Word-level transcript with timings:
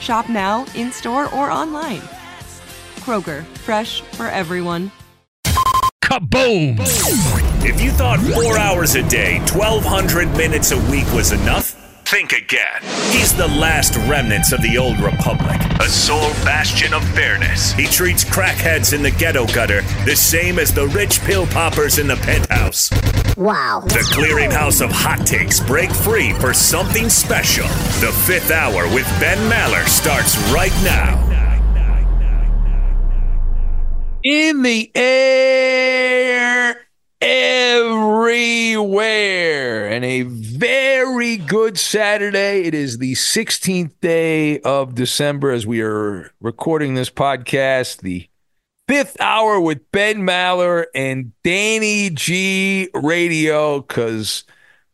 Shop 0.00 0.28
now, 0.28 0.66
in 0.74 0.90
store, 0.90 1.32
or 1.34 1.50
online. 1.50 2.00
Kroger, 3.00 3.44
fresh 3.58 4.00
for 4.00 4.26
everyone. 4.26 4.90
Kaboom! 6.02 6.78
If 7.64 7.80
you 7.80 7.90
thought 7.90 8.18
four 8.18 8.58
hours 8.58 8.94
a 8.96 9.08
day, 9.08 9.38
1,200 9.52 10.36
minutes 10.36 10.72
a 10.72 10.78
week 10.90 11.06
was 11.12 11.30
enough, 11.30 11.70
think 12.04 12.32
again. 12.32 12.80
He's 13.12 13.36
the 13.36 13.46
last 13.46 13.94
remnants 14.08 14.52
of 14.52 14.62
the 14.62 14.76
old 14.76 14.98
republic, 14.98 15.60
a 15.80 15.88
sole 15.88 16.32
bastion 16.42 16.94
of 16.94 17.04
fairness. 17.10 17.72
He 17.72 17.86
treats 17.86 18.24
crackheads 18.24 18.92
in 18.92 19.02
the 19.02 19.12
ghetto 19.12 19.46
gutter 19.46 19.82
the 20.04 20.16
same 20.16 20.58
as 20.58 20.74
the 20.74 20.88
rich 20.88 21.20
pill 21.20 21.46
poppers 21.46 21.98
in 21.98 22.08
the 22.08 22.16
penthouse. 22.16 22.90
Wow. 23.36 23.80
The 23.84 24.06
clearinghouse 24.12 24.82
of 24.84 24.90
hot 24.90 25.26
takes 25.26 25.60
break 25.60 25.90
free 25.90 26.32
for 26.34 26.52
something 26.52 27.08
special. 27.08 27.66
The 28.00 28.12
fifth 28.26 28.50
hour 28.50 28.84
with 28.94 29.06
Ben 29.18 29.38
Maller 29.50 29.86
starts 29.86 30.36
right 30.52 30.72
now. 30.82 31.28
In 34.22 34.62
the 34.62 34.90
air, 34.94 36.76
everywhere, 38.70 39.88
and 39.88 40.04
a 40.04 40.22
very 40.22 41.36
good 41.38 41.78
Saturday. 41.78 42.64
It 42.64 42.74
is 42.74 42.98
the 42.98 43.12
16th 43.12 43.92
day 44.00 44.60
of 44.60 44.94
December 44.94 45.50
as 45.50 45.66
we 45.66 45.80
are 45.80 46.30
recording 46.40 46.94
this 46.94 47.10
podcast. 47.10 48.02
The 48.02 48.29
fifth 48.90 49.20
hour 49.20 49.60
with 49.60 49.88
Ben 49.92 50.16
Maller 50.22 50.86
and 50.96 51.30
Danny 51.44 52.10
G 52.10 52.88
Radio 52.92 53.82
because 53.82 54.42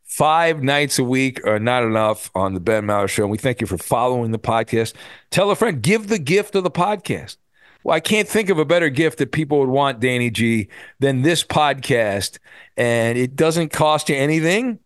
five 0.05 0.63
nights 0.63 0.99
a 0.99 1.03
week 1.03 1.43
are 1.47 1.59
not 1.59 1.83
enough 1.83 2.31
on 2.35 2.53
the 2.53 2.61
Ben 2.61 2.85
Maller 2.85 3.09
Show. 3.09 3.23
And 3.23 3.31
we 3.31 3.39
thank 3.39 3.63
you 3.63 3.67
for 3.67 3.79
following 3.79 4.33
the 4.33 4.39
podcast. 4.39 4.93
Tell 5.31 5.51
a 5.51 5.57
friend, 5.57 5.81
give 5.81 6.09
the 6.09 6.19
gift 6.19 6.55
of 6.57 6.63
the 6.63 6.71
podcast. 6.71 7.39
Well, 7.85 7.97
I 7.97 8.01
can't 8.01 8.29
think 8.29 8.51
of 8.51 8.59
a 8.59 8.67
better 8.67 8.91
gift 8.91 9.17
that 9.17 9.33
people 9.33 9.61
would 9.61 9.71
want, 9.71 10.01
Danny 10.01 10.29
G, 10.29 10.69
than 11.01 11.23
this 11.23 11.43
podcast. 11.43 12.39
And 12.77 13.17
it 13.17 13.35
doesn't 13.35 13.73
cost 13.73 14.11
you 14.11 14.17
anything, 14.17 14.79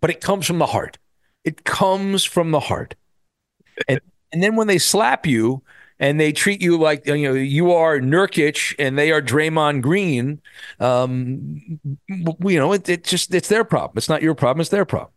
but 0.00 0.10
it 0.10 0.20
comes 0.20 0.44
from 0.44 0.58
the 0.58 0.66
heart. 0.66 0.98
It 1.44 1.62
comes 1.62 2.24
from 2.24 2.50
the 2.50 2.58
heart. 2.58 2.96
And, 3.86 4.00
and 4.32 4.42
then 4.42 4.56
when 4.56 4.66
they 4.66 4.78
slap 4.78 5.24
you, 5.24 5.62
and 5.98 6.20
they 6.20 6.32
treat 6.32 6.60
you 6.60 6.76
like 6.76 7.06
you 7.06 7.28
know 7.28 7.34
you 7.34 7.72
are 7.72 7.98
Nurkic 7.98 8.74
and 8.78 8.98
they 8.98 9.12
are 9.12 9.22
Draymond 9.22 9.82
Green, 9.82 10.40
um, 10.80 11.80
you 12.08 12.58
know 12.58 12.72
it, 12.72 12.88
it 12.88 13.04
just 13.04 13.34
it's 13.34 13.48
their 13.48 13.64
problem. 13.64 13.96
It's 13.96 14.08
not 14.08 14.22
your 14.22 14.34
problem. 14.34 14.60
It's 14.60 14.70
their 14.70 14.84
problem. 14.84 15.12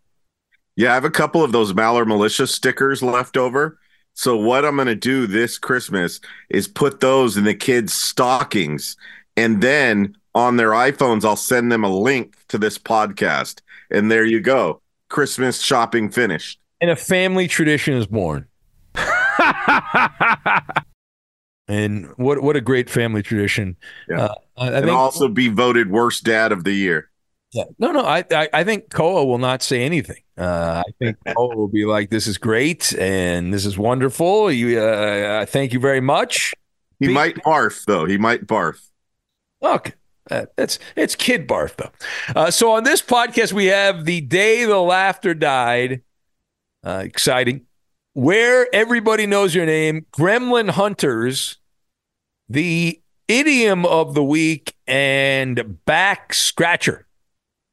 Yeah, 0.75 0.91
I 0.91 0.93
have 0.93 1.05
a 1.05 1.09
couple 1.09 1.43
of 1.43 1.51
those 1.51 1.73
Maller 1.73 2.05
Militia 2.05 2.45
stickers 2.45 3.01
left 3.01 3.35
over. 3.35 3.79
So 4.13 4.35
what 4.35 4.65
I'm 4.65 4.75
going 4.75 4.88
to 4.88 4.95
do 4.95 5.27
this 5.27 5.57
Christmas 5.59 6.19
is 6.49 6.67
put 6.67 6.99
those 6.99 7.38
in 7.38 7.44
the 7.44 7.53
kids' 7.53 7.94
stockings, 7.94 8.97
and 9.35 9.61
then 9.61 10.15
on 10.33 10.57
their 10.57 10.71
iPhones, 10.71 11.25
I'll 11.25 11.35
send 11.35 11.71
them 11.71 11.83
a 11.83 11.89
link 11.89 12.35
to 12.49 12.57
this 12.57 12.77
podcast, 12.77 13.61
and 13.89 14.11
there 14.11 14.25
you 14.25 14.39
go, 14.39 14.81
Christmas 15.09 15.61
shopping 15.61 16.09
finished. 16.09 16.59
And 16.79 16.91
a 16.91 16.95
family 16.95 17.47
tradition 17.47 17.95
is 17.95 18.05
born. 18.05 18.47
and 21.68 22.08
what 22.18 22.42
what 22.42 22.56
a 22.56 22.62
great 22.62 22.90
family 22.90 23.22
tradition. 23.22 23.75
Yeah. 24.09 24.25
Uh, 24.25 24.36
I, 24.58 24.66
I 24.66 24.72
and 24.74 24.86
think 24.86 24.98
also 24.98 25.28
be 25.28 25.50
voted 25.50 25.92
worst 25.92 26.24
dad 26.24 26.52
of 26.52 26.64
the 26.64 26.74
year. 26.74 27.09
Yeah. 27.53 27.64
No, 27.80 27.92
no. 27.92 28.02
I, 28.02 28.25
I, 28.31 28.50
I 28.53 28.64
think 28.64 28.90
Koa 28.90 29.25
will 29.25 29.38
not 29.38 29.64
say 29.64 29.84
anything. 29.84 30.22
Uh, 30.38 30.84
I 30.86 30.92
think 31.00 31.18
Koa 31.36 31.56
will 31.56 31.68
be 31.68 31.86
like, 31.86 32.09
"This 32.09 32.28
is 32.28 32.38
great 32.38 32.94
and 32.98 33.53
this 33.53 33.66
is 33.66 33.78
wonderful. 33.78 34.52
You, 34.52 34.80
uh, 34.80 35.46
thank 35.46 35.74
you 35.74 35.80
very 35.80 36.02
much." 36.02 36.54
He 37.00 37.08
Be- 37.08 37.14
might 37.14 37.36
barf 37.38 37.86
though. 37.86 38.06
He 38.06 38.18
might 38.18 38.48
barf. 38.48 38.80
Okay. 39.62 39.94
Uh, 40.30 40.46
it's 40.58 40.78
it's 40.96 41.16
kid 41.16 41.48
barf 41.48 41.75
though. 41.78 41.92
Uh, 42.36 42.52
so 42.52 42.72
on 42.72 42.84
this 42.84 43.02
podcast 43.02 43.54
we 43.54 43.66
have 43.66 44.06
the 44.06 44.22
day 44.22 44.66
the 44.66 44.80
laughter 44.80 45.34
died. 45.34 46.02
Uh, 46.84 47.02
exciting. 47.04 47.66
Where 48.17 48.67
everybody 48.73 49.28
knows 49.28 49.53
your 49.53 49.67
name, 49.67 50.07
Gremlin 50.11 50.72
Hunters, 50.72 51.57
the 52.50 53.00
idiom 53.28 53.85
of 53.85 54.16
the 54.16 54.23
week, 54.23 54.73
and 54.88 55.85
back 55.85 56.33
scratcher. 56.33 57.06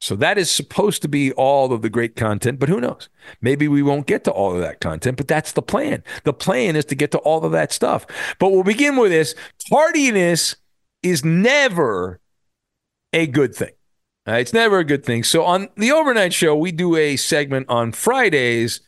So 0.02 0.14
that 0.16 0.36
is 0.36 0.50
supposed 0.50 1.00
to 1.00 1.08
be 1.08 1.32
all 1.32 1.72
of 1.72 1.80
the 1.80 1.88
great 1.88 2.14
content, 2.14 2.58
but 2.58 2.68
who 2.68 2.78
knows? 2.78 3.08
Maybe 3.40 3.68
we 3.68 3.82
won't 3.82 4.06
get 4.06 4.24
to 4.24 4.32
all 4.32 4.54
of 4.54 4.60
that 4.60 4.82
content, 4.82 5.16
but 5.16 5.28
that's 5.28 5.52
the 5.52 5.62
plan. 5.62 6.04
The 6.24 6.34
plan 6.34 6.76
is 6.76 6.84
to 6.84 6.94
get 6.94 7.10
to 7.12 7.18
all 7.20 7.46
of 7.46 7.52
that 7.52 7.72
stuff. 7.72 8.04
But 8.38 8.50
we'll 8.50 8.64
begin 8.64 8.96
with 8.96 9.12
this. 9.12 9.34
Tardiness 9.70 10.56
is 11.02 11.24
never 11.24 12.20
a 13.14 13.26
good 13.26 13.54
thing. 13.54 13.72
Uh, 14.28 14.32
it's 14.32 14.52
never 14.52 14.78
a 14.78 14.84
good 14.84 15.06
thing. 15.06 15.24
So 15.24 15.42
on 15.42 15.70
the 15.78 15.92
overnight 15.92 16.34
show, 16.34 16.54
we 16.54 16.70
do 16.70 16.96
a 16.96 17.16
segment 17.16 17.70
on 17.70 17.92
Fridays 17.92 18.82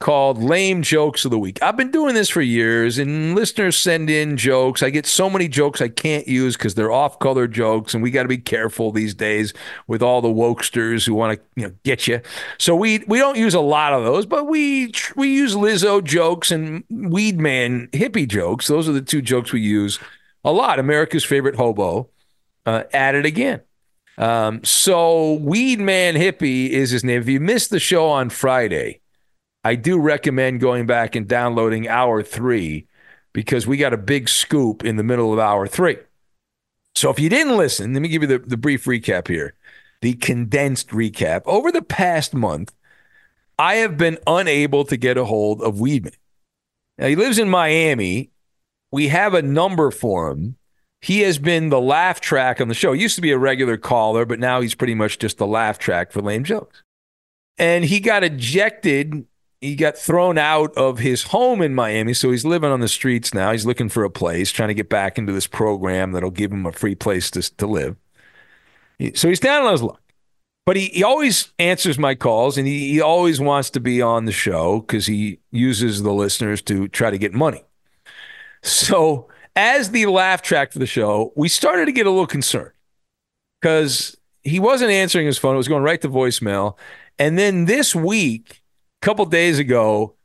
called 0.00 0.42
Lame 0.42 0.82
Jokes 0.82 1.26
of 1.26 1.30
the 1.30 1.38
Week. 1.38 1.62
I've 1.62 1.76
been 1.76 1.90
doing 1.90 2.14
this 2.14 2.30
for 2.30 2.40
years, 2.40 2.98
and 2.98 3.34
listeners 3.34 3.76
send 3.76 4.08
in 4.08 4.38
jokes. 4.38 4.82
I 4.82 4.88
get 4.88 5.06
so 5.06 5.28
many 5.28 5.46
jokes 5.46 5.82
I 5.82 5.88
can't 5.88 6.26
use 6.26 6.56
because 6.56 6.74
they're 6.74 6.90
off 6.90 7.18
color 7.18 7.46
jokes, 7.46 7.92
and 7.92 8.02
we 8.02 8.10
got 8.10 8.22
to 8.22 8.28
be 8.28 8.38
careful 8.38 8.92
these 8.92 9.14
days 9.14 9.52
with 9.86 10.02
all 10.02 10.22
the 10.22 10.28
wokesters 10.28 11.06
who 11.06 11.14
want 11.14 11.38
to 11.38 11.44
you 11.54 11.68
know 11.68 11.74
get 11.84 12.08
you. 12.08 12.20
So 12.58 12.74
we 12.74 13.04
we 13.06 13.18
don't 13.18 13.36
use 13.36 13.54
a 13.54 13.60
lot 13.60 13.92
of 13.92 14.04
those, 14.04 14.24
but 14.24 14.44
we 14.44 14.92
we 15.16 15.28
use 15.28 15.54
Lizzo 15.54 16.02
jokes 16.02 16.50
and 16.50 16.82
Weed 16.88 17.38
Man 17.38 17.88
hippie 17.92 18.26
jokes. 18.26 18.66
Those 18.66 18.88
are 18.88 18.92
the 18.92 19.02
two 19.02 19.20
jokes 19.20 19.52
we 19.52 19.60
use 19.60 19.98
a 20.44 20.50
lot. 20.50 20.78
America's 20.78 21.24
favorite 21.24 21.56
hobo 21.56 22.08
uh, 22.64 22.84
at 22.94 23.14
it 23.14 23.26
again. 23.26 23.60
Um, 24.16 24.62
so 24.64 25.34
Weed 25.34 25.78
Man 25.78 26.14
Hippie 26.14 26.70
is 26.70 26.90
his 26.90 27.04
name. 27.04 27.20
If 27.20 27.28
you 27.28 27.40
missed 27.40 27.70
the 27.70 27.78
show 27.78 28.08
on 28.08 28.28
Friday, 28.28 28.99
I 29.62 29.74
do 29.74 29.98
recommend 29.98 30.60
going 30.60 30.86
back 30.86 31.14
and 31.14 31.28
downloading 31.28 31.88
hour 31.88 32.22
three 32.22 32.86
because 33.32 33.66
we 33.66 33.76
got 33.76 33.92
a 33.92 33.98
big 33.98 34.28
scoop 34.28 34.84
in 34.84 34.96
the 34.96 35.02
middle 35.02 35.32
of 35.32 35.38
hour 35.38 35.66
three. 35.66 35.98
So 36.94 37.10
if 37.10 37.20
you 37.20 37.28
didn't 37.28 37.56
listen, 37.56 37.92
let 37.92 38.02
me 38.02 38.08
give 38.08 38.22
you 38.22 38.28
the, 38.28 38.38
the 38.38 38.56
brief 38.56 38.84
recap 38.84 39.28
here, 39.28 39.54
the 40.00 40.14
condensed 40.14 40.88
recap. 40.88 41.42
Over 41.44 41.70
the 41.70 41.82
past 41.82 42.34
month, 42.34 42.74
I 43.58 43.76
have 43.76 43.96
been 43.96 44.18
unable 44.26 44.84
to 44.84 44.96
get 44.96 45.18
a 45.18 45.24
hold 45.24 45.60
of 45.62 45.76
Weedman. 45.76 46.16
Now, 46.98 47.06
he 47.06 47.16
lives 47.16 47.38
in 47.38 47.48
Miami. 47.48 48.30
We 48.90 49.08
have 49.08 49.34
a 49.34 49.42
number 49.42 49.90
for 49.90 50.30
him. 50.30 50.56
He 51.00 51.20
has 51.20 51.38
been 51.38 51.70
the 51.70 51.80
laugh 51.80 52.20
track 52.20 52.60
on 52.60 52.68
the 52.68 52.74
show. 52.74 52.92
He 52.92 53.00
used 53.00 53.14
to 53.16 53.22
be 53.22 53.30
a 53.30 53.38
regular 53.38 53.76
caller, 53.76 54.26
but 54.26 54.40
now 54.40 54.60
he's 54.60 54.74
pretty 54.74 54.94
much 54.94 55.18
just 55.18 55.38
the 55.38 55.46
laugh 55.46 55.78
track 55.78 56.12
for 56.12 56.20
lame 56.20 56.44
jokes. 56.44 56.82
And 57.56 57.84
he 57.84 58.00
got 58.00 58.24
ejected. 58.24 59.26
He 59.60 59.76
got 59.76 59.98
thrown 59.98 60.38
out 60.38 60.74
of 60.74 60.98
his 61.00 61.24
home 61.24 61.60
in 61.60 61.74
Miami. 61.74 62.14
So 62.14 62.30
he's 62.30 62.46
living 62.46 62.70
on 62.70 62.80
the 62.80 62.88
streets 62.88 63.34
now. 63.34 63.52
He's 63.52 63.66
looking 63.66 63.90
for 63.90 64.04
a 64.04 64.10
place, 64.10 64.50
trying 64.50 64.68
to 64.68 64.74
get 64.74 64.88
back 64.88 65.18
into 65.18 65.32
this 65.32 65.46
program 65.46 66.12
that'll 66.12 66.30
give 66.30 66.50
him 66.50 66.64
a 66.64 66.72
free 66.72 66.94
place 66.94 67.30
to, 67.32 67.42
to 67.56 67.66
live. 67.66 67.96
So 69.14 69.28
he's 69.28 69.40
down 69.40 69.64
on 69.66 69.72
his 69.72 69.82
luck. 69.82 70.00
But 70.66 70.76
he, 70.76 70.86
he 70.86 71.02
always 71.02 71.52
answers 71.58 71.98
my 71.98 72.14
calls 72.14 72.56
and 72.56 72.66
he, 72.66 72.90
he 72.90 73.00
always 73.00 73.40
wants 73.40 73.70
to 73.70 73.80
be 73.80 74.00
on 74.00 74.24
the 74.24 74.32
show 74.32 74.80
because 74.80 75.06
he 75.06 75.40
uses 75.50 76.02
the 76.02 76.12
listeners 76.12 76.62
to 76.62 76.88
try 76.88 77.10
to 77.10 77.18
get 77.18 77.32
money. 77.32 77.64
So, 78.62 79.28
as 79.56 79.90
the 79.90 80.06
laugh 80.06 80.42
track 80.42 80.72
for 80.72 80.78
the 80.78 80.86
show, 80.86 81.32
we 81.34 81.48
started 81.48 81.86
to 81.86 81.92
get 81.92 82.06
a 82.06 82.10
little 82.10 82.26
concerned 82.26 82.72
because 83.60 84.16
he 84.42 84.60
wasn't 84.60 84.90
answering 84.90 85.26
his 85.26 85.38
phone. 85.38 85.54
It 85.54 85.58
was 85.58 85.68
going 85.68 85.82
right 85.82 86.00
to 86.02 86.08
voicemail. 86.08 86.76
And 87.18 87.38
then 87.38 87.64
this 87.64 87.94
week, 87.94 88.59
couple 89.00 89.24
days 89.26 89.58
ago, 89.58 90.16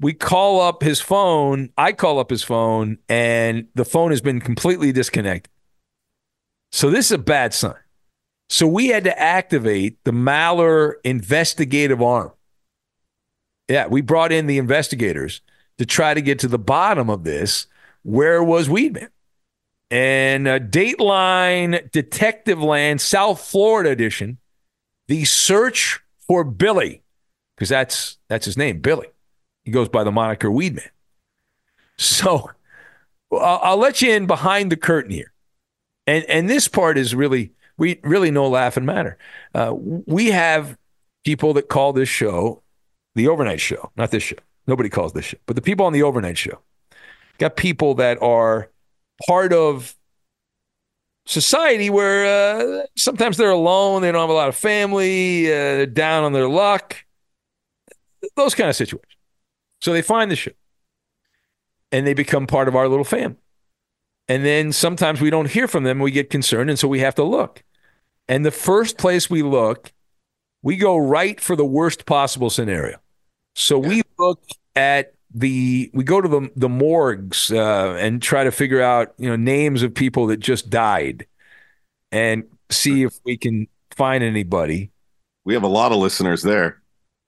we 0.00 0.12
call 0.12 0.60
up 0.60 0.82
his 0.82 1.00
phone. 1.00 1.70
I 1.76 1.92
call 1.92 2.18
up 2.18 2.30
his 2.30 2.42
phone, 2.42 2.98
and 3.08 3.68
the 3.74 3.84
phone 3.84 4.10
has 4.10 4.20
been 4.20 4.40
completely 4.40 4.92
disconnected. 4.92 5.52
So, 6.72 6.90
this 6.90 7.06
is 7.06 7.12
a 7.12 7.18
bad 7.18 7.52
sign. 7.52 7.74
So 8.50 8.66
we 8.66 8.88
had 8.88 9.04
to 9.04 9.18
activate 9.18 10.02
the 10.02 10.10
Maller 10.10 10.94
investigative 11.04 12.02
arm. 12.02 12.32
Yeah, 13.68 13.86
we 13.86 14.00
brought 14.00 14.32
in 14.32 14.48
the 14.48 14.58
investigators 14.58 15.40
to 15.78 15.86
try 15.86 16.14
to 16.14 16.20
get 16.20 16.40
to 16.40 16.48
the 16.48 16.58
bottom 16.58 17.08
of 17.08 17.22
this. 17.22 17.68
Where 18.02 18.42
was 18.42 18.68
Weedman? 18.68 19.10
And 19.92 20.48
uh, 20.48 20.58
Dateline 20.58 21.92
Detective 21.92 22.60
Land, 22.60 23.00
South 23.00 23.40
Florida 23.40 23.90
edition, 23.90 24.38
the 25.06 25.24
search 25.24 26.00
for 26.26 26.42
Billy, 26.42 27.04
because 27.60 27.68
that's 27.68 28.16
that's 28.28 28.46
his 28.46 28.56
name, 28.56 28.80
Billy. 28.80 29.08
He 29.64 29.70
goes 29.70 29.90
by 29.90 30.02
the 30.02 30.10
moniker 30.10 30.48
Weedman. 30.48 30.88
So 31.98 32.50
I'll, 33.30 33.60
I'll 33.62 33.76
let 33.76 34.00
you 34.00 34.10
in 34.14 34.26
behind 34.26 34.72
the 34.72 34.78
curtain 34.78 35.10
here, 35.10 35.30
and 36.06 36.24
and 36.24 36.48
this 36.48 36.68
part 36.68 36.96
is 36.96 37.14
really 37.14 37.52
we 37.76 38.00
really 38.02 38.30
no 38.30 38.48
laughing 38.48 38.86
matter. 38.86 39.18
Uh, 39.54 39.74
we 39.76 40.28
have 40.28 40.78
people 41.22 41.52
that 41.52 41.68
call 41.68 41.92
this 41.92 42.08
show 42.08 42.62
the 43.14 43.28
overnight 43.28 43.60
show, 43.60 43.92
not 43.94 44.10
this 44.10 44.22
show. 44.22 44.38
Nobody 44.66 44.88
calls 44.88 45.12
this 45.12 45.26
show, 45.26 45.38
but 45.44 45.54
the 45.54 45.62
people 45.62 45.84
on 45.84 45.92
the 45.92 46.02
overnight 46.02 46.38
show 46.38 46.60
got 47.36 47.56
people 47.56 47.94
that 47.96 48.22
are 48.22 48.70
part 49.26 49.52
of 49.52 49.94
society 51.26 51.90
where 51.90 52.24
uh, 52.24 52.86
sometimes 52.96 53.36
they're 53.36 53.50
alone, 53.50 54.00
they 54.00 54.10
don't 54.10 54.22
have 54.22 54.30
a 54.30 54.32
lot 54.32 54.48
of 54.48 54.56
family, 54.56 55.46
uh, 55.46 55.50
they're 55.50 55.86
down 55.86 56.24
on 56.24 56.32
their 56.32 56.48
luck, 56.48 56.96
those 58.36 58.54
kind 58.54 58.68
of 58.68 58.76
situations. 58.76 59.16
So 59.80 59.92
they 59.92 60.02
find 60.02 60.30
the 60.30 60.36
ship 60.36 60.56
and 61.92 62.06
they 62.06 62.14
become 62.14 62.46
part 62.46 62.68
of 62.68 62.76
our 62.76 62.88
little 62.88 63.04
family. 63.04 63.36
And 64.28 64.44
then 64.44 64.72
sometimes 64.72 65.20
we 65.20 65.30
don't 65.30 65.50
hear 65.50 65.66
from 65.66 65.82
them, 65.82 65.98
we 65.98 66.12
get 66.12 66.30
concerned, 66.30 66.70
and 66.70 66.78
so 66.78 66.86
we 66.86 67.00
have 67.00 67.16
to 67.16 67.24
look. 67.24 67.64
And 68.28 68.46
the 68.46 68.52
first 68.52 68.96
place 68.96 69.28
we 69.28 69.42
look, 69.42 69.92
we 70.62 70.76
go 70.76 70.96
right 70.96 71.40
for 71.40 71.56
the 71.56 71.64
worst 71.64 72.06
possible 72.06 72.48
scenario. 72.48 72.98
So 73.56 73.76
we 73.78 74.02
look 74.18 74.40
at 74.76 75.14
the 75.34 75.90
we 75.92 76.04
go 76.04 76.20
to 76.20 76.28
the 76.28 76.50
the 76.54 76.68
morgues 76.68 77.50
uh, 77.50 77.96
and 77.98 78.22
try 78.22 78.44
to 78.44 78.52
figure 78.52 78.80
out 78.80 79.14
you 79.18 79.28
know 79.28 79.36
names 79.36 79.82
of 79.82 79.94
people 79.94 80.26
that 80.28 80.38
just 80.38 80.70
died, 80.70 81.26
and 82.12 82.44
see 82.70 83.02
if 83.02 83.18
we 83.24 83.36
can 83.36 83.66
find 83.90 84.22
anybody. 84.22 84.90
We 85.44 85.54
have 85.54 85.62
a 85.62 85.68
lot 85.68 85.92
of 85.92 85.98
listeners 85.98 86.42
there. 86.42 86.79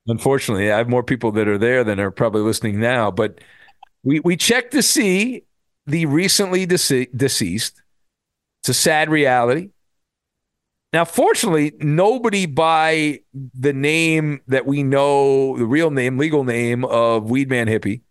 Unfortunately, 0.06 0.72
I 0.72 0.78
have 0.78 0.88
more 0.88 1.02
people 1.02 1.32
that 1.32 1.48
are 1.48 1.58
there 1.58 1.84
than 1.84 2.00
are 2.00 2.10
probably 2.10 2.42
listening 2.42 2.80
now. 2.80 3.10
But 3.10 3.38
we 4.02 4.20
we 4.20 4.36
check 4.36 4.70
to 4.72 4.82
see 4.82 5.44
the 5.86 6.06
recently 6.06 6.66
dece- 6.66 7.16
deceased. 7.16 7.82
It's 8.62 8.68
a 8.68 8.74
sad 8.74 9.10
reality. 9.10 9.70
Now, 10.92 11.04
fortunately, 11.06 11.72
nobody 11.78 12.44
by 12.46 13.20
the 13.32 13.72
name 13.72 14.42
that 14.46 14.66
we 14.66 14.82
know, 14.82 15.56
the 15.56 15.64
real 15.64 15.90
name, 15.90 16.18
legal 16.18 16.44
name 16.44 16.84
of 16.84 17.24
Weedman 17.24 17.66
Hippie, 17.66 18.02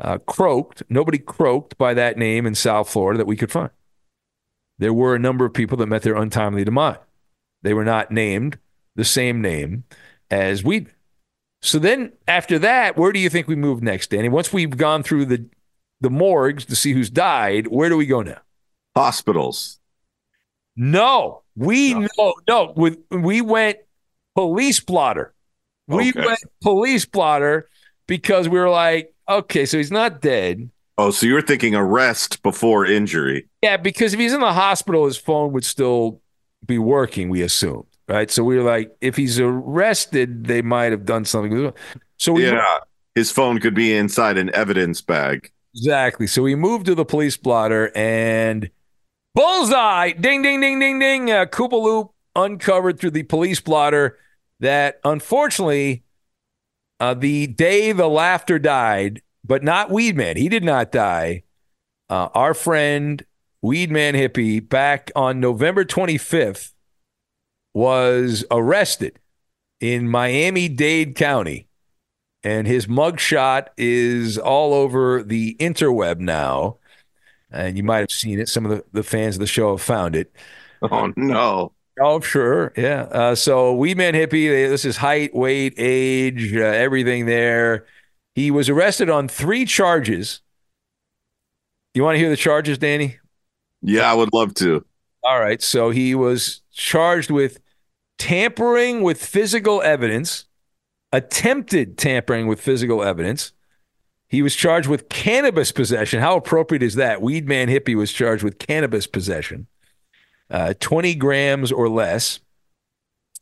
uh, 0.00 0.18
croaked. 0.18 0.82
Nobody 0.88 1.18
croaked 1.18 1.78
by 1.78 1.94
that 1.94 2.18
name 2.18 2.44
in 2.44 2.56
South 2.56 2.88
Florida 2.88 3.18
that 3.18 3.26
we 3.26 3.36
could 3.36 3.52
find. 3.52 3.70
There 4.78 4.92
were 4.92 5.14
a 5.14 5.20
number 5.20 5.44
of 5.44 5.54
people 5.54 5.78
that 5.78 5.86
met 5.86 6.02
their 6.02 6.16
untimely 6.16 6.64
demise. 6.64 6.96
They 7.62 7.72
were 7.72 7.84
not 7.84 8.10
named 8.10 8.58
the 8.96 9.04
same 9.04 9.40
name 9.40 9.84
as 10.28 10.62
Weedman. 10.62 10.90
So 11.62 11.78
then, 11.78 12.12
after 12.26 12.58
that, 12.58 12.96
where 12.96 13.12
do 13.12 13.20
you 13.20 13.30
think 13.30 13.46
we 13.46 13.54
move 13.54 13.82
next, 13.82 14.10
Danny? 14.10 14.28
Once 14.28 14.52
we've 14.52 14.76
gone 14.76 15.02
through 15.02 15.26
the 15.26 15.46
the 16.00 16.10
morgues 16.10 16.64
to 16.66 16.76
see 16.76 16.92
who's 16.92 17.08
died, 17.08 17.68
where 17.68 17.88
do 17.88 17.96
we 17.96 18.06
go 18.06 18.22
now? 18.22 18.40
Hospitals. 18.96 19.78
No, 20.76 21.42
we 21.54 21.94
no. 21.94 22.08
know 22.18 22.34
no. 22.48 22.72
We, 22.76 22.96
we 23.10 23.40
went 23.40 23.78
police 24.34 24.80
blotter. 24.80 25.32
We 25.86 26.10
okay. 26.10 26.26
went 26.26 26.40
police 26.62 27.04
blotter 27.04 27.68
because 28.06 28.48
we 28.48 28.58
were 28.58 28.70
like, 28.70 29.14
okay, 29.28 29.64
so 29.64 29.76
he's 29.76 29.92
not 29.92 30.20
dead. 30.20 30.70
Oh, 30.98 31.10
so 31.10 31.26
you 31.26 31.34
were 31.34 31.42
thinking 31.42 31.74
arrest 31.74 32.42
before 32.42 32.84
injury? 32.84 33.48
Yeah, 33.62 33.76
because 33.76 34.14
if 34.14 34.20
he's 34.20 34.32
in 34.32 34.40
the 34.40 34.52
hospital, 34.52 35.06
his 35.06 35.16
phone 35.16 35.52
would 35.52 35.64
still 35.64 36.20
be 36.64 36.78
working. 36.78 37.28
We 37.28 37.42
assumed, 37.42 37.86
right? 38.08 38.30
So 38.30 38.44
we 38.44 38.56
were 38.56 38.62
like, 38.62 38.96
if 39.00 39.16
he's 39.16 39.38
arrested, 39.40 40.44
they 40.44 40.62
might 40.62 40.92
have 40.92 41.04
done 41.04 41.24
something. 41.24 41.72
So 42.18 42.32
we 42.32 42.44
yeah, 42.44 42.52
moved- 42.52 42.64
his 43.14 43.30
phone 43.30 43.58
could 43.60 43.74
be 43.74 43.94
inside 43.94 44.38
an 44.38 44.54
evidence 44.54 45.00
bag. 45.00 45.50
Exactly. 45.74 46.26
So 46.26 46.42
we 46.42 46.54
moved 46.54 46.86
to 46.86 46.94
the 46.94 47.04
police 47.04 47.36
blotter 47.36 47.90
and 47.96 48.70
Bullseye! 49.34 50.12
Ding, 50.12 50.42
ding, 50.42 50.60
ding, 50.60 50.78
ding, 50.78 50.98
ding. 50.98 51.30
Uh, 51.30 51.46
Koopa 51.46 51.82
Loop 51.82 52.10
uncovered 52.36 53.00
through 53.00 53.12
the 53.12 53.22
police 53.22 53.60
blotter 53.60 54.18
that 54.60 55.00
unfortunately, 55.04 56.04
uh, 57.00 57.14
the 57.14 57.46
day 57.46 57.92
the 57.92 58.08
laughter 58.08 58.58
died, 58.58 59.22
but 59.44 59.62
not 59.62 59.88
Weedman. 59.88 60.36
He 60.36 60.48
did 60.50 60.64
not 60.64 60.92
die. 60.92 61.44
Uh, 62.10 62.28
our 62.34 62.52
friend 62.52 63.24
Weedman 63.64 64.14
Hippie, 64.14 64.66
back 64.66 65.10
on 65.16 65.40
November 65.40 65.84
25th, 65.84 66.71
was 67.74 68.44
arrested 68.50 69.18
in 69.80 70.08
Miami 70.08 70.68
Dade 70.68 71.14
County. 71.14 71.66
And 72.44 72.66
his 72.66 72.86
mugshot 72.86 73.68
is 73.76 74.36
all 74.36 74.74
over 74.74 75.22
the 75.22 75.54
interweb 75.60 76.18
now 76.18 76.78
and 77.52 77.76
you 77.76 77.82
might 77.82 77.98
have 77.98 78.10
seen 78.10 78.40
it. 78.40 78.48
Some 78.48 78.64
of 78.64 78.70
the, 78.70 78.84
the 78.92 79.02
fans 79.02 79.36
of 79.36 79.40
the 79.40 79.46
show 79.46 79.72
have 79.72 79.82
found 79.82 80.16
it. 80.16 80.32
Oh 80.82 81.12
no! 81.16 81.72
Oh 82.00 82.20
sure, 82.20 82.72
yeah. 82.76 83.02
Uh, 83.02 83.34
so 83.34 83.76
Weedman 83.76 84.14
Hippie. 84.14 84.48
This 84.68 84.84
is 84.84 84.96
height, 84.96 85.34
weight, 85.34 85.74
age, 85.76 86.56
uh, 86.56 86.60
everything 86.60 87.26
there. 87.26 87.86
He 88.34 88.50
was 88.50 88.68
arrested 88.68 89.10
on 89.10 89.28
three 89.28 89.66
charges. 89.66 90.40
You 91.94 92.02
want 92.02 92.14
to 92.14 92.18
hear 92.18 92.30
the 92.30 92.36
charges, 92.36 92.78
Danny? 92.78 93.18
Yeah, 93.82 94.10
I 94.10 94.14
would 94.14 94.30
love 94.32 94.54
to. 94.54 94.84
All 95.22 95.38
right. 95.38 95.62
So 95.62 95.90
he 95.90 96.14
was 96.14 96.62
charged 96.72 97.30
with 97.30 97.60
tampering 98.18 99.02
with 99.02 99.24
physical 99.24 99.82
evidence, 99.82 100.44
attempted 101.12 101.98
tampering 101.98 102.46
with 102.46 102.60
physical 102.60 103.02
evidence, 103.02 103.52
he 104.28 104.40
was 104.40 104.56
charged 104.56 104.88
with 104.88 105.10
cannabis 105.10 105.72
possession. 105.72 106.20
How 106.20 106.36
appropriate 106.36 106.82
is 106.82 106.94
that? 106.94 107.20
Weed 107.20 107.46
Man 107.46 107.68
Hippie 107.68 107.96
was 107.96 108.12
charged 108.12 108.42
with 108.42 108.58
cannabis 108.58 109.06
possession, 109.06 109.66
uh, 110.50 110.74
20 110.80 111.14
grams 111.16 111.70
or 111.70 111.88
less. 111.88 112.40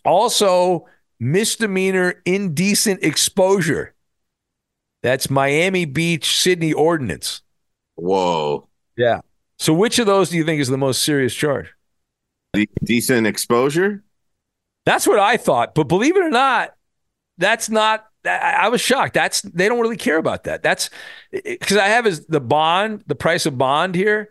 Also, 0.05 0.87
misdemeanor 1.21 2.21
indecent 2.25 3.05
exposure. 3.05 3.95
That's 5.03 5.31
Miami 5.31 5.85
Beach, 5.85 6.37
Sydney 6.37 6.73
Ordinance. 6.73 7.43
Whoa. 7.95 8.69
Yeah. 8.97 9.21
So, 9.59 9.73
which 9.73 9.99
of 9.99 10.07
those 10.07 10.31
do 10.31 10.37
you 10.37 10.45
think 10.45 10.61
is 10.61 10.69
the 10.69 10.79
most 10.79 11.03
serious 11.03 11.35
charge? 11.35 11.73
The 12.55 12.69
decent 12.83 13.27
exposure? 13.27 14.03
That's 14.91 15.07
what 15.07 15.19
I 15.19 15.37
thought. 15.37 15.75
But 15.75 15.89
believe 15.89 16.17
it 16.17 16.23
or 16.23 16.31
not, 16.31 16.75
that's 17.39 17.71
not 17.71 18.07
I 18.25 18.69
was 18.69 18.81
shocked. 18.81 19.15
That's 19.15 19.41
they 19.43 19.69
don't 19.69 19.81
really 19.81 19.97
care 19.97 20.19
about 20.19 20.45
that. 20.45 20.63
That's 20.63 20.91
because 21.33 21.77
I 21.77 21.87
have 21.87 22.07
is 22.07 22.27
the 22.27 22.41
bond, 22.41 23.05
the 23.07 23.15
price 23.15 23.47
of 23.47 23.57
bond 23.57 23.95
here. 23.95 24.31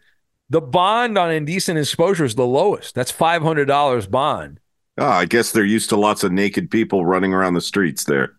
The 0.49 0.61
bond 0.61 1.17
on 1.17 1.31
indecent 1.31 1.79
exposure 1.79 2.25
is 2.25 2.35
the 2.35 2.45
lowest. 2.45 2.95
That's 2.95 3.11
five 3.11 3.41
hundred 3.41 3.65
dollars 3.65 4.05
bond. 4.07 4.59
Oh, 4.97 5.07
I 5.07 5.25
guess 5.25 5.51
they're 5.51 5.63
used 5.63 5.89
to 5.89 5.95
lots 5.95 6.23
of 6.23 6.31
naked 6.31 6.69
people 6.69 7.05
running 7.05 7.33
around 7.33 7.53
the 7.53 7.61
streets 7.61 8.03
there. 8.03 8.33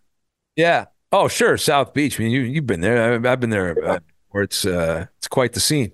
Yeah, 0.55 0.85
Oh, 1.11 1.27
sure, 1.27 1.57
South 1.57 1.93
Beach. 1.93 2.19
I 2.19 2.23
mean, 2.23 2.31
you 2.31 2.41
you've 2.41 2.65
been 2.65 2.81
there. 2.81 3.13
I've, 3.27 3.39
been 3.39 3.49
there. 3.49 3.83
Uh, 3.83 3.99
where 4.29 4.43
it's 4.43 4.65
uh, 4.65 5.07
it's 5.17 5.27
quite 5.27 5.53
the 5.53 5.59
scene. 5.59 5.91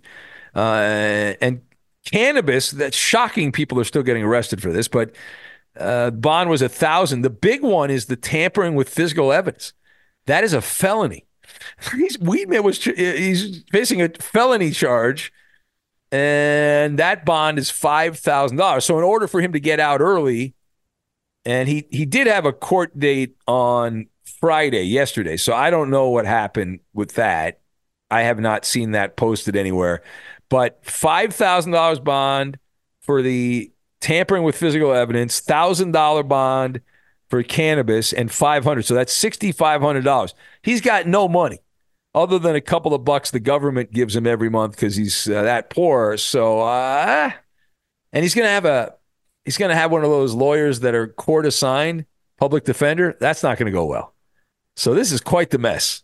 Uh, 0.56 1.34
and 1.42 1.62
cannabis. 2.06 2.72
That's 2.72 2.96
shocking. 2.96 3.52
People 3.52 3.80
are 3.80 3.84
still 3.84 4.04
getting 4.04 4.24
arrested 4.24 4.62
for 4.62 4.72
this, 4.72 4.88
but 4.88 5.16
uh, 5.80 6.12
bond 6.12 6.50
was 6.50 6.62
a 6.62 6.70
thousand. 6.70 7.22
The 7.22 7.30
big 7.30 7.62
one 7.62 7.90
is 7.90 8.06
the 8.06 8.16
tampering 8.16 8.76
with 8.76 8.90
physical 8.90 9.32
evidence. 9.32 9.74
That 10.26 10.44
is 10.44 10.54
a 10.54 10.62
felony. 10.62 11.26
he's 11.96 12.18
Weedman 12.18 12.64
was 12.64 12.84
he's 12.84 13.64
facing 13.72 14.02
a 14.02 14.10
felony 14.10 14.72
charge, 14.72 15.32
and 16.12 17.00
that 17.00 17.26
bond 17.26 17.60
is 17.60 17.70
five 17.70 18.20
thousand 18.20 18.58
dollars. 18.58 18.86
So 18.86 18.98
in 18.98 19.04
order 19.04 19.28
for 19.28 19.42
him 19.42 19.54
to 19.54 19.60
get 19.60 19.80
out 19.80 20.02
early, 20.02 20.56
and 21.46 21.70
he 21.70 21.88
he 21.90 22.06
did 22.06 22.28
have 22.28 22.46
a 22.46 22.54
court 22.54 22.98
date 23.00 23.36
on 23.48 24.08
Friday 24.40 24.84
yesterday. 24.84 25.38
So 25.38 25.54
I 25.54 25.70
don't 25.70 25.90
know 25.90 26.10
what 26.10 26.26
happened 26.26 26.82
with 26.94 27.16
that. 27.16 27.62
I 28.10 28.22
have 28.24 28.40
not 28.40 28.66
seen 28.66 28.92
that 28.92 29.18
posted 29.18 29.56
anywhere. 29.56 30.04
But 30.50 30.86
five 30.86 31.34
thousand 31.34 31.72
dollars 31.72 32.00
bond 32.00 32.58
for 33.02 33.22
the 33.22 33.72
tampering 34.08 34.44
with 34.44 34.56
physical 34.56 34.94
evidence, 34.94 35.42
thousand 35.42 35.92
dollar 35.92 36.24
bond 36.24 36.80
for 37.30 37.44
cannabis, 37.44 38.14
and 38.14 38.32
five 38.32 38.64
hundred. 38.64 38.84
So 38.84 38.94
that's 38.94 39.12
sixty 39.12 39.52
five 39.52 39.82
hundred 39.82 40.06
dollars. 40.06 40.34
He's 40.62 40.80
got 40.80 41.08
no 41.08 41.28
money 41.28 41.60
other 42.16 42.40
than 42.40 42.56
a 42.56 42.62
couple 42.62 42.94
of 42.94 43.04
bucks 43.04 43.32
the 43.32 43.40
government 43.42 43.92
gives 43.92 44.16
him 44.16 44.26
every 44.26 44.50
month 44.50 44.76
because 44.78 44.96
he's 44.96 45.28
uh, 45.28 45.42
that 45.44 45.70
poor. 45.70 46.16
So, 46.16 46.62
uh, 46.62 47.32
and 48.14 48.24
he's 48.24 48.34
gonna 48.34 48.48
have 48.48 48.64
a 48.64 48.96
he's 49.44 49.58
gonna 49.58 49.76
have 49.76 49.92
one 49.92 50.06
of 50.06 50.10
those 50.10 50.34
lawyers 50.34 50.80
that 50.80 50.96
are 50.96 51.08
court 51.08 51.46
assigned, 51.46 52.06
public 52.40 52.64
defender. 52.64 53.18
That's 53.20 53.44
not 53.44 53.58
gonna 53.58 53.72
go 53.72 53.86
well. 53.86 54.14
So 54.78 54.94
this 54.94 55.12
is 55.12 55.20
quite 55.20 55.50
the 55.50 55.58
mess. 55.58 56.04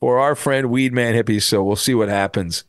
for 0.00 0.18
our 0.18 0.34
friend 0.34 0.68
Weedman 0.68 1.14
Hippie. 1.14 1.42
So 1.42 1.62
we'll 1.62 1.76
see 1.76 1.94
what 1.94 2.08
happens. 2.08 2.64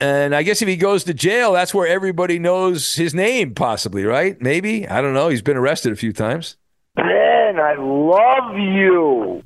And 0.00 0.34
I 0.34 0.44
guess 0.44 0.62
if 0.62 0.68
he 0.68 0.76
goes 0.76 1.04
to 1.04 1.14
jail, 1.14 1.52
that's 1.52 1.74
where 1.74 1.88
everybody 1.88 2.38
knows 2.38 2.94
his 2.94 3.14
name, 3.14 3.54
possibly, 3.54 4.04
right? 4.04 4.40
Maybe. 4.40 4.88
I 4.88 5.00
don't 5.00 5.14
know. 5.14 5.28
He's 5.28 5.42
been 5.42 5.56
arrested 5.56 5.92
a 5.92 5.96
few 5.96 6.12
times. 6.12 6.56
Ben, 6.94 7.58
I 7.58 7.74
love 7.78 8.56
you. 8.56 9.42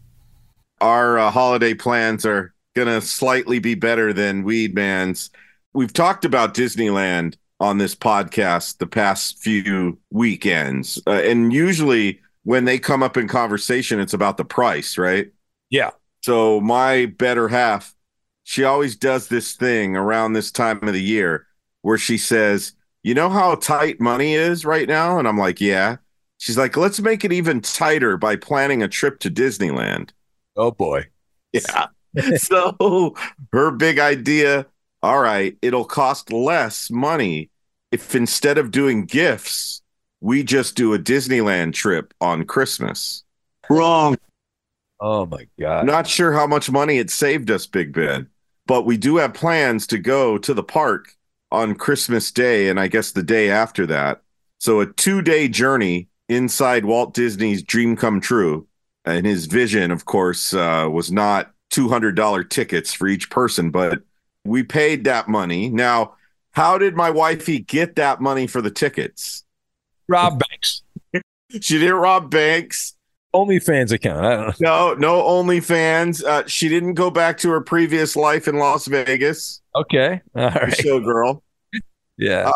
Our 0.83 1.19
uh, 1.19 1.31
holiday 1.31 1.73
plans 1.73 2.27
are 2.27 2.53
going 2.75 2.89
to 2.89 3.01
slightly 3.01 3.61
be 3.61 3.75
better 3.75 4.13
than 4.13 4.45
Weedman's. 4.45 5.31
We've 5.73 5.93
talked 5.93 6.27
about 6.27 6.55
Disneyland 6.55 7.37
on 7.59 7.79
this 7.79 7.95
podcast 7.95 8.79
the 8.79 8.87
past 8.87 9.39
few 9.39 9.99
weekends. 10.11 11.01
Uh, 11.07 11.13
and 11.13 11.53
usually 11.53 12.21
when 12.45 12.65
they 12.65 12.79
come 12.79 13.03
up 13.03 13.17
in 13.17 13.29
conversation, 13.29 14.01
it's 14.01 14.13
about 14.13 14.37
the 14.37 14.45
price, 14.45 14.99
right? 14.99 15.31
Yeah. 15.71 15.91
So 16.23 16.61
my 16.61 17.07
better 17.07 17.49
half, 17.49 17.95
she 18.45 18.65
always 18.65 18.97
does 18.97 19.29
this 19.29 19.55
thing 19.55 19.97
around 19.97 20.33
this 20.33 20.51
time 20.51 20.79
of 20.83 20.93
the 20.93 21.03
year 21.03 21.47
where 21.83 21.99
she 21.99 22.19
says, 22.19 22.73
"You 23.03 23.15
know 23.15 23.29
how 23.29 23.57
tight 23.57 24.01
money 24.01 24.35
is 24.35 24.65
right 24.65 24.89
now?" 24.89 25.19
And 25.19 25.27
I'm 25.29 25.39
like, 25.39 25.61
"Yeah." 25.61 25.97
She's 26.39 26.59
like, 26.59 26.77
"Let's 26.77 27.01
make 27.01 27.25
it 27.25 27.33
even 27.33 27.61
tighter 27.61 28.17
by 28.17 28.37
planning 28.37 28.83
a 28.83 28.89
trip 28.89 29.21
to 29.21 29.31
Disneyland." 29.31 30.11
Oh 30.57 30.71
boy. 30.71 31.09
Yeah. 31.53 31.87
so 32.37 33.15
her 33.53 33.71
big 33.71 33.99
idea, 33.99 34.67
all 35.03 35.21
right, 35.21 35.57
it'll 35.63 35.85
cost 35.85 36.33
less 36.33 36.91
money 36.91 37.51
if 37.91 38.15
instead 38.15 38.59
of 38.59 38.71
doing 38.71 39.05
gifts, 39.05 39.83
we 40.21 40.43
just 40.43 40.77
do 40.77 40.95
a 40.95 40.99
Disneyland 40.99 41.75
trip 41.75 42.15
on 42.21 42.45
Christmas. 42.45 43.23
Wrong. 43.69 44.17
Oh 45.03 45.27
my 45.27 45.49
God. 45.59 45.85
Not 45.85 46.07
sure 46.07 46.33
how 46.33 46.47
much 46.47 46.71
money 46.71 46.99
it 46.99 47.11
saved 47.11 47.51
us, 47.51 47.67
Big 47.67 47.93
Ben, 47.93 48.29
but 48.67 48.87
we 48.87 48.97
do 48.97 49.17
have 49.17 49.35
plans 49.35 49.85
to 49.89 49.99
go 49.99 50.39
to 50.39 50.55
the 50.55 50.63
park 50.63 51.17
on 51.51 51.75
Christmas 51.75 52.31
Day 52.31 52.69
and 52.69 52.79
I 52.79 52.87
guess 52.87 53.11
the 53.11 53.25
day 53.25 53.51
after 53.51 53.85
that. 53.87 54.23
So 54.61 54.79
a 54.79 54.87
two 54.87 55.21
day 55.21 55.49
journey 55.49 56.09
inside 56.29 56.85
Walt 56.85 57.15
Disney's 57.15 57.65
dream 57.65 57.97
come 57.97 58.21
true. 58.21 58.69
And 59.05 59.27
his 59.27 59.47
vision, 59.47 59.91
of 59.91 60.05
course, 60.05 60.55
uh, 60.55 60.89
was 60.89 61.11
not 61.11 61.53
$200 61.73 62.49
tickets 62.49 62.95
for 62.95 63.09
each 63.09 63.29
person, 63.29 63.73
but 63.73 64.03
we 64.45 64.63
paid 64.63 65.03
that 65.05 65.27
money. 65.27 65.69
Now, 65.69 66.15
how 66.53 66.79
did 66.79 66.95
my 66.95 67.11
wifey 67.11 67.59
get 67.59 67.97
that 67.97 68.21
money 68.21 68.47
for 68.47 68.63
the 68.63 68.71
tickets? 68.71 69.45
Rob 70.07 70.39
Banks. 70.39 70.83
She 71.61 71.79
didn't 71.81 71.97
rob 71.97 72.31
banks. 72.31 72.95
OnlyFans 73.35 73.93
account. 73.93 74.25
I 74.25 74.37
don't 74.37 74.61
No, 74.61 74.95
know. 74.95 74.95
no 74.95 75.23
OnlyFans. 75.23 76.23
Uh, 76.25 76.47
she 76.47 76.69
didn't 76.69 76.95
go 76.95 77.11
back 77.11 77.39
to 77.39 77.51
her 77.51 77.61
previous 77.61 78.15
life 78.17 78.47
in 78.49 78.57
Las 78.59 78.87
Vegas. 78.87 79.63
Okay. 79.75 80.21
All 80.35 80.51
The 80.51 80.77
showgirl. 80.85 81.41
Yeah. 82.19 82.51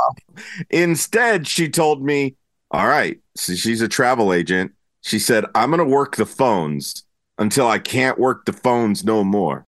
Instead, 0.70 1.48
she 1.48 1.68
told 1.68 2.02
me, 2.04 2.36
"All 2.70 2.86
right." 2.86 3.18
So 3.36 3.54
she's 3.54 3.80
a 3.80 3.88
travel 3.88 4.32
agent. 4.32 4.72
She 5.00 5.18
said, 5.18 5.44
"I'm 5.54 5.70
going 5.70 5.78
to 5.78 5.84
work 5.84 6.16
the 6.16 6.26
phones 6.26 7.04
until 7.38 7.66
I 7.66 7.78
can't 7.78 8.18
work 8.18 8.44
the 8.44 8.52
phones 8.52 9.04
no 9.04 9.24
more." 9.24 9.66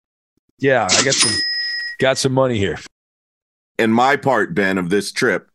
Yeah. 0.59 0.87
I 0.91 1.03
got 1.05 1.15
some 1.15 1.33
got 1.99 2.19
some 2.19 2.33
money 2.33 2.59
here. 2.59 2.79
And 3.79 3.93
my 3.93 4.17
part, 4.17 4.55
Ben, 4.55 4.79
of 4.79 4.91
this 4.91 5.11
trip, 5.11 5.49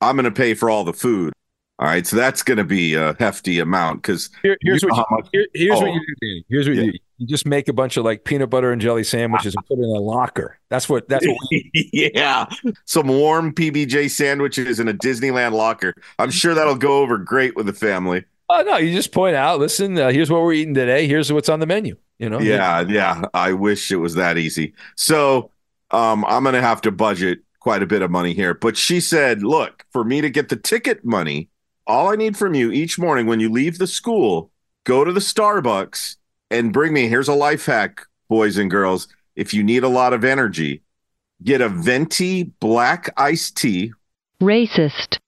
I'm 0.00 0.16
going 0.16 0.24
to 0.24 0.30
pay 0.30 0.54
for 0.54 0.70
all 0.70 0.84
the 0.84 0.92
food. 0.94 1.32
All 1.78 1.86
right, 1.86 2.06
so 2.06 2.16
that's 2.16 2.42
going 2.42 2.56
to 2.56 2.64
be 2.64 2.94
a 2.94 3.14
hefty 3.18 3.58
amount 3.58 4.00
because 4.02 4.30
Here, 4.42 4.56
here's 4.62 4.82
You 4.82 4.88
know 4.88 4.94
what 4.96 5.06
you, 5.10 5.16
much- 5.16 5.28
here- 5.32 5.46
here's 5.54 5.76
what 5.80 5.88
Oh. 5.90 5.92
you 5.94 6.00
do. 6.00 6.14
Danny. 6.22 6.44
Here's 6.48 6.68
what 6.68 6.76
Yeah. 6.76 6.82
you 6.84 6.92
do. 6.92 6.98
You 7.18 7.26
just 7.26 7.46
make 7.46 7.68
a 7.68 7.72
bunch 7.74 7.96
of 7.98 8.04
like 8.04 8.24
peanut 8.24 8.48
butter 8.50 8.72
and 8.72 8.80
jelly 8.80 9.04
sandwiches 9.04 9.54
and 9.54 9.64
put 9.66 9.78
it 9.78 9.82
in 9.82 9.88
a 9.88 10.00
locker. 10.00 10.58
That's 10.70 10.88
what. 10.88 11.08
That's 11.08 11.26
what. 11.26 11.36
Yeah, 11.74 12.46
some 12.86 13.08
warm 13.08 13.52
PBJ 13.54 14.10
sandwiches 14.10 14.80
in 14.80 14.88
a 14.88 14.94
Disneyland 14.94 15.52
locker. 15.52 15.94
I'm 16.18 16.30
sure 16.30 16.54
that'll 16.54 16.76
go 16.76 17.00
over 17.02 17.16
great 17.18 17.56
with 17.56 17.66
the 17.66 17.72
family. 17.72 18.24
oh 18.48 18.62
no, 18.62 18.76
you 18.76 18.94
just 18.94 19.12
point 19.12 19.34
out. 19.36 19.58
Listen, 19.60 19.98
uh, 19.98 20.10
here's 20.10 20.30
what 20.30 20.42
we're 20.42 20.52
eating 20.54 20.74
today. 20.74 21.06
Here's 21.06 21.32
what's 21.32 21.48
on 21.48 21.60
the 21.60 21.66
menu. 21.66 21.96
You 22.18 22.28
know. 22.30 22.38
Yeah, 22.40 22.80
yeah. 22.82 23.22
I 23.34 23.52
wish 23.52 23.90
it 23.90 23.96
was 23.96 24.14
that 24.14 24.36
easy. 24.38 24.72
So 24.94 25.50
um, 25.90 26.24
I'm 26.26 26.42
going 26.42 26.54
to 26.54 26.62
have 26.62 26.80
to 26.82 26.90
budget 26.90 27.40
quite 27.60 27.82
a 27.82 27.86
bit 27.86 28.00
of 28.02 28.10
money 28.10 28.32
here. 28.34 28.54
But 28.54 28.76
she 28.76 29.00
said, 29.00 29.42
look, 29.42 29.84
for 29.90 30.04
me 30.04 30.20
to 30.22 30.30
get 30.30 30.48
the 30.48 30.56
ticket 30.56 31.04
money, 31.04 31.48
all 31.86 32.08
I 32.08 32.16
need 32.16 32.36
from 32.36 32.54
you 32.54 32.70
each 32.72 32.98
morning 32.98 33.26
when 33.26 33.40
you 33.40 33.50
leave 33.50 33.78
the 33.78 33.86
school, 33.86 34.50
go 34.84 35.04
to 35.04 35.12
the 35.12 35.20
Starbucks 35.20 36.16
and 36.50 36.72
bring 36.72 36.92
me. 36.92 37.08
Here's 37.08 37.28
a 37.28 37.34
life 37.34 37.66
hack, 37.66 38.02
boys 38.28 38.56
and 38.56 38.70
girls. 38.70 39.08
If 39.34 39.52
you 39.52 39.62
need 39.62 39.84
a 39.84 39.88
lot 39.88 40.12
of 40.12 40.24
energy, 40.24 40.82
get 41.42 41.60
a 41.60 41.68
venti 41.68 42.44
black 42.44 43.12
iced 43.16 43.56
tea, 43.56 43.92
Racist. 44.40 45.18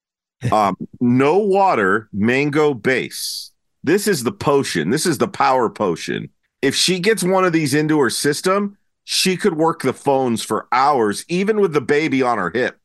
um, 0.52 0.76
no 1.00 1.38
water, 1.38 2.08
mango 2.12 2.74
base. 2.74 3.52
This 3.84 4.06
is 4.08 4.24
the 4.24 4.32
potion. 4.32 4.90
This 4.90 5.06
is 5.06 5.18
the 5.18 5.28
power 5.28 5.70
potion. 5.70 6.30
If 6.62 6.74
she 6.74 6.98
gets 6.98 7.22
one 7.22 7.44
of 7.44 7.52
these 7.52 7.74
into 7.74 8.00
her 8.00 8.10
system, 8.10 8.76
she 9.04 9.36
could 9.36 9.56
work 9.56 9.82
the 9.82 9.92
phones 9.92 10.42
for 10.42 10.66
hours, 10.72 11.24
even 11.28 11.60
with 11.60 11.72
the 11.72 11.80
baby 11.80 12.22
on 12.22 12.38
her 12.38 12.50
hip. 12.50 12.78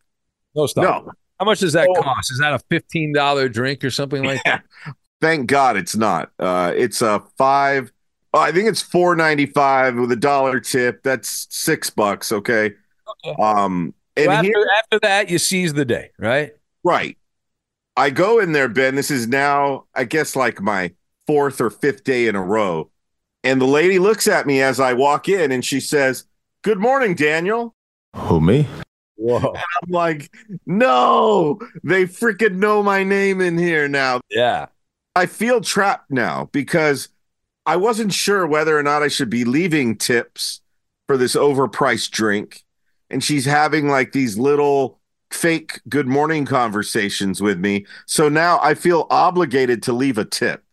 No 0.56 0.68
stop. 0.68 1.06
No, 1.06 1.12
How 1.44 1.46
much 1.46 1.60
does 1.60 1.74
that 1.74 1.90
Oh. 1.90 2.02
cost? 2.02 2.32
Is 2.32 2.40
that 2.40 2.54
a 2.54 2.60
fifteen 2.70 3.12
dollar 3.12 3.50
drink 3.50 3.84
or 3.84 3.90
something 3.92 4.24
like 4.24 4.42
that? 4.46 4.64
thank 5.22 5.48
God 5.48 5.76
it's 5.76 5.94
not. 5.94 6.32
Uh, 6.40 6.72
it's 6.74 7.02
a 7.02 7.22
five. 7.38 7.92
Oh, 8.34 8.40
I 8.40 8.54
think 8.54 8.70
it's 8.70 8.82
four 8.82 9.14
ninety 9.14 9.46
five 9.46 9.98
with 9.98 10.10
a 10.14 10.16
dollar 10.16 10.62
tip. 10.62 11.04
That's 11.04 11.48
six 11.50 11.90
bucks. 11.90 12.32
Okay. 12.32 12.72
Okay. 13.26 13.42
Um, 13.42 13.94
and 14.16 14.28
So 14.28 14.32
after, 14.32 14.46
here, 14.48 14.68
after 14.78 15.00
that, 15.00 15.30
you 15.30 15.38
seize 15.38 15.74
the 15.74 15.84
day, 15.84 16.12
right? 16.18 16.54
Right. 16.82 17.18
I 17.98 18.10
go 18.10 18.40
in 18.40 18.54
there, 18.54 18.70
Ben. 18.70 18.96
This 18.96 19.12
is 19.12 19.28
now, 19.28 19.84
I 19.94 20.06
guess, 20.06 20.38
like 20.38 20.62
my 20.62 20.94
fourth 21.28 21.60
or 21.60 21.70
fifth 21.70 22.06
day 22.06 22.28
in 22.28 22.38
a 22.38 22.42
row. 22.42 22.90
And 23.44 23.60
the 23.60 23.66
lady 23.68 24.00
looks 24.00 24.30
at 24.30 24.48
me 24.48 24.62
as 24.62 24.80
I 24.80 24.94
walk 24.94 25.28
in 25.28 25.52
and 25.52 25.66
she 25.66 25.82
says, 25.82 26.24
Good 26.62 26.80
morning, 26.80 27.16
Daniel. 27.16 27.76
Who 28.16 28.40
me? 28.40 28.66
Whoa. 29.16 29.54
I'm 29.56 29.90
like, 29.90 30.32
No, 30.66 31.60
they 31.84 32.06
freaking 32.06 32.56
know 32.56 32.84
my 32.84 33.04
name 33.04 33.42
in 33.42 33.58
here 33.58 33.88
now. 33.88 34.22
Yeah. 34.30 34.68
I 35.16 35.28
feel 35.28 35.62
trapped 35.62 36.10
now 36.10 36.50
because 36.52 37.10
I 37.66 37.76
wasn't 37.78 38.14
sure 38.14 38.48
whether 38.48 38.78
or 38.78 38.84
not 38.84 39.04
I 39.04 39.08
should 39.08 39.30
be 39.30 39.46
leaving 39.46 39.96
tips 39.96 40.62
for 41.08 41.18
this 41.18 41.36
overpriced 41.36 42.12
drink. 42.12 42.64
And 43.10 43.24
she's 43.24 43.46
having 43.46 43.88
like 43.88 44.12
these 44.12 44.38
little 44.38 45.00
fake 45.32 45.82
good 45.88 46.08
morning 46.08 46.46
conversations 46.46 47.42
with 47.42 47.60
me. 47.60 47.86
So 48.08 48.30
now 48.30 48.60
I 48.62 48.74
feel 48.74 49.08
obligated 49.10 49.84
to 49.84 49.94
leave 49.94 50.18
a 50.18 50.26
tip. 50.26 50.64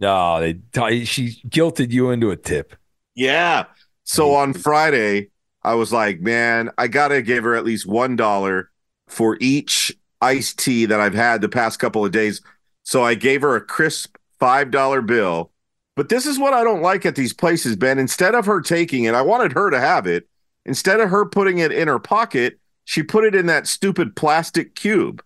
No, 0.00 0.40
they 0.40 1.04
she 1.04 1.40
guilted 1.48 1.90
you 1.90 2.10
into 2.10 2.30
a 2.30 2.36
tip. 2.36 2.74
Yeah. 3.14 3.64
So 4.04 4.34
on 4.34 4.52
Friday, 4.52 5.30
I 5.66 5.74
was 5.74 5.92
like, 5.92 6.20
man, 6.20 6.70
I 6.78 6.86
got 6.86 7.08
to 7.08 7.20
give 7.22 7.42
her 7.44 7.56
at 7.56 7.64
least 7.64 7.88
$1 7.88 8.64
for 9.08 9.36
each 9.40 9.92
iced 10.22 10.58
tea 10.60 10.86
that 10.86 11.00
I've 11.00 11.12
had 11.14 11.40
the 11.40 11.48
past 11.48 11.80
couple 11.80 12.04
of 12.04 12.12
days. 12.12 12.40
So 12.84 13.02
I 13.02 13.14
gave 13.16 13.42
her 13.42 13.56
a 13.56 13.60
crisp 13.60 14.16
$5 14.40 15.06
bill. 15.06 15.50
But 15.96 16.08
this 16.08 16.24
is 16.24 16.38
what 16.38 16.54
I 16.54 16.62
don't 16.62 16.82
like 16.82 17.04
at 17.04 17.16
these 17.16 17.32
places, 17.32 17.74
Ben. 17.74 17.98
Instead 17.98 18.34
of 18.36 18.46
her 18.46 18.60
taking 18.60 19.04
it, 19.04 19.14
I 19.14 19.22
wanted 19.22 19.52
her 19.54 19.70
to 19.70 19.80
have 19.80 20.06
it. 20.06 20.28
Instead 20.64 21.00
of 21.00 21.10
her 21.10 21.26
putting 21.26 21.58
it 21.58 21.72
in 21.72 21.88
her 21.88 21.98
pocket, 21.98 22.60
she 22.84 23.02
put 23.02 23.24
it 23.24 23.34
in 23.34 23.46
that 23.46 23.66
stupid 23.66 24.14
plastic 24.14 24.74
cube. 24.76 25.22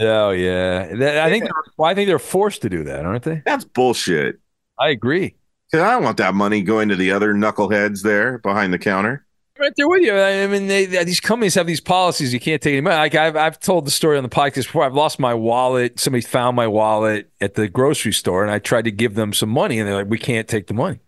Oh 0.00 0.30
yeah, 0.30 0.94
That- 0.96 1.18
I 1.18 1.30
think 1.30 1.44
they're, 1.44 1.52
well, 1.76 1.90
I 1.90 1.94
think 1.94 2.08
they're 2.08 2.18
forced 2.18 2.62
to 2.62 2.68
do 2.68 2.84
that, 2.84 3.04
aren't 3.04 3.24
they? 3.24 3.42
That's 3.44 3.64
bullshit. 3.64 4.38
I 4.78 4.88
agree. 4.90 5.36
I 5.72 5.76
don't 5.78 6.02
want 6.04 6.16
that 6.16 6.34
money 6.34 6.62
going 6.62 6.88
to 6.88 6.96
the 6.96 7.12
other 7.12 7.34
knuckleheads 7.34 8.02
there 8.02 8.38
behind 8.38 8.72
the 8.72 8.78
counter. 8.78 9.26
Right 9.60 9.72
there 9.76 9.88
with 9.88 10.02
you. 10.02 10.14
I 10.16 10.46
mean, 10.46 10.68
they, 10.68 10.86
they- 10.86 11.02
these 11.04 11.20
companies 11.20 11.54
have 11.56 11.66
these 11.66 11.80
policies. 11.80 12.32
You 12.32 12.38
can't 12.40 12.62
take 12.62 12.72
any 12.72 12.80
money. 12.80 12.96
Like 12.96 13.14
I've, 13.14 13.36
I've 13.36 13.58
told 13.58 13.86
the 13.86 13.90
story 13.90 14.16
on 14.16 14.22
the 14.22 14.28
podcast 14.28 14.64
before. 14.66 14.84
I've 14.84 14.94
lost 14.94 15.18
my 15.18 15.34
wallet. 15.34 15.98
Somebody 15.98 16.22
found 16.22 16.54
my 16.54 16.68
wallet 16.68 17.30
at 17.40 17.54
the 17.54 17.68
grocery 17.68 18.12
store, 18.12 18.42
and 18.42 18.52
I 18.52 18.60
tried 18.60 18.84
to 18.84 18.92
give 18.92 19.14
them 19.14 19.32
some 19.32 19.48
money, 19.48 19.78
and 19.80 19.88
they're 19.88 19.96
like, 19.96 20.08
"We 20.10 20.18
can't 20.18 20.46
take 20.46 20.68
the 20.68 20.74
money." 20.74 21.00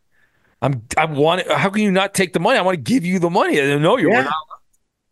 I'm, 0.62 0.82
I 0.96 1.04
want. 1.04 1.42
it- 1.42 1.50
How 1.52 1.70
can 1.70 1.82
you 1.82 1.92
not 1.92 2.12
take 2.12 2.32
the 2.32 2.40
money? 2.40 2.58
I 2.58 2.62
want 2.62 2.74
to 2.76 2.82
give 2.82 3.04
you 3.04 3.18
the 3.20 3.30
money. 3.30 3.60
I 3.60 3.66
don't 3.68 3.82
know 3.82 3.96
you're 3.96 4.10
Yeah. 4.12 4.22
not. 4.24 4.34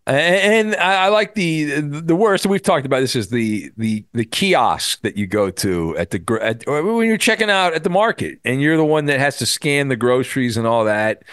And, 0.08 0.68
and 0.70 0.76
I, 0.76 1.04
I 1.04 1.08
like 1.08 1.34
the 1.34 1.80
the 1.80 2.16
worst. 2.16 2.46
We've 2.46 2.62
talked 2.62 2.86
about 2.86 3.00
this 3.00 3.14
is 3.14 3.28
the 3.28 3.70
the 3.76 4.04
the 4.14 4.24
kiosk 4.24 5.02
that 5.02 5.16
you 5.18 5.26
go 5.26 5.50
to 5.50 5.96
at 5.98 6.10
the 6.10 6.38
at, 6.42 6.66
when 6.66 7.06
you're 7.06 7.18
checking 7.18 7.50
out 7.50 7.74
at 7.74 7.84
the 7.84 7.90
market, 7.90 8.40
and 8.42 8.60
you're 8.62 8.78
the 8.78 8.84
one 8.86 9.04
that 9.04 9.20
has 9.20 9.36
to 9.38 9.46
scan 9.46 9.88
the 9.88 9.96
groceries 9.96 10.56
and 10.56 10.66
all 10.66 10.86
that. 10.86 11.24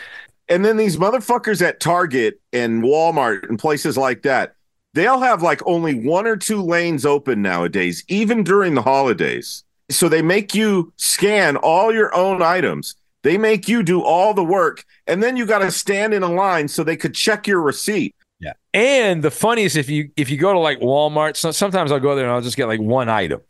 And 0.48 0.64
then 0.64 0.78
these 0.78 0.98
motherfuckers 0.98 1.62
at 1.62 1.80
Target 1.80 2.40
and 2.54 2.84
Walmart 2.84 3.50
and 3.50 3.58
places 3.58 3.98
like 3.98 4.22
that, 4.24 4.56
they'll 4.94 5.20
have 5.20 5.42
like 5.42 5.62
only 5.66 5.96
one 5.96 6.28
or 6.28 6.38
two 6.38 6.62
lanes 6.62 7.06
open 7.06 7.42
nowadays, 7.42 8.04
even 8.08 8.44
during 8.44 8.76
the 8.76 8.82
holidays. 8.82 9.64
So 9.90 10.10
they 10.10 10.22
make 10.22 10.54
you 10.56 10.94
scan 10.98 11.58
all 11.58 11.94
your 11.94 12.16
own 12.16 12.42
items. 12.42 12.96
They 13.24 13.40
make 13.40 13.68
you 13.68 13.82
do 13.82 14.04
all 14.04 14.36
the 14.36 14.44
work, 14.44 14.84
and 15.08 15.22
then 15.22 15.36
you 15.36 15.48
got 15.48 15.60
to 15.60 15.72
stand 15.72 16.14
in 16.14 16.22
a 16.22 16.32
line 16.32 16.68
so 16.68 16.84
they 16.84 16.96
could 16.96 17.16
check 17.16 17.48
your 17.48 17.60
receipt. 17.60 18.16
Yeah. 18.40 18.54
And 18.74 19.24
the 19.24 19.32
funniest 19.32 19.76
if 19.76 19.90
you 19.90 20.12
if 20.16 20.30
you 20.30 20.38
go 20.38 20.54
to 20.54 20.60
like 20.60 20.80
Walmart, 20.80 21.36
so, 21.36 21.50
sometimes 21.50 21.92
I'll 21.92 22.00
go 22.00 22.16
there 22.16 22.26
and 22.26 22.34
I'll 22.34 22.42
just 22.42 22.58
get 22.58 22.68
like 22.68 22.80
one 22.80 23.10
item. 23.10 23.42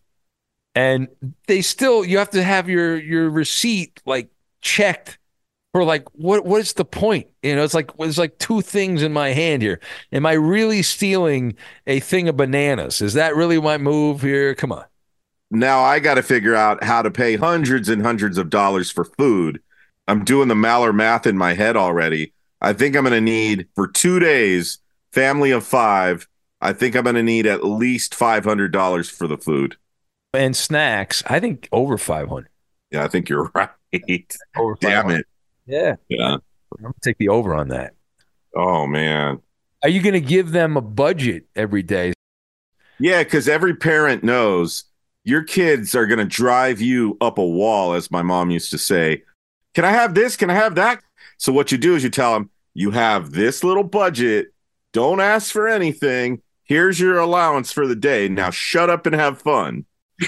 And 0.75 1.09
they 1.47 1.61
still 1.61 2.05
you 2.05 2.19
have 2.19 2.29
to 2.31 2.43
have 2.43 2.69
your 2.69 2.95
your 2.97 3.29
receipt 3.29 4.01
like 4.05 4.29
checked 4.61 5.17
for 5.75 5.83
like 5.83 6.07
what 6.13 6.45
what 6.45 6.61
is 6.61 6.71
the 6.71 6.85
point? 6.85 7.27
You 7.43 7.53
know, 7.53 7.65
it's 7.65 7.73
like 7.73 7.91
there's 7.97 8.17
like 8.17 8.37
two 8.37 8.61
things 8.61 9.03
in 9.03 9.11
my 9.11 9.33
hand 9.33 9.61
here. 9.61 9.81
Am 10.13 10.25
I 10.25 10.31
really 10.31 10.81
stealing 10.81 11.57
a 11.85 11.99
thing 11.99 12.29
of 12.29 12.37
bananas? 12.37 13.01
Is 13.01 13.15
that 13.15 13.35
really 13.35 13.59
my 13.59 13.77
move 13.77 14.21
here? 14.21 14.55
Come 14.55 14.71
on. 14.71 14.85
Now 15.51 15.81
I 15.81 15.99
got 15.99 16.13
to 16.13 16.23
figure 16.23 16.55
out 16.55 16.81
how 16.81 17.01
to 17.01 17.11
pay 17.11 17.35
hundreds 17.35 17.89
and 17.89 18.01
hundreds 18.01 18.37
of 18.37 18.49
dollars 18.49 18.89
for 18.89 19.03
food. 19.03 19.61
I'm 20.07 20.23
doing 20.23 20.47
the 20.47 20.55
Maller 20.55 20.95
math 20.95 21.27
in 21.27 21.37
my 21.37 21.55
head 21.55 21.75
already. 21.75 22.31
I 22.61 22.71
think 22.71 22.95
I'm 22.95 23.03
going 23.03 23.11
to 23.11 23.19
need 23.19 23.67
for 23.75 23.85
two 23.85 24.19
days, 24.19 24.79
family 25.11 25.51
of 25.51 25.67
five. 25.67 26.25
I 26.61 26.71
think 26.71 26.95
I'm 26.95 27.03
going 27.03 27.15
to 27.15 27.23
need 27.23 27.47
at 27.47 27.65
least 27.65 28.13
$500 28.13 29.11
for 29.11 29.27
the 29.27 29.37
food. 29.37 29.75
And 30.33 30.55
snacks, 30.55 31.21
I 31.27 31.41
think 31.41 31.67
over 31.73 31.97
500. 31.97 32.47
Yeah, 32.91 33.03
I 33.03 33.09
think 33.09 33.27
you're 33.27 33.51
right. 33.55 33.71
Over 34.55 34.77
Damn 34.79 35.09
it. 35.09 35.25
Yeah. 35.65 35.95
Yeah. 36.09 36.37
I'm 36.77 36.81
gonna 36.81 36.93
take 37.01 37.17
the 37.17 37.29
over 37.29 37.55
on 37.55 37.69
that. 37.69 37.93
Oh, 38.55 38.87
man. 38.87 39.41
Are 39.83 39.89
you 39.89 40.01
going 40.01 40.13
to 40.13 40.21
give 40.21 40.51
them 40.51 40.77
a 40.77 40.81
budget 40.81 41.45
every 41.55 41.83
day? 41.83 42.13
Yeah, 42.99 43.23
because 43.23 43.49
every 43.49 43.75
parent 43.75 44.23
knows 44.23 44.85
your 45.25 45.43
kids 45.43 45.93
are 45.93 46.07
going 46.07 46.19
to 46.19 46.25
drive 46.25 46.81
you 46.81 47.17
up 47.19 47.37
a 47.37 47.45
wall, 47.45 47.93
as 47.93 48.09
my 48.09 48.21
mom 48.21 48.49
used 48.49 48.71
to 48.71 48.77
say. 48.77 49.23
Can 49.73 49.83
I 49.83 49.91
have 49.91 50.15
this? 50.15 50.37
Can 50.37 50.49
I 50.49 50.53
have 50.53 50.75
that? 50.75 51.03
So, 51.37 51.51
what 51.51 51.71
you 51.71 51.77
do 51.77 51.95
is 51.95 52.03
you 52.03 52.09
tell 52.09 52.33
them, 52.33 52.49
you 52.73 52.91
have 52.91 53.31
this 53.31 53.63
little 53.63 53.83
budget. 53.83 54.53
Don't 54.93 55.19
ask 55.19 55.51
for 55.51 55.67
anything. 55.67 56.41
Here's 56.63 56.99
your 56.99 57.19
allowance 57.19 57.71
for 57.71 57.85
the 57.85 57.95
day. 57.95 58.29
Now, 58.29 58.49
shut 58.49 58.89
up 58.89 59.05
and 59.05 59.13
have 59.13 59.41
fun. 59.41 59.85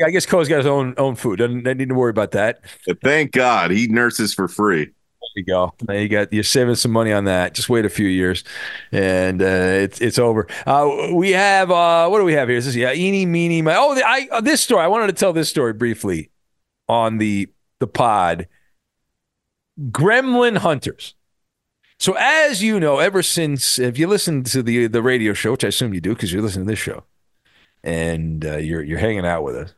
Yeah, 0.00 0.06
I 0.06 0.10
guess 0.10 0.24
Cole's 0.24 0.48
got 0.48 0.56
his 0.56 0.66
own 0.66 0.94
own 0.96 1.14
food. 1.14 1.40
Doesn't, 1.40 1.62
doesn't 1.62 1.76
need 1.76 1.90
to 1.90 1.94
worry 1.94 2.08
about 2.08 2.30
that. 2.30 2.62
But 2.86 3.02
thank 3.02 3.32
God 3.32 3.70
he 3.70 3.86
nurses 3.86 4.32
for 4.32 4.48
free. 4.48 4.86
There 4.86 4.92
you 5.36 5.44
go. 5.44 5.74
Now 5.86 5.94
you 5.94 6.08
got 6.08 6.32
you're 6.32 6.42
saving 6.42 6.76
some 6.76 6.90
money 6.90 7.12
on 7.12 7.26
that. 7.26 7.52
Just 7.52 7.68
wait 7.68 7.84
a 7.84 7.90
few 7.90 8.08
years, 8.08 8.42
and 8.92 9.42
uh, 9.42 9.44
it's 9.44 10.00
it's 10.00 10.18
over. 10.18 10.46
Uh, 10.66 11.08
we 11.12 11.32
have 11.32 11.70
uh, 11.70 12.08
what 12.08 12.18
do 12.18 12.24
we 12.24 12.32
have 12.32 12.48
here? 12.48 12.56
This 12.56 12.66
is 12.66 12.76
yeah, 12.76 12.94
eeny 12.94 13.26
meeny. 13.26 13.60
My, 13.60 13.76
oh, 13.76 13.94
the, 13.94 14.02
I 14.02 14.26
uh, 14.32 14.40
this 14.40 14.62
story. 14.62 14.82
I 14.82 14.86
wanted 14.86 15.08
to 15.08 15.12
tell 15.12 15.34
this 15.34 15.50
story 15.50 15.74
briefly 15.74 16.30
on 16.88 17.18
the 17.18 17.48
the 17.78 17.86
pod. 17.86 18.48
Gremlin 19.90 20.58
hunters. 20.58 21.14
So 21.98 22.14
as 22.18 22.62
you 22.62 22.80
know, 22.80 23.00
ever 23.00 23.22
since 23.22 23.78
if 23.78 23.98
you 23.98 24.06
listen 24.06 24.44
to 24.44 24.62
the 24.62 24.86
the 24.86 25.02
radio 25.02 25.34
show, 25.34 25.52
which 25.52 25.64
I 25.64 25.68
assume 25.68 25.92
you 25.92 26.00
do 26.00 26.14
because 26.14 26.32
you're 26.32 26.40
listening 26.40 26.64
to 26.64 26.72
this 26.72 26.78
show, 26.78 27.04
and 27.84 28.46
uh, 28.46 28.56
you're 28.56 28.82
you're 28.82 28.98
hanging 28.98 29.26
out 29.26 29.44
with 29.44 29.56
us. 29.56 29.74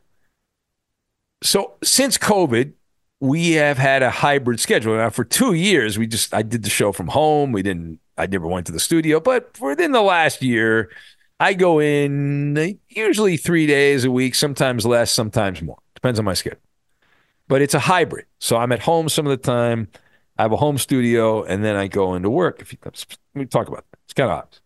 So 1.43 1.73
since 1.83 2.17
COVID, 2.17 2.73
we 3.19 3.51
have 3.51 3.77
had 3.77 4.01
a 4.01 4.09
hybrid 4.09 4.59
schedule. 4.59 4.95
Now 4.95 5.09
for 5.09 5.23
two 5.23 5.53
years, 5.53 5.97
we 5.97 6.07
just 6.07 6.33
I 6.33 6.41
did 6.41 6.63
the 6.63 6.69
show 6.69 6.91
from 6.91 7.07
home. 7.07 7.51
We 7.51 7.61
didn't. 7.61 7.99
I 8.17 8.27
never 8.27 8.47
went 8.47 8.65
to 8.67 8.71
the 8.71 8.79
studio. 8.79 9.19
But 9.19 9.59
within 9.59 9.91
the 9.91 10.01
last 10.01 10.41
year, 10.41 10.89
I 11.39 11.53
go 11.53 11.79
in 11.79 12.79
usually 12.87 13.37
three 13.37 13.67
days 13.67 14.05
a 14.05 14.11
week, 14.11 14.35
sometimes 14.35 14.85
less, 14.85 15.11
sometimes 15.11 15.61
more. 15.61 15.77
Depends 15.95 16.19
on 16.19 16.25
my 16.25 16.33
schedule. 16.33 16.59
But 17.47 17.61
it's 17.61 17.73
a 17.73 17.79
hybrid. 17.79 18.25
So 18.39 18.57
I'm 18.57 18.71
at 18.71 18.79
home 18.79 19.09
some 19.09 19.25
of 19.25 19.31
the 19.31 19.37
time. 19.37 19.89
I 20.37 20.43
have 20.43 20.51
a 20.51 20.57
home 20.57 20.77
studio, 20.77 21.43
and 21.43 21.63
then 21.63 21.75
I 21.75 21.87
go 21.87 22.15
into 22.15 22.29
work. 22.29 22.61
If 22.61 22.71
you, 22.73 22.79
me 23.35 23.45
talk 23.45 23.67
about 23.67 23.85
that. 23.91 23.99
It's 24.05 24.13
kind 24.13 24.31
of 24.31 24.39
odd. 24.39 24.59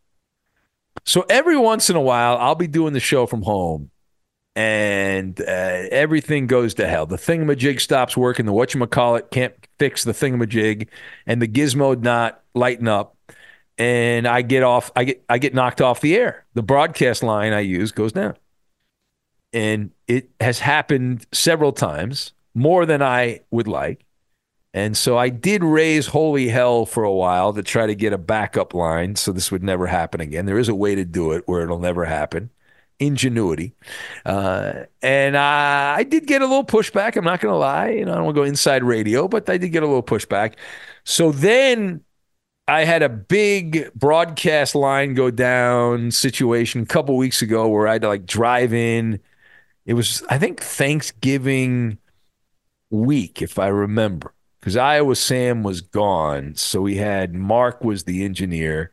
So 1.05 1.25
every 1.29 1.57
once 1.57 1.89
in 1.89 1.95
a 1.95 2.01
while, 2.01 2.37
I'll 2.37 2.55
be 2.55 2.67
doing 2.67 2.93
the 2.93 2.99
show 2.99 3.25
from 3.25 3.41
home, 3.41 3.91
and 4.57 5.39
uh, 5.39 5.43
everything 5.91 6.47
goes 6.47 6.73
to 6.73 6.87
hell. 6.87 7.05
The 7.05 7.15
thingamajig 7.15 7.79
stops 7.79 8.17
working. 8.17 8.47
The 8.47 8.53
whatchamacallit 8.53 9.29
can't 9.29 9.53
fix 9.77 10.03
the 10.03 10.13
thingamajig, 10.13 10.87
and 11.27 11.39
the 11.41 11.47
gizmo 11.47 12.01
not 12.01 12.41
lighten 12.55 12.87
up 12.87 13.15
and 13.77 14.27
I 14.27 14.41
get 14.41 14.63
off 14.63 14.91
I 14.95 15.03
get 15.03 15.23
I 15.29 15.37
get 15.37 15.53
knocked 15.53 15.81
off 15.81 16.01
the 16.01 16.15
air. 16.15 16.45
The 16.53 16.63
broadcast 16.63 17.23
line 17.23 17.53
I 17.53 17.59
use 17.59 17.91
goes 17.91 18.11
down. 18.11 18.35
And 19.53 19.91
it 20.07 20.29
has 20.41 20.59
happened 20.59 21.25
several 21.31 21.71
times, 21.71 22.33
more 22.53 22.85
than 22.85 23.01
I 23.01 23.41
would 23.51 23.67
like. 23.67 24.03
And 24.73 24.95
so 24.97 25.17
I 25.17 25.29
did 25.29 25.63
raise 25.63 26.07
holy 26.07 26.49
hell 26.49 26.85
for 26.85 27.03
a 27.03 27.13
while 27.13 27.53
to 27.53 27.63
try 27.63 27.87
to 27.87 27.95
get 27.95 28.13
a 28.13 28.17
backup 28.17 28.73
line 28.73 29.15
so 29.15 29.31
this 29.31 29.51
would 29.51 29.63
never 29.63 29.87
happen 29.87 30.19
again. 30.19 30.45
There 30.45 30.59
is 30.59 30.69
a 30.69 30.75
way 30.75 30.95
to 30.95 31.05
do 31.05 31.31
it 31.31 31.43
where 31.47 31.61
it'll 31.63 31.79
never 31.79 32.05
happen. 32.05 32.51
Ingenuity. 32.99 33.73
Uh, 34.25 34.83
and 35.01 35.37
I, 35.37 35.97
I 35.97 36.03
did 36.03 36.25
get 36.25 36.41
a 36.41 36.45
little 36.45 36.65
pushback. 36.65 37.15
I'm 37.15 37.23
not 37.23 37.41
going 37.41 37.53
to 37.53 37.57
lie. 37.57 37.89
You 37.89 38.05
know, 38.05 38.13
I 38.13 38.15
don't 38.15 38.25
want 38.25 38.35
to 38.35 38.41
go 38.41 38.45
inside 38.45 38.83
radio, 38.83 39.27
but 39.27 39.49
I 39.49 39.57
did 39.57 39.69
get 39.69 39.83
a 39.83 39.85
little 39.85 40.03
pushback. 40.03 40.55
So 41.03 41.31
then 41.31 42.01
I 42.67 42.83
had 42.83 43.03
a 43.03 43.09
big 43.09 43.93
broadcast 43.93 44.75
line 44.75 45.13
go 45.13 45.31
down 45.31 46.11
situation 46.11 46.81
a 46.81 46.85
couple 46.85 47.15
weeks 47.15 47.41
ago 47.41 47.67
where 47.67 47.87
I 47.87 47.93
had 47.93 48.01
to 48.01 48.07
like 48.07 48.25
drive 48.25 48.73
in. 48.73 49.19
It 49.85 49.93
was, 49.93 50.23
I 50.29 50.37
think, 50.37 50.59
Thanksgiving 50.59 51.97
week, 52.89 53.41
if 53.41 53.57
I 53.59 53.67
remember, 53.67 54.33
because 54.59 54.75
Iowa 54.75 55.15
Sam 55.15 55.63
was 55.63 55.81
gone. 55.81 56.55
So 56.55 56.81
we 56.81 56.95
had 56.97 57.33
Mark 57.33 57.83
was 57.83 58.03
the 58.03 58.25
engineer 58.25 58.91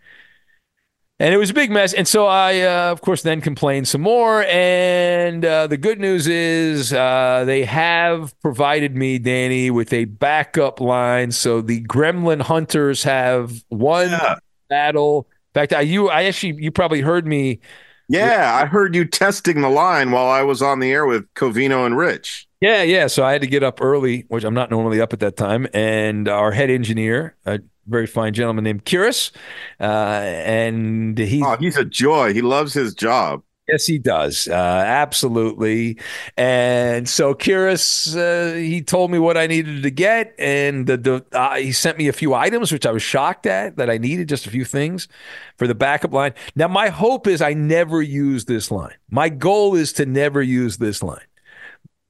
and 1.21 1.33
it 1.33 1.37
was 1.37 1.51
a 1.51 1.55
big 1.55 1.71
mess. 1.71 1.93
And 1.93 2.09
so 2.09 2.27
I, 2.27 2.61
uh, 2.63 2.91
of 2.91 3.01
course, 3.01 3.23
then 3.23 3.41
complained 3.41 3.87
some 3.87 4.01
more. 4.01 4.45
And 4.45 5.45
uh, 5.45 5.69
the 5.69 5.77
good 5.77 6.01
news 6.01 6.27
is 6.27 6.93
uh, 6.93 7.45
they 7.47 7.65
have 7.65 8.39
provided 8.41 8.97
me, 8.97 9.19
Danny, 9.19 9.71
with 9.71 9.93
a 9.93 10.07
backup 10.07 10.81
line. 10.81 11.31
So 11.31 11.61
the 11.61 11.83
Gremlin 11.85 12.43
Hunters 12.43 13.05
have 13.05 13.65
won 13.71 14.11
yeah. 14.11 14.37
battle. 14.69 15.29
In 15.55 15.61
fact, 15.61 15.73
I 15.73 15.83
you 15.83 16.09
I 16.09 16.25
actually 16.25 16.57
you 16.61 16.73
probably 16.73 17.01
heard 17.01 17.27
me. 17.27 17.61
Yeah, 18.09 18.57
with, 18.57 18.63
I 18.63 18.67
heard 18.67 18.95
you 18.95 19.05
testing 19.05 19.61
the 19.61 19.71
line 19.71 20.11
while 20.11 20.29
I 20.29 20.43
was 20.43 20.61
on 20.61 20.81
the 20.81 20.91
air 20.91 21.07
with 21.07 21.33
Covino 21.35 21.87
and 21.87 21.97
Rich. 21.97 22.49
Yeah, 22.61 22.83
yeah. 22.83 23.07
So 23.07 23.25
I 23.25 23.33
had 23.33 23.41
to 23.43 23.47
get 23.47 23.63
up 23.63 23.81
early, 23.81 24.25
which 24.29 24.43
I'm 24.43 24.55
not 24.55 24.71
normally 24.71 25.01
up 25.01 25.13
at 25.13 25.21
that 25.21 25.37
time. 25.37 25.69
And 25.73 26.29
our 26.29 26.51
head 26.51 26.71
engineer, 26.71 27.37
uh, 27.47 27.59
very 27.87 28.07
fine 28.07 28.33
gentleman 28.35 28.65
named 28.65 28.85
Curious. 28.85 29.33
Uh, 29.81 29.85
and 29.85 31.19
he, 31.19 31.43
oh, 31.45 31.57
he's 31.57 31.77
a 31.77 31.85
joy. 31.85 32.33
He 32.33 32.43
loves 32.43 32.73
his 32.73 32.95
job. 32.95 33.43
Yes, 33.69 33.87
he 33.87 33.99
does. 33.99 34.47
Uh, 34.47 34.53
absolutely. 34.53 35.99
And 36.37 37.09
so 37.09 37.33
Curious, 37.33 38.15
uh, 38.15 38.53
he 38.57 38.83
told 38.83 39.11
me 39.11 39.19
what 39.19 39.39
I 39.39 39.47
needed 39.47 39.83
to 39.83 39.91
get, 39.91 40.35
and 40.39 40.87
the, 40.87 40.99
the 40.99 41.25
uh, 41.33 41.57
he 41.57 41.73
sent 41.73 41.97
me 41.97 42.09
a 42.09 42.13
few 42.13 42.35
items, 42.35 42.71
which 42.71 42.85
I 42.85 42.91
was 42.91 43.03
shocked 43.03 43.47
at 43.47 43.77
that 43.77 43.89
I 43.89 43.97
needed, 43.97 44.29
just 44.29 44.47
a 44.47 44.51
few 44.51 44.67
things 44.67 45.09
for 45.57 45.67
the 45.67 45.75
backup 45.75 46.13
line. 46.13 46.35
Now, 46.55 46.69
my 46.69 46.91
hope 46.91 47.27
is 47.27 47.41
I 47.41 47.55
never 47.55 48.03
use 48.03 48.45
this 48.45 48.71
line. 48.71 48.97
My 49.11 49.31
goal 49.31 49.75
is 49.75 49.95
to 49.95 50.05
never 50.05 50.43
use 50.43 50.77
this 50.77 51.03
line 51.03 51.25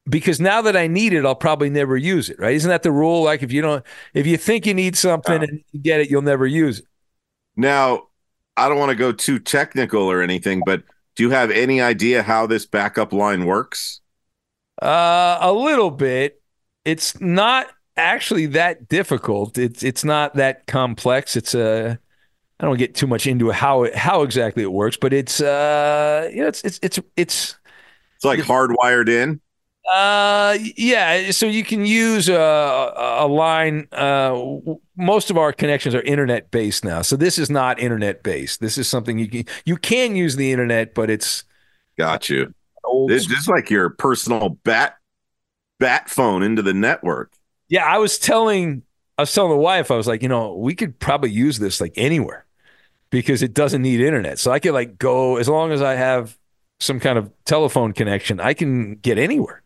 because 0.09 0.41
now 0.41 0.63
that 0.63 0.77
I 0.77 0.87
need 0.87 1.13
it, 1.13 1.25
I'll 1.25 1.35
probably 1.35 1.71
never 1.71 1.97
use 1.97 2.31
it. 2.31 2.39
Right? 2.39 2.55
Isn't 2.55 2.69
that 2.69 2.83
the 2.83 2.93
rule? 2.93 3.23
Like 3.23 3.43
if 3.43 3.53
you 3.53 3.63
don't, 3.63 3.85
if 4.13 4.27
you 4.27 4.37
think 4.37 4.67
you 4.67 4.75
need 4.75 4.97
something 4.97 5.43
and 5.43 5.63
you 5.73 5.81
get 5.81 6.01
it, 6.01 6.11
you'll 6.11 6.23
never 6.23 6.47
use 6.47 6.81
it. 6.81 6.87
Now, 7.57 8.09
I 8.57 8.69
don't 8.69 8.79
want 8.79 8.91
to 8.91 8.97
go 8.97 9.13
too 9.13 9.39
technical 9.39 10.03
or 10.03 10.23
anything, 10.23 10.63
but 10.65 10.83
do 11.17 11.23
you 11.23 11.31
have 11.31 11.51
any 11.51 11.81
idea 11.81 12.23
how 12.23 12.47
this 12.47 12.67
backup 12.67 13.13
line 13.13 13.47
works? 13.47 14.01
Uh, 14.81 15.39
a 15.41 15.53
little 15.53 15.91
bit. 15.91 16.43
It's 16.85 17.21
not 17.21 17.69
actually 17.97 18.47
that 18.47 18.89
difficult. 18.89 19.57
It's 19.57 19.83
it's 19.83 20.05
not 20.05 20.35
that 20.35 20.67
complex. 20.67 21.37
It's 21.37 21.55
a 21.55 21.99
I 22.61 22.65
don't 22.67 22.77
get 22.79 22.95
too 22.95 23.07
much 23.07 23.27
into 23.27 23.51
how 23.51 23.85
it, 23.85 23.95
how 23.95 24.23
exactly 24.23 24.63
it 24.63 24.73
works, 24.73 24.97
but 24.97 25.13
it's 25.13 25.41
uh 25.41 26.29
you 26.33 26.43
know 26.43 26.49
it's 26.49 26.63
it's 26.65 26.79
it's 26.83 26.99
it's 27.17 27.57
it's 28.17 28.25
like 28.25 28.41
hardwired 28.41 29.09
in. 29.09 29.41
Uh, 29.91 30.57
yeah. 30.77 31.31
So 31.31 31.47
you 31.47 31.63
can 31.63 31.85
use 31.85 32.29
a, 32.29 33.17
a 33.19 33.29
line. 33.29 33.87
Uh, 33.93 34.59
most 34.97 35.31
of 35.31 35.37
our 35.37 35.53
connections 35.53 35.95
are 35.95 36.03
internet 36.03 36.51
based 36.51 36.85
now. 36.85 37.03
So 37.03 37.17
this 37.17 37.39
is 37.39 37.51
not 37.51 37.79
internet 37.79 38.23
based. 38.23 38.61
This 38.61 38.79
is 38.79 38.89
something 38.89 39.19
you 39.19 39.29
can 39.29 39.45
you 39.65 39.77
can 39.77 40.17
use 40.17 40.37
the 40.37 40.53
internet, 40.53 40.95
but 40.95 41.11
it's 41.11 41.45
got 41.99 42.31
you. 42.31 42.55
This 43.09 43.31
is 43.31 43.49
like 43.49 43.71
your 43.71 43.91
personal 43.91 44.51
bat 44.65 44.97
bat 45.79 46.09
phone 46.09 46.43
into 46.43 46.63
the 46.63 46.75
network. 46.75 47.33
Yeah, 47.69 47.85
I 47.85 47.99
was 47.99 48.19
telling 48.19 48.83
I 49.19 49.23
was 49.23 49.35
telling 49.35 49.51
the 49.51 49.57
wife, 49.57 49.91
I 49.91 49.97
was 49.97 50.07
like, 50.07 50.23
you 50.23 50.29
know, 50.29 50.55
we 50.55 50.75
could 50.75 50.99
probably 50.99 51.31
use 51.31 51.59
this 51.59 51.81
like 51.81 51.93
anywhere 51.97 52.47
because 53.11 53.43
it 53.43 53.53
doesn't 53.53 53.83
need 53.83 54.01
internet. 54.01 54.39
So 54.39 54.51
I 54.51 54.61
could 54.61 54.73
like 54.73 54.99
go 54.99 55.37
as 55.37 55.49
long 55.49 55.73
as 55.73 55.83
I 55.83 55.95
have 55.95 56.39
some 56.81 57.01
kind 57.01 57.19
of 57.19 57.31
telephone 57.45 57.93
connection, 57.93 58.41
I 58.41 58.55
can 58.55 58.97
get 58.97 59.19
anywhere 59.19 59.63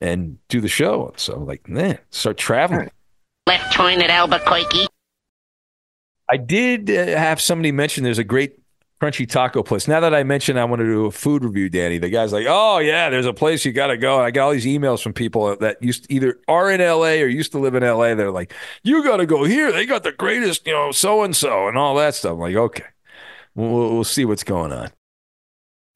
and 0.00 0.38
do 0.48 0.60
the 0.60 0.68
show. 0.68 1.12
So 1.16 1.38
like, 1.38 1.68
man, 1.68 1.98
start 2.10 2.36
traveling. 2.36 2.90
Left 3.46 3.72
turn 3.72 4.00
at 4.02 4.10
Albuquerque. 4.10 4.86
I 6.28 6.36
did 6.36 6.90
uh, 6.90 7.06
have 7.18 7.40
somebody 7.40 7.72
mention 7.72 8.04
there's 8.04 8.18
a 8.18 8.24
great 8.24 8.58
crunchy 9.00 9.28
taco 9.28 9.62
place. 9.62 9.88
Now 9.88 10.00
that 10.00 10.14
I 10.14 10.24
mentioned 10.24 10.58
I 10.58 10.64
want 10.64 10.80
to 10.80 10.84
do 10.84 11.06
a 11.06 11.10
food 11.10 11.44
review, 11.44 11.68
Danny, 11.68 11.98
the 11.98 12.10
guy's 12.10 12.32
like, 12.32 12.46
"Oh 12.48 12.78
yeah, 12.78 13.08
there's 13.10 13.26
a 13.26 13.32
place 13.32 13.64
you 13.64 13.72
got 13.72 13.88
to 13.88 13.96
go." 13.96 14.16
And 14.18 14.26
I 14.26 14.30
got 14.30 14.44
all 14.46 14.50
these 14.50 14.66
emails 14.66 15.02
from 15.02 15.12
people 15.12 15.56
that 15.56 15.82
used 15.82 16.04
to 16.04 16.12
either 16.12 16.38
are 16.48 16.70
in 16.70 16.80
LA 16.80 17.22
or 17.22 17.26
used 17.26 17.52
to 17.52 17.58
live 17.58 17.74
in 17.74 17.82
LA. 17.82 18.14
They're 18.14 18.30
like, 18.30 18.52
"You 18.82 19.02
got 19.02 19.18
to 19.18 19.26
go 19.26 19.44
here. 19.44 19.72
They 19.72 19.86
got 19.86 20.02
the 20.02 20.12
greatest, 20.12 20.66
you 20.66 20.72
know, 20.72 20.92
so 20.92 21.22
and 21.22 21.34
so 21.34 21.68
and 21.68 21.78
all 21.78 21.94
that 21.96 22.14
stuff." 22.14 22.32
I'm 22.32 22.40
like, 22.40 22.56
"Okay, 22.56 22.84
we'll, 23.54 23.94
we'll 23.94 24.04
see 24.04 24.24
what's 24.24 24.44
going 24.44 24.72
on." 24.72 24.90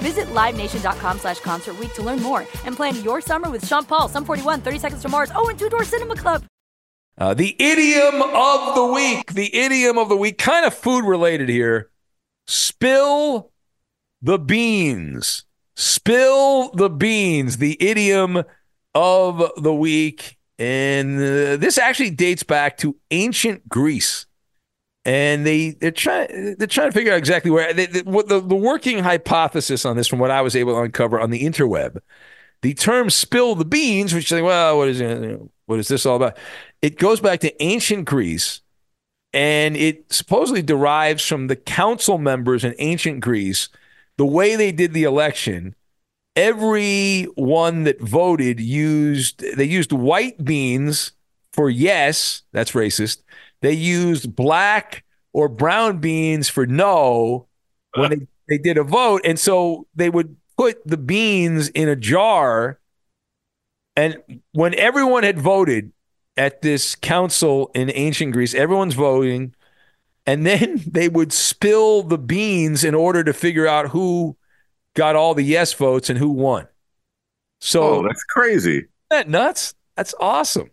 Visit 0.00 0.26
LiveNation.com 0.28 1.18
slash 1.18 1.40
Concert 1.40 1.76
to 1.94 2.02
learn 2.02 2.22
more 2.22 2.40
and 2.64 2.76
plan 2.76 3.02
your 3.02 3.20
summer 3.20 3.50
with 3.50 3.66
Sean 3.66 3.84
Paul, 3.84 4.08
Sum 4.08 4.24
41, 4.24 4.60
30 4.60 4.78
Seconds 4.78 5.02
to 5.02 5.08
Mars, 5.08 5.30
oh, 5.34 5.48
and 5.48 5.58
Two 5.58 5.68
Door 5.68 5.84
Cinema 5.84 6.16
Club. 6.16 6.44
Uh, 7.18 7.34
the 7.34 7.54
idiom 7.58 8.22
of 8.22 8.74
the 8.74 8.86
week. 8.86 9.34
The 9.34 9.54
idiom 9.54 9.98
of 9.98 10.08
the 10.08 10.16
week, 10.16 10.38
kind 10.38 10.64
of 10.64 10.72
food 10.72 11.04
related 11.04 11.50
here. 11.50 11.90
Spill 12.46 13.50
the 14.22 14.38
beans. 14.38 15.44
Spill 15.76 16.70
the 16.70 16.88
beans. 16.88 17.58
The 17.58 17.76
idiom 17.78 18.42
of 18.94 19.50
the 19.56 19.74
week. 19.74 20.38
And 20.58 21.18
uh, 21.18 21.56
this 21.56 21.76
actually 21.76 22.10
dates 22.10 22.42
back 22.42 22.78
to 22.78 22.96
ancient 23.10 23.68
Greece. 23.68 24.26
And 25.04 25.46
they 25.46 25.70
they're 25.70 25.90
trying 25.90 26.56
they're 26.58 26.66
trying 26.66 26.88
to 26.88 26.92
figure 26.92 27.12
out 27.12 27.18
exactly 27.18 27.50
where 27.50 27.72
they, 27.72 27.86
they, 27.86 28.02
what 28.02 28.28
the, 28.28 28.38
the 28.38 28.54
working 28.54 28.98
hypothesis 28.98 29.86
on 29.86 29.96
this, 29.96 30.06
from 30.06 30.18
what 30.18 30.30
I 30.30 30.42
was 30.42 30.54
able 30.54 30.74
to 30.74 30.80
uncover 30.82 31.18
on 31.18 31.30
the 31.30 31.42
interweb, 31.42 32.00
the 32.60 32.74
term 32.74 33.08
"spill 33.08 33.54
the 33.54 33.64
beans," 33.64 34.12
which 34.12 34.26
is 34.26 34.32
like, 34.32 34.44
well, 34.44 34.76
what 34.76 34.88
is? 34.88 35.00
What 35.64 35.78
is 35.78 35.88
this 35.88 36.04
all 36.04 36.16
about? 36.16 36.36
It 36.82 36.98
goes 36.98 37.18
back 37.20 37.40
to 37.40 37.62
ancient 37.62 38.04
Greece, 38.04 38.60
and 39.32 39.74
it 39.74 40.12
supposedly 40.12 40.60
derives 40.60 41.24
from 41.24 41.46
the 41.46 41.56
council 41.56 42.18
members 42.18 42.62
in 42.62 42.74
ancient 42.78 43.20
Greece. 43.20 43.70
The 44.18 44.26
way 44.26 44.54
they 44.54 44.70
did 44.70 44.92
the 44.92 45.04
election, 45.04 45.74
every 46.36 47.24
one 47.36 47.84
that 47.84 48.02
voted 48.02 48.60
used 48.60 49.42
they 49.56 49.64
used 49.64 49.92
white 49.92 50.44
beans 50.44 51.12
for 51.54 51.70
yes, 51.70 52.42
that's 52.52 52.72
racist. 52.72 53.22
They 53.60 53.72
used 53.72 54.34
black 54.34 55.04
or 55.32 55.48
brown 55.48 55.98
beans 55.98 56.48
for 56.48 56.66
no 56.66 57.46
when 57.94 58.10
they, 58.10 58.26
they 58.48 58.58
did 58.58 58.78
a 58.78 58.84
vote. 58.84 59.22
And 59.24 59.38
so 59.38 59.86
they 59.94 60.10
would 60.10 60.36
put 60.56 60.86
the 60.86 60.96
beans 60.96 61.68
in 61.68 61.88
a 61.88 61.96
jar. 61.96 62.78
And 63.96 64.18
when 64.52 64.74
everyone 64.74 65.22
had 65.22 65.38
voted 65.38 65.92
at 66.36 66.62
this 66.62 66.94
council 66.94 67.70
in 67.74 67.90
ancient 67.94 68.32
Greece, 68.32 68.54
everyone's 68.54 68.94
voting. 68.94 69.54
And 70.26 70.46
then 70.46 70.82
they 70.86 71.08
would 71.08 71.32
spill 71.32 72.02
the 72.02 72.18
beans 72.18 72.84
in 72.84 72.94
order 72.94 73.24
to 73.24 73.32
figure 73.32 73.66
out 73.66 73.88
who 73.88 74.36
got 74.94 75.16
all 75.16 75.34
the 75.34 75.42
yes 75.42 75.72
votes 75.72 76.10
and 76.10 76.18
who 76.18 76.30
won. 76.30 76.66
So 77.60 77.82
oh, 77.82 78.02
that's 78.02 78.24
crazy. 78.24 78.78
Isn't 78.78 78.88
that 79.10 79.28
nuts? 79.28 79.74
That's 79.96 80.14
awesome. 80.18 80.70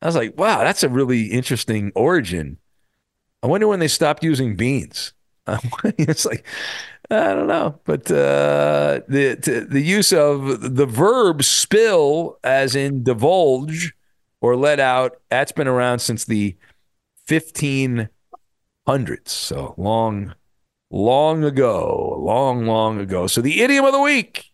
I 0.00 0.06
was 0.06 0.16
like, 0.16 0.38
wow, 0.38 0.58
that's 0.58 0.82
a 0.82 0.88
really 0.88 1.26
interesting 1.26 1.92
origin. 1.94 2.58
I 3.42 3.46
wonder 3.46 3.68
when 3.68 3.80
they 3.80 3.88
stopped 3.88 4.22
using 4.22 4.56
beans. 4.56 5.12
it's 5.84 6.26
like 6.26 6.46
I 7.10 7.34
don't 7.34 7.46
know, 7.46 7.80
but 7.84 8.10
uh, 8.10 9.00
the 9.08 9.66
the 9.68 9.80
use 9.80 10.12
of 10.12 10.76
the 10.76 10.84
verb 10.84 11.42
"spill" 11.42 12.38
as 12.44 12.76
in 12.76 13.02
divulge 13.02 13.94
or 14.40 14.56
let 14.56 14.78
out 14.78 15.16
that's 15.30 15.52
been 15.52 15.68
around 15.68 16.00
since 16.00 16.24
the 16.24 16.56
1500s. 17.26 18.08
So 19.24 19.74
long, 19.78 20.34
long 20.90 21.44
ago, 21.44 22.18
long, 22.20 22.66
long 22.66 23.00
ago. 23.00 23.26
So 23.26 23.40
the 23.40 23.62
idiom 23.62 23.84
of 23.84 23.92
the 23.92 24.00
week 24.00 24.47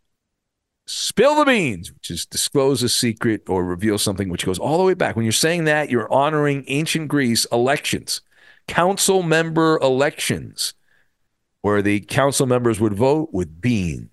spill 0.86 1.36
the 1.36 1.44
beans, 1.44 1.92
which 1.92 2.10
is 2.10 2.26
disclose 2.26 2.82
a 2.82 2.88
secret 2.88 3.48
or 3.48 3.64
reveal 3.64 3.98
something 3.98 4.28
which 4.28 4.44
goes 4.44 4.58
all 4.58 4.78
the 4.78 4.84
way 4.84 4.94
back. 4.94 5.16
When 5.16 5.24
you're 5.24 5.32
saying 5.32 5.64
that, 5.64 5.90
you're 5.90 6.12
honoring 6.12 6.64
ancient 6.68 7.08
Greece 7.08 7.46
elections, 7.50 8.20
council 8.68 9.22
member 9.22 9.78
elections, 9.78 10.74
where 11.62 11.82
the 11.82 12.00
council 12.00 12.46
members 12.46 12.80
would 12.80 12.94
vote 12.94 13.30
with 13.32 13.60
beans. 13.60 14.10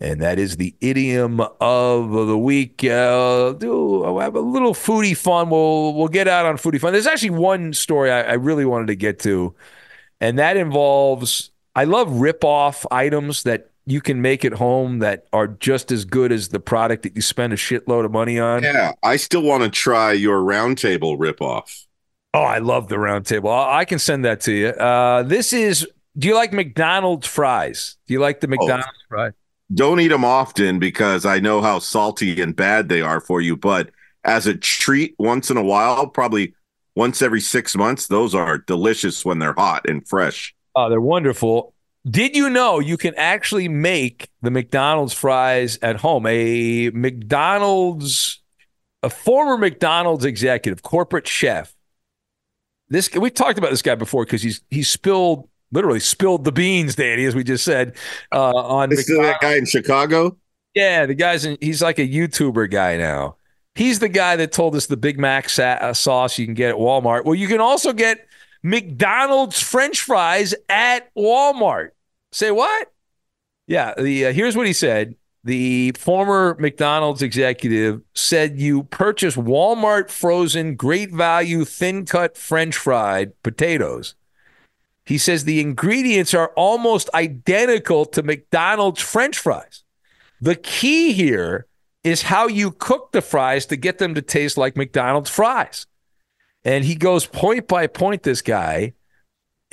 And 0.00 0.20
that 0.20 0.38
is 0.38 0.56
the 0.56 0.74
idiom 0.80 1.40
of 1.60 2.10
the 2.10 2.36
week. 2.36 2.84
Uh, 2.84 3.52
do 3.52 4.18
have 4.18 4.34
a 4.34 4.40
little 4.40 4.74
foodie 4.74 5.16
fun. 5.16 5.48
We'll 5.48 5.94
we'll 5.94 6.08
get 6.08 6.28
out 6.28 6.44
on 6.44 6.58
foodie 6.58 6.80
fun. 6.80 6.92
There's 6.92 7.06
actually 7.06 7.30
one 7.30 7.72
story 7.72 8.10
I, 8.10 8.22
I 8.22 8.32
really 8.34 8.64
wanted 8.66 8.88
to 8.88 8.96
get 8.96 9.20
to, 9.20 9.54
and 10.20 10.38
that 10.38 10.56
involves. 10.56 11.50
I 11.76 11.84
love 11.84 12.20
rip 12.20 12.44
off 12.44 12.84
items 12.90 13.44
that 13.44 13.70
you 13.86 14.00
can 14.00 14.22
make 14.22 14.44
at 14.44 14.54
home 14.54 15.00
that 15.00 15.26
are 15.32 15.46
just 15.46 15.92
as 15.92 16.04
good 16.04 16.32
as 16.32 16.48
the 16.48 16.60
product 16.60 17.02
that 17.02 17.14
you 17.14 17.22
spend 17.22 17.52
a 17.52 17.56
shitload 17.56 18.04
of 18.04 18.12
money 18.12 18.38
on. 18.38 18.62
Yeah, 18.62 18.92
I 19.02 19.16
still 19.16 19.42
want 19.42 19.62
to 19.62 19.68
try 19.68 20.12
your 20.12 20.40
roundtable 20.40 21.18
ripoff. 21.18 21.84
Oh, 22.32 22.42
I 22.42 22.58
love 22.58 22.88
the 22.88 22.96
roundtable. 22.96 23.50
I 23.50 23.84
can 23.84 23.98
send 23.98 24.24
that 24.24 24.40
to 24.42 24.52
you. 24.52 24.68
Uh, 24.68 25.22
this 25.22 25.52
is. 25.52 25.86
Do 26.16 26.28
you 26.28 26.34
like 26.34 26.52
McDonald's 26.52 27.26
fries? 27.26 27.96
Do 28.06 28.14
you 28.14 28.20
like 28.20 28.40
the 28.40 28.46
McDonald's 28.46 28.86
oh, 28.88 29.08
fries? 29.08 29.32
Don't 29.72 30.00
eat 30.00 30.08
them 30.08 30.24
often 30.24 30.78
because 30.78 31.26
I 31.26 31.40
know 31.40 31.60
how 31.60 31.80
salty 31.80 32.40
and 32.40 32.54
bad 32.54 32.88
they 32.88 33.00
are 33.00 33.20
for 33.20 33.40
you. 33.40 33.56
But 33.56 33.90
as 34.24 34.46
a 34.46 34.54
treat, 34.54 35.14
once 35.18 35.50
in 35.50 35.56
a 35.56 35.62
while, 35.62 36.06
probably 36.06 36.54
once 36.94 37.20
every 37.20 37.40
six 37.40 37.76
months, 37.76 38.06
those 38.06 38.34
are 38.34 38.58
delicious 38.58 39.24
when 39.24 39.40
they're 39.40 39.54
hot 39.54 39.88
and 39.88 40.06
fresh. 40.06 40.54
Oh, 40.76 40.88
they're 40.88 41.00
wonderful. 41.00 41.73
Did 42.08 42.36
you 42.36 42.50
know 42.50 42.80
you 42.80 42.96
can 42.96 43.14
actually 43.16 43.68
make 43.68 44.28
the 44.42 44.50
McDonald's 44.50 45.14
fries 45.14 45.78
at 45.80 45.96
home? 45.96 46.26
A 46.26 46.90
McDonald's, 46.90 48.42
a 49.02 49.08
former 49.08 49.56
McDonald's 49.56 50.24
executive, 50.24 50.82
corporate 50.82 51.26
chef. 51.26 51.74
This 52.90 53.10
we 53.14 53.30
talked 53.30 53.58
about 53.58 53.70
this 53.70 53.80
guy 53.80 53.94
before 53.94 54.24
because 54.24 54.42
he's 54.42 54.60
he 54.70 54.82
spilled 54.82 55.48
literally 55.72 56.00
spilled 56.00 56.44
the 56.44 56.52
beans, 56.52 56.94
Danny, 56.94 57.24
as 57.24 57.34
we 57.34 57.42
just 57.42 57.64
said. 57.64 57.96
Uh, 58.30 58.54
on 58.54 58.90
this 58.90 59.06
that 59.06 59.38
guy 59.40 59.56
in 59.56 59.64
Chicago. 59.64 60.36
Yeah, 60.74 61.06
the 61.06 61.14
guy's 61.14 61.44
in, 61.44 61.56
he's 61.60 61.80
like 61.80 61.98
a 61.98 62.06
YouTuber 62.06 62.70
guy 62.70 62.96
now. 62.96 63.36
He's 63.74 63.98
the 63.98 64.08
guy 64.08 64.36
that 64.36 64.52
told 64.52 64.76
us 64.76 64.86
the 64.86 64.96
Big 64.96 65.18
Mac 65.18 65.48
sa- 65.48 65.78
uh, 65.80 65.94
sauce 65.94 66.38
you 66.38 66.46
can 66.46 66.54
get 66.54 66.70
at 66.70 66.76
Walmart. 66.76 67.24
Well, 67.24 67.34
you 67.34 67.48
can 67.48 67.60
also 67.60 67.92
get 67.92 68.28
McDonald's 68.62 69.60
French 69.60 70.00
fries 70.00 70.54
at 70.68 71.12
Walmart. 71.14 71.90
Say 72.34 72.50
what? 72.50 72.92
Yeah, 73.68 73.94
the 73.96 74.26
uh, 74.26 74.32
here's 74.32 74.56
what 74.56 74.66
he 74.66 74.72
said. 74.72 75.14
The 75.44 75.92
former 75.96 76.56
McDonald's 76.58 77.22
executive 77.22 78.00
said 78.12 78.58
you 78.58 78.82
purchase 78.82 79.36
Walmart 79.36 80.10
frozen 80.10 80.74
great 80.74 81.12
value 81.12 81.64
thin 81.64 82.04
cut 82.04 82.36
French 82.36 82.76
fried 82.76 83.40
potatoes. 83.44 84.16
He 85.06 85.16
says 85.16 85.44
the 85.44 85.60
ingredients 85.60 86.34
are 86.34 86.50
almost 86.56 87.08
identical 87.14 88.04
to 88.06 88.22
McDonald's 88.24 89.00
French 89.00 89.38
fries. 89.38 89.84
The 90.40 90.56
key 90.56 91.12
here 91.12 91.66
is 92.02 92.22
how 92.22 92.48
you 92.48 92.72
cook 92.72 93.12
the 93.12 93.22
fries 93.22 93.64
to 93.66 93.76
get 93.76 93.98
them 93.98 94.14
to 94.16 94.22
taste 94.22 94.58
like 94.58 94.76
McDonald's 94.76 95.30
fries. 95.30 95.86
And 96.64 96.84
he 96.84 96.96
goes 96.96 97.26
point 97.26 97.68
by 97.68 97.86
point, 97.86 98.24
this 98.24 98.42
guy. 98.42 98.94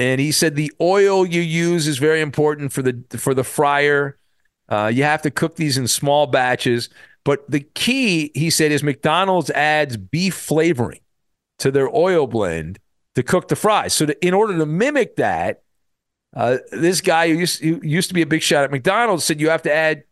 And 0.01 0.19
he 0.19 0.31
said 0.31 0.55
the 0.55 0.73
oil 0.81 1.27
you 1.27 1.41
use 1.41 1.87
is 1.87 1.99
very 1.99 2.21
important 2.21 2.73
for 2.73 2.81
the 2.81 3.03
for 3.19 3.35
the 3.35 3.43
fryer. 3.43 4.17
Uh, 4.67 4.89
you 4.91 5.03
have 5.03 5.21
to 5.21 5.29
cook 5.29 5.57
these 5.57 5.77
in 5.77 5.87
small 5.87 6.25
batches. 6.25 6.89
But 7.23 7.49
the 7.51 7.59
key, 7.59 8.31
he 8.33 8.49
said, 8.49 8.71
is 8.71 8.81
McDonald's 8.81 9.51
adds 9.51 9.97
beef 9.97 10.33
flavoring 10.33 11.01
to 11.59 11.69
their 11.69 11.87
oil 11.95 12.25
blend 12.25 12.79
to 13.13 13.21
cook 13.21 13.47
the 13.47 13.55
fries. 13.55 13.93
So 13.93 14.07
to, 14.07 14.25
in 14.25 14.33
order 14.33 14.57
to 14.57 14.65
mimic 14.65 15.17
that, 15.17 15.61
uh, 16.35 16.57
this 16.71 16.99
guy 16.99 17.27
who 17.29 17.35
used, 17.35 17.61
who 17.61 17.79
used 17.83 18.07
to 18.07 18.15
be 18.15 18.23
a 18.23 18.25
big 18.25 18.41
shot 18.41 18.63
at 18.63 18.71
McDonald's 18.71 19.23
said 19.23 19.39
you 19.39 19.51
have 19.51 19.61
to 19.63 19.71
add 19.71 20.03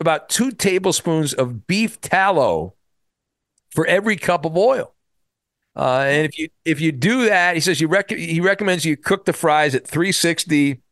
about 0.00 0.28
two 0.28 0.50
tablespoons 0.50 1.32
of 1.32 1.68
beef 1.68 2.00
tallow 2.00 2.74
for 3.70 3.86
every 3.86 4.16
cup 4.16 4.44
of 4.44 4.56
oil. 4.56 4.94
Uh, 5.78 6.04
and 6.08 6.26
if 6.26 6.38
you 6.38 6.48
if 6.64 6.80
you 6.80 6.90
do 6.90 7.26
that, 7.26 7.54
he 7.54 7.60
says 7.60 7.80
you 7.80 7.86
rec- 7.86 8.10
he 8.10 8.40
recommends 8.40 8.84
you 8.84 8.96
cook 8.96 9.24
the 9.26 9.32
fries 9.32 9.76
at 9.76 9.86
360 9.86 10.82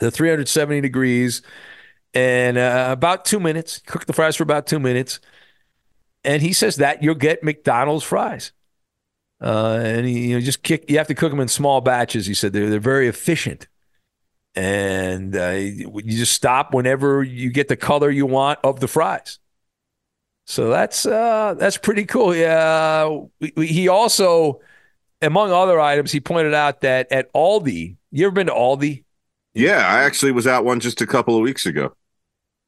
to 0.00 0.10
370 0.10 0.82
degrees 0.82 1.40
and 2.14 2.58
uh, 2.58 2.88
about 2.90 3.24
two 3.24 3.40
minutes. 3.40 3.80
Cook 3.86 4.06
the 4.06 4.12
fries 4.12 4.36
for 4.36 4.42
about 4.42 4.66
two 4.66 4.78
minutes, 4.78 5.20
and 6.22 6.42
he 6.42 6.52
says 6.52 6.76
that 6.76 7.02
you'll 7.02 7.14
get 7.14 7.42
McDonald's 7.42 8.04
fries. 8.04 8.52
Uh, 9.40 9.80
and 9.82 10.06
he, 10.06 10.28
you 10.28 10.34
know, 10.36 10.40
just 10.40 10.62
kick. 10.62 10.88
You 10.88 10.98
have 10.98 11.08
to 11.08 11.14
cook 11.14 11.30
them 11.30 11.40
in 11.40 11.48
small 11.48 11.80
batches. 11.80 12.26
He 12.26 12.34
said 12.34 12.52
they're 12.52 12.70
they're 12.70 12.80
very 12.80 13.08
efficient, 13.08 13.68
and 14.54 15.36
uh, 15.36 15.50
you 15.50 16.02
just 16.02 16.32
stop 16.34 16.74
whenever 16.74 17.22
you 17.22 17.50
get 17.50 17.68
the 17.68 17.76
color 17.76 18.10
you 18.10 18.26
want 18.26 18.58
of 18.64 18.80
the 18.80 18.88
fries. 18.88 19.38
So 20.46 20.68
that's 20.68 21.06
uh, 21.06 21.54
that's 21.58 21.78
pretty 21.78 22.04
cool. 22.04 22.34
Yeah, 22.34 23.20
he 23.56 23.88
also, 23.88 24.60
among 25.22 25.52
other 25.52 25.80
items, 25.80 26.12
he 26.12 26.20
pointed 26.20 26.54
out 26.54 26.82
that 26.82 27.10
at 27.10 27.32
Aldi. 27.32 27.96
You 28.10 28.26
ever 28.26 28.34
been 28.34 28.48
to 28.48 28.52
Aldi? 28.52 29.04
Yeah, 29.54 29.78
I 29.78 30.02
actually 30.02 30.32
was 30.32 30.46
at 30.46 30.64
one 30.64 30.80
just 30.80 31.00
a 31.00 31.06
couple 31.06 31.36
of 31.36 31.42
weeks 31.42 31.64
ago. 31.64 31.94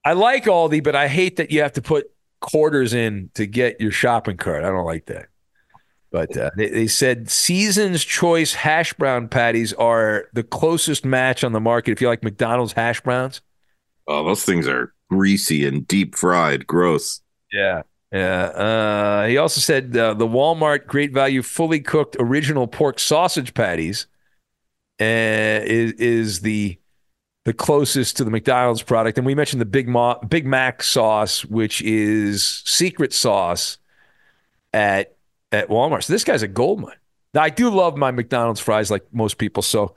I 0.05 0.12
like 0.12 0.45
Aldi, 0.45 0.83
but 0.83 0.95
I 0.95 1.09
hate 1.09 1.37
that 1.37 1.51
you 1.51 1.61
have 1.62 1.73
to 1.73 1.83
put 1.83 2.11
quarters 2.41 2.95
in 2.95 3.31
to 3.35 3.47
get 3.47 3.81
your 3.81 3.91
shopping 3.91 4.37
cart. 4.37 4.65
I 4.65 4.69
don't 4.69 4.87
like 4.87 5.07
that. 5.07 5.27
But 6.12 6.37
uh, 6.37 6.51
they, 6.57 6.71
they, 6.71 6.87
said 6.87 7.29
Season's 7.29 8.05
Choice 8.05 8.55
hash 8.55 8.93
brown 8.95 9.29
patties 9.29 9.73
are 9.75 10.29
the 10.33 10.45
closest 10.45 11.05
match 11.05 11.43
on 11.43 11.53
the 11.53 11.61
market. 11.61 11.91
If 11.91 12.01
you 12.01 12.09
like 12.09 12.23
McDonald's 12.23 12.73
hash 12.73 13.01
browns, 13.01 13.43
oh, 14.07 14.25
those 14.25 14.45
things 14.45 14.69
are 14.69 14.95
greasy 15.11 15.67
and 15.67 15.87
deep 15.87 16.15
fried. 16.15 16.67
Gross. 16.67 17.21
Yeah. 17.53 17.83
Yeah. 18.13 18.45
Uh, 18.47 19.27
he 19.27 19.37
also 19.37 19.61
said 19.61 19.97
uh, 19.97 20.15
the 20.15 20.27
Walmart 20.27 20.87
Great 20.87 21.13
Value 21.13 21.43
fully 21.43 21.81
cooked 21.81 22.17
original 22.19 22.67
pork 22.67 22.99
sausage 22.99 23.53
patties 23.55 24.07
uh, 25.01 25.05
is 25.65 25.93
is 25.95 26.41
the 26.41 26.79
the 27.45 27.55
closest 27.55 28.17
to 28.19 28.25
the 28.25 28.31
McDonald's 28.31 28.83
product, 28.83 29.19
and 29.19 29.27
we 29.27 29.35
mentioned 29.35 29.61
the 29.61 29.67
Big 29.67 29.89
Ma- 29.89 30.19
Big 30.21 30.47
Mac 30.47 30.83
sauce, 30.83 31.45
which 31.45 31.83
is 31.83 32.63
secret 32.67 33.13
sauce 33.13 33.79
at 34.73 35.17
at 35.53 35.69
Walmart. 35.69 36.05
So 36.05 36.13
this 36.13 36.25
guy's 36.25 36.43
a 36.43 36.49
gold 36.49 36.81
mine. 36.81 36.97
Now 37.35 37.43
I 37.43 37.51
do 37.51 37.71
love 37.71 37.97
my 37.97 38.11
McDonald's 38.13 38.61
fries, 38.61 38.91
like 38.91 39.05
most 39.13 39.39
people. 39.39 39.63
So 39.63 39.95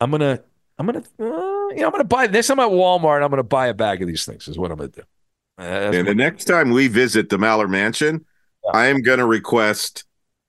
I'm 0.00 0.10
gonna 0.10 0.42
I'm 0.78 0.86
gonna 0.86 1.00
uh, 1.20 1.68
you 1.70 1.76
know 1.78 1.86
I'm 1.86 1.92
gonna 1.92 2.04
buy 2.04 2.26
next 2.28 2.48
time 2.48 2.60
at 2.60 2.70
Walmart. 2.70 3.22
I'm 3.24 3.30
gonna 3.30 3.42
buy 3.44 3.68
a 3.68 3.74
bag 3.74 4.02
of 4.02 4.08
these 4.08 4.24
things. 4.26 4.48
Is 4.48 4.58
what 4.58 4.70
I'm 4.72 4.78
gonna 4.78 4.90
do. 4.90 5.02
Uh, 5.60 5.90
And 5.94 6.08
the 6.08 6.14
next 6.14 6.44
time 6.46 6.70
we 6.70 6.88
visit 6.88 7.28
the 7.28 7.36
Maller 7.36 7.68
Mansion, 7.68 8.24
I 8.72 8.86
am 8.86 9.02
going 9.02 9.18
to 9.18 9.26
request 9.26 10.04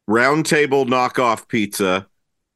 round 0.07 0.45
table 0.45 0.85
knockoff 0.85 1.47
pizza 1.47 2.07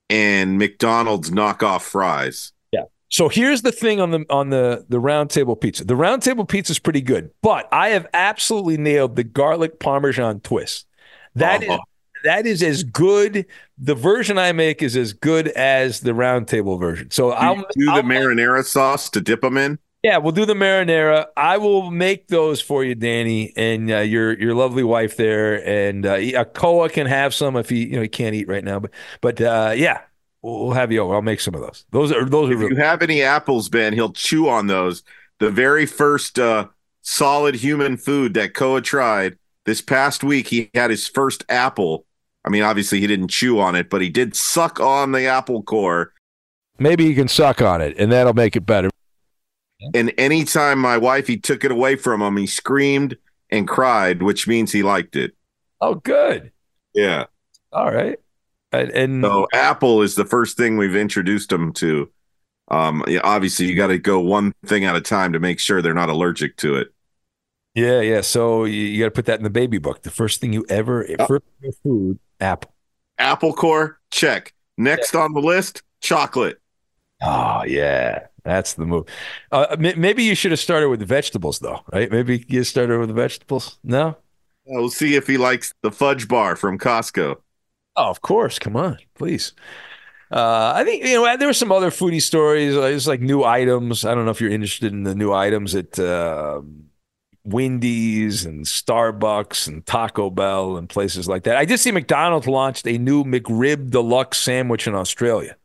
and 0.10 0.58
McDonald's 0.58 1.32
knockoff 1.32 1.82
fries. 1.82 2.54
Yeah. 2.72 2.84
So 3.10 3.30
here's 3.30 3.62
the 3.62 3.72
thing 3.72 4.00
on 4.00 4.12
the 4.12 4.26
on 4.30 4.50
the 4.50 4.86
the 4.90 5.00
round 5.00 5.30
table 5.32 5.56
pizza. 5.56 5.84
The 5.84 5.96
round 5.96 6.22
table 6.22 6.46
pizza 6.46 6.72
is 6.72 6.80
pretty 6.80 7.02
good, 7.02 7.32
but 7.42 7.68
I 7.72 7.90
have 7.90 8.08
absolutely 8.14 8.78
nailed 8.78 9.16
the 9.16 9.24
garlic 9.24 9.80
parmesan 9.80 10.40
twist. 10.42 10.86
That 11.36 11.64
is 11.64 11.70
Uh-huh. 11.70 11.80
that 12.24 12.46
is 12.46 12.64
as 12.64 12.84
good. 12.84 13.46
The 13.78 13.96
version 13.96 14.38
I 14.38 14.52
make 14.54 14.82
is 14.82 14.96
as 14.96 15.14
good 15.14 15.50
as 15.50 16.00
the 16.02 16.14
round 16.14 16.48
table 16.48 16.78
version. 16.78 17.12
So 17.12 17.32
Do 17.32 17.36
I'll 17.38 17.56
do 17.56 17.86
the 17.86 17.92
I'll- 17.92 18.04
marinara 18.04 18.64
sauce 18.64 19.10
to 19.12 19.22
dip 19.22 19.42
them 19.42 19.58
in. 19.58 19.80
Yeah, 20.06 20.20
we'll 20.20 20.34
do 20.34 20.46
the 20.46 20.54
marinara. 20.54 21.26
I 21.36 21.58
will 21.58 21.90
make 21.90 22.28
those 22.28 22.62
for 22.62 22.84
you, 22.84 22.94
Danny, 22.94 23.52
and 23.58 23.90
uh, 23.90 24.00
your 24.02 24.38
your 24.40 24.54
lovely 24.54 24.84
wife 24.84 25.18
there. 25.18 25.68
And 25.68 26.06
uh, 26.06 26.14
uh, 26.38 26.44
Koa 26.44 26.90
can 26.90 27.08
have 27.08 27.34
some 27.34 27.56
if 27.56 27.70
he 27.70 27.88
you 27.88 27.96
know 27.96 28.04
he 28.04 28.08
can't 28.08 28.36
eat 28.36 28.48
right 28.48 28.64
now, 28.64 28.80
but 28.80 28.92
but 29.22 29.42
uh, 29.42 29.74
yeah, 29.76 30.02
we'll, 30.44 30.60
we'll 30.60 30.74
have 30.74 30.92
you 30.92 31.00
over. 31.00 31.16
I'll 31.16 31.24
make 31.24 31.40
some 31.40 31.56
of 31.56 31.62
those. 31.62 31.86
Those 31.90 32.12
are 32.12 32.24
those 32.24 32.52
are 32.52 32.54
If 32.54 32.60
really 32.60 32.76
you 32.76 32.76
have 32.76 33.02
any 33.02 33.24
apples, 33.24 33.68
Ben, 33.68 33.94
he'll 33.94 34.14
chew 34.14 34.48
on 34.48 34.68
those. 34.68 35.02
The 35.40 35.50
very 35.50 35.88
first 35.88 36.38
uh, 36.38 36.68
solid 37.02 37.56
human 37.56 37.98
food 37.98 38.36
that 38.36 38.54
Koa 38.54 38.82
tried 38.82 39.40
this 39.66 39.82
past 39.82 40.24
week, 40.24 40.48
he 40.48 40.70
had 40.76 40.92
his 40.92 41.08
first 41.08 41.44
apple. 41.50 42.06
I 42.46 42.50
mean, 42.50 42.62
obviously 42.62 43.00
he 43.00 43.08
didn't 43.08 43.30
chew 43.30 43.60
on 43.60 43.74
it, 43.74 43.90
but 43.90 44.04
he 44.04 44.10
did 44.10 44.36
suck 44.36 44.80
on 44.80 45.14
the 45.14 45.26
apple 45.26 45.64
core. 45.64 46.14
maybe 46.78 47.06
he 47.06 47.16
can 47.16 47.28
suck 47.28 47.60
on 47.60 47.82
it, 47.82 47.96
and 47.98 48.12
that'll 48.12 48.36
make 48.36 48.56
it 48.56 48.68
better. 48.68 48.92
And 49.94 50.14
anytime 50.18 50.80
my 50.80 50.98
wife 50.98 51.28
he 51.28 51.38
took 51.38 51.64
it 51.64 51.72
away 51.72 51.96
from 51.96 52.22
him, 52.22 52.38
he 52.38 52.48
screamed 52.48 53.18
and 53.50 53.68
cried, 53.68 54.22
which 54.24 54.48
means 54.48 54.72
he 54.72 54.84
liked 54.84 55.16
it. 55.16 55.34
Oh, 55.82 55.96
good. 55.96 56.52
Yeah. 56.94 57.26
All 57.72 57.92
right. 57.92 58.18
And, 58.72 58.90
and 58.92 59.24
So 59.24 59.48
apple 59.54 60.02
is 60.02 60.16
the 60.16 60.26
first 60.26 60.58
thing 60.58 60.78
we've 60.78 60.96
introduced 60.96 61.52
him 61.52 61.74
to. 61.74 62.10
Um, 62.70 63.04
obviously 63.24 63.68
you 63.68 63.76
got 63.76 63.88
to 63.88 64.00
go 64.00 64.20
one 64.20 64.54
thing 64.66 64.86
at 64.86 64.96
a 64.96 65.02
time 65.02 65.34
to 65.34 65.40
make 65.40 65.60
sure 65.60 65.82
they're 65.82 65.94
not 65.94 66.10
allergic 66.10 66.58
to 66.58 66.76
it. 66.78 66.88
yeah, 67.76 68.02
yeah. 68.02 68.22
So 68.22 68.66
you, 68.66 68.82
you 68.82 69.00
got 69.00 69.06
to 69.06 69.12
put 69.12 69.26
that 69.26 69.40
in 69.40 69.44
the 69.44 69.50
baby 69.50 69.78
book. 69.78 70.02
The 70.04 70.12
first 70.12 70.42
thing 70.42 70.54
you 70.54 70.66
ever 70.70 71.06
first 71.28 71.44
food 71.84 72.20
apple. 72.40 72.72
Apple 73.18 73.54
core, 73.54 74.00
check. 74.12 74.54
Next 74.78 75.16
on 75.16 75.34
the 75.34 75.42
list, 75.42 75.84
chocolate. 76.02 76.60
Oh 77.22 77.64
yeah, 77.66 78.28
that's 78.46 78.76
the 78.76 78.86
move. 78.86 79.06
Uh, 79.52 79.76
maybe 79.78 80.24
you 80.24 80.36
should 80.36 80.52
have 80.52 80.60
started 80.60 80.88
with 80.90 81.00
the 81.02 81.06
vegetables, 81.06 81.60
though, 81.60 81.82
right? 81.92 82.10
Maybe 82.12 82.46
you 82.48 82.64
started 82.64 83.00
with 83.00 83.10
the 83.10 83.16
vegetables. 83.16 83.80
No. 83.84 84.18
We'll 84.66 84.90
see 84.90 85.16
if 85.16 85.28
he 85.28 85.38
likes 85.38 85.74
the 85.82 85.92
fudge 85.92 86.28
bar 86.28 86.56
from 86.56 86.80
Costco. 86.80 87.36
Oh, 87.96 88.10
of 88.10 88.22
course. 88.22 88.60
Come 88.60 88.76
on, 88.76 89.00
please. 89.16 89.54
Uh, 90.32 90.74
I 90.76 90.84
think 90.84 91.06
you 91.06 91.16
know 91.16 91.38
there 91.38 91.48
were 91.48 91.54
some 91.54 91.72
other 91.72 91.92
foodie 91.92 92.22
stories. 92.22 92.76
Uh, 92.76 92.82
It's 92.84 93.08
like 93.08 93.22
new 93.22 93.44
items. 93.44 94.06
I 94.06 94.16
don't 94.16 94.26
know 94.26 94.32
if 94.32 94.42
you're 94.42 94.50
interested 94.52 94.92
in 94.92 95.04
the 95.04 95.16
new 95.16 95.32
items 95.34 95.76
at 95.76 95.98
uh, 96.00 96.62
Wendy's 97.46 98.46
and 98.46 98.66
Starbucks 98.66 99.68
and 99.68 99.86
Taco 99.86 100.30
Bell 100.32 100.78
and 100.78 100.90
places 100.90 101.28
like 101.28 101.44
that. 101.44 101.58
I 101.58 101.66
did 101.66 101.80
see 101.80 101.92
McDonald's 101.92 102.48
launched 102.48 102.88
a 102.88 102.98
new 102.98 103.24
McRib 103.24 103.92
deluxe 103.92 104.40
sandwich 104.40 104.88
in 104.88 104.96
Australia. 104.96 105.56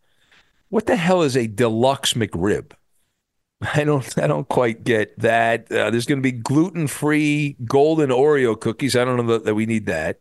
What 0.70 0.87
the 0.87 0.96
hell 0.96 1.22
is 1.22 1.37
a 1.37 1.46
deluxe 1.46 2.14
McRib? 2.14 2.72
I 3.61 3.85
don't 3.85 4.18
I 4.18 4.26
don't 4.26 4.48
quite 4.48 4.85
get 4.85 5.18
that. 5.18 5.70
Uh, 5.70 5.90
there's 5.90 6.06
going 6.06 6.18
to 6.18 6.22
be 6.22 6.33
gluten 6.33 6.87
free 6.87 7.56
golden 7.64 8.11
Oreo 8.11 8.59
cookies. 8.59 8.96
I 8.96 9.04
don't 9.04 9.18
know 9.18 9.33
that, 9.35 9.44
that 9.44 9.54
we 9.54 9.66
need 9.66 9.87
that. 9.87 10.20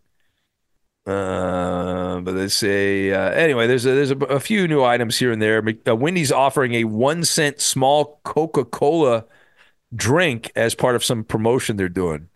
Uh, 1.05 2.19
but 2.19 2.33
they 2.33 2.47
say 2.49 3.11
uh, 3.11 3.29
anyway. 3.31 3.67
There's 3.67 3.85
a, 3.85 3.89
there's 3.89 4.11
a, 4.11 4.17
a 4.17 4.39
few 4.39 4.67
new 4.67 4.83
items 4.83 5.17
here 5.17 5.31
and 5.31 5.41
there. 5.41 5.63
Uh, 5.87 5.95
Wendy's 5.95 6.31
offering 6.31 6.73
a 6.73 6.83
one 6.83 7.23
cent 7.23 7.61
small 7.61 8.19
Coca 8.23 8.65
Cola 8.65 9.25
drink 9.95 10.51
as 10.55 10.75
part 10.75 10.95
of 10.95 11.03
some 11.05 11.23
promotion 11.23 11.77
they're 11.77 11.89
doing. 11.89 12.28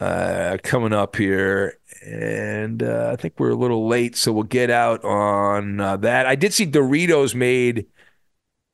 Uh, 0.00 0.56
coming 0.62 0.94
up 0.94 1.14
here, 1.14 1.78
and 2.02 2.82
uh, 2.82 3.10
I 3.12 3.16
think 3.16 3.34
we're 3.36 3.50
a 3.50 3.54
little 3.54 3.86
late, 3.86 4.16
so 4.16 4.32
we'll 4.32 4.44
get 4.44 4.70
out 4.70 5.04
on 5.04 5.78
uh, 5.78 5.98
that. 5.98 6.24
I 6.24 6.36
did 6.36 6.54
see 6.54 6.66
Doritos 6.66 7.34
made 7.34 7.84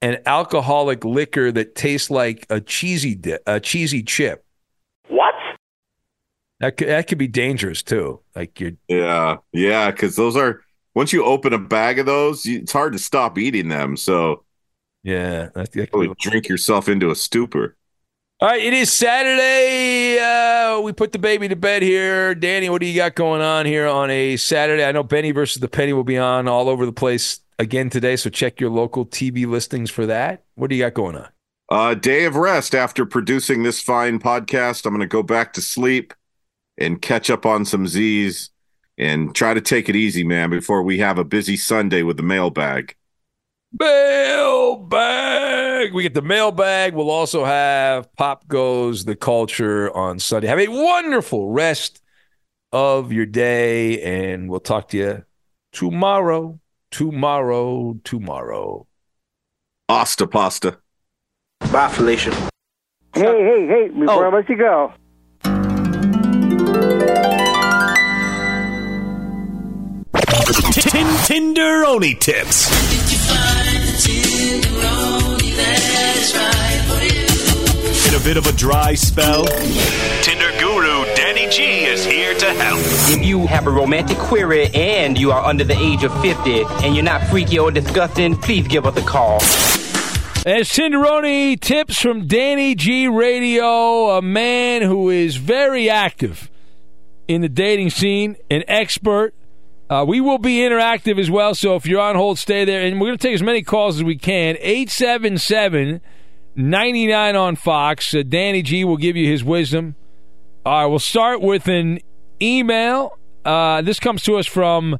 an 0.03 0.19
alcoholic 0.25 1.05
liquor 1.05 1.51
that 1.51 1.75
tastes 1.75 2.11
like 2.11 2.47
a 2.49 2.61
cheesy 2.61 3.17
di- 3.17 3.39
a 3.45 3.59
cheesy 3.59 4.05
chip. 4.05 4.45
What? 5.09 5.35
That 6.61 6.77
could, 6.77 6.87
that 6.89 7.09
could 7.09 7.19
be 7.19 7.27
dangerous 7.27 7.83
too. 7.83 8.21
Like 8.37 8.61
you're 8.61 8.73
Yeah, 8.87 9.39
yeah, 9.53 9.91
because 9.91 10.15
those 10.15 10.37
are 10.37 10.62
once 10.95 11.12
you 11.12 11.25
open 11.25 11.53
a 11.53 11.59
bag 11.59 11.99
of 11.99 12.07
those, 12.07 12.47
you, 12.47 12.61
it's 12.61 12.73
hard 12.73 12.93
to 12.93 13.01
stop 13.01 13.37
eating 13.37 13.69
them. 13.69 13.97
So 13.97 14.45
yeah, 15.03 15.49
that, 15.55 15.73
that 15.73 16.15
drink 16.21 16.49
yourself 16.49 16.89
into 16.89 17.11
a 17.11 17.17
stupor. 17.17 17.77
All 18.39 18.49
right, 18.49 18.62
it 18.62 18.75
is 18.75 18.93
Saturday. 18.93 19.96
We 20.81 20.93
put 20.93 21.12
the 21.12 21.19
baby 21.19 21.49
to 21.49 21.57
bed 21.57 21.83
here. 21.83 22.35
Danny, 22.35 22.69
what 22.69 22.81
do 22.81 22.87
you 22.87 22.97
got 22.97 23.15
going 23.15 23.41
on 23.41 23.67
here 23.67 23.87
on 23.87 24.11
a 24.11 24.37
Saturday? 24.37 24.85
I 24.85 24.93
know 24.93 25.03
Benny 25.03 25.31
versus 25.31 25.61
the 25.61 25.69
Penny 25.69 25.93
will 25.93 26.05
be 26.05 26.19
on 26.19 26.49
all 26.49 26.69
over 26.69 26.87
the 26.87 26.93
place 26.93 27.41
again 27.59 27.91
today, 27.91 28.17
so 28.17 28.31
check 28.31 28.61
your 28.61 28.71
local 28.71 29.07
TV 29.07 29.47
listings 29.47 29.91
for 29.91 30.07
that. 30.07 30.45
What 30.55 30.71
do 30.71 30.77
you 30.77 30.83
got 30.83 30.95
going 30.95 31.17
on? 31.17 31.29
Uh, 31.69 31.95
day 31.95 32.25
of 32.25 32.37
rest 32.37 32.75
after 32.75 33.07
producing 33.07 33.62
this 33.62 33.81
fine 33.81 34.19
podcast. 34.19 34.87
I'm 34.87 34.93
going 34.93 35.01
to 35.01 35.07
go 35.07 35.23
back 35.23 35.53
to 35.55 35.61
sleep 35.61 36.15
and 36.79 37.01
catch 37.01 37.31
up 37.31 37.47
on 37.47 37.65
some 37.65 37.87
Z's 37.87 38.51
and 38.99 39.35
try 39.35 39.55
to 39.55 39.61
take 39.61 39.89
it 39.89 39.97
easy, 39.97 40.25
man, 40.25 40.51
before 40.51 40.83
we 40.83 40.99
have 40.99 41.19
a 41.19 41.25
busy 41.25 41.57
Sunday 41.57 42.03
with 42.03 42.17
the 42.17 42.23
mailbag. 42.23 42.96
Mailbag. 43.79 45.27
We 45.93 46.03
get 46.03 46.15
the 46.15 46.23
mailbag. 46.23 46.95
We'll 46.95 47.11
also 47.11 47.45
have 47.45 48.11
Pop 48.15 48.49
Goes 48.49 49.05
the 49.05 49.17
Culture 49.17 49.95
on 49.95 50.19
Sunday. 50.19 50.49
Have 50.49 50.59
a 50.59 50.69
wonderful 50.69 51.51
rest 51.51 52.01
of 52.73 53.12
your 53.12 53.27
day, 53.27 54.01
and 54.03 54.49
we'll 54.49 54.61
talk 54.61 54.89
to 54.89 54.97
you 54.97 55.25
tomorrow. 55.73 56.59
Tomorrow. 56.91 57.99
Tomorrow. 58.05 58.87
Asta 59.89 60.27
pasta. 60.27 60.79
Bye, 61.73 61.89
Felicia. 61.89 62.33
Hey, 63.15 63.23
hey, 63.23 63.67
hey, 63.67 63.89
before 63.89 64.27
I 64.27 64.37
let 64.37 64.49
you 64.49 64.57
go. 64.57 64.93
Tin 70.73 71.07
Tinderoni 71.27 72.19
tips. 72.19 73.26
In 78.07 78.15
a 78.15 78.25
bit 78.25 78.37
of 78.37 78.47
a 78.47 78.53
dry 78.53 78.95
spell, 78.95 79.45
Tinder 80.23 80.53
guru 80.61 81.05
Danny 81.17 81.49
G 81.51 81.85
is 81.85 82.05
here 82.05 82.33
to 82.35 82.55
help. 82.55 82.79
If 82.81 83.25
you 83.25 83.47
have 83.49 83.66
a 83.66 83.70
romantic 83.70 84.18
query 84.18 84.68
and 84.73 85.18
you 85.18 85.33
are 85.33 85.45
under 85.45 85.64
the 85.64 85.77
age 85.77 86.05
of 86.05 86.12
50 86.23 86.62
and 86.85 86.95
you're 86.95 87.05
not 87.05 87.27
freaky 87.29 87.59
or 87.59 87.73
disgusting, 87.73 88.37
please 88.37 88.68
give 88.68 88.87
us 88.87 88.97
a 88.97 89.03
call. 89.03 89.41
As 90.47 90.68
Tinderoni 90.68 91.61
tips 91.61 92.01
from 92.01 92.29
Danny 92.29 92.77
G 92.77 93.09
Radio, 93.09 94.11
a 94.11 94.23
man 94.23 94.83
who 94.83 95.11
is 95.11 95.35
very 95.35 95.91
active 95.91 96.49
in 97.27 97.41
the 97.41 97.49
dating 97.49 97.91
scene, 97.91 98.37
an 98.49 98.62
expert. 98.68 99.35
Uh, 99.89 100.05
we 100.07 100.20
will 100.20 100.39
be 100.39 100.57
interactive 100.59 101.18
as 101.18 101.30
well, 101.30 101.55
so 101.55 101.76
if 101.76 101.87
you're 101.87 102.01
on 102.01 102.16
hold, 102.16 102.39
stay 102.39 102.64
there. 102.64 102.82
And 102.82 103.01
we're 103.01 103.09
going 103.09 103.18
to 103.18 103.22
take 103.22 103.34
as 103.34 103.43
many 103.43 103.62
calls 103.62 103.97
as 103.97 104.05
we 104.05 104.16
can. 104.16 104.57
877 104.59 106.01
99 106.57 107.37
on 107.37 107.57
Fox. 107.57 108.14
Uh, 108.14 108.22
Danny 108.26 108.62
G 108.62 108.84
will 108.84 108.97
give 108.97 109.14
you 109.16 109.30
his 109.30 109.45
wisdom. 109.45 109.95
All 110.64 110.82
right, 110.82 110.87
we'll 110.87 110.99
start 110.99 111.41
with 111.41 111.68
an 111.68 112.01
email. 112.41 113.18
Uh, 113.45 113.82
this 113.82 114.01
comes 114.01 114.22
to 114.22 114.37
us 114.37 114.47
from 114.47 114.99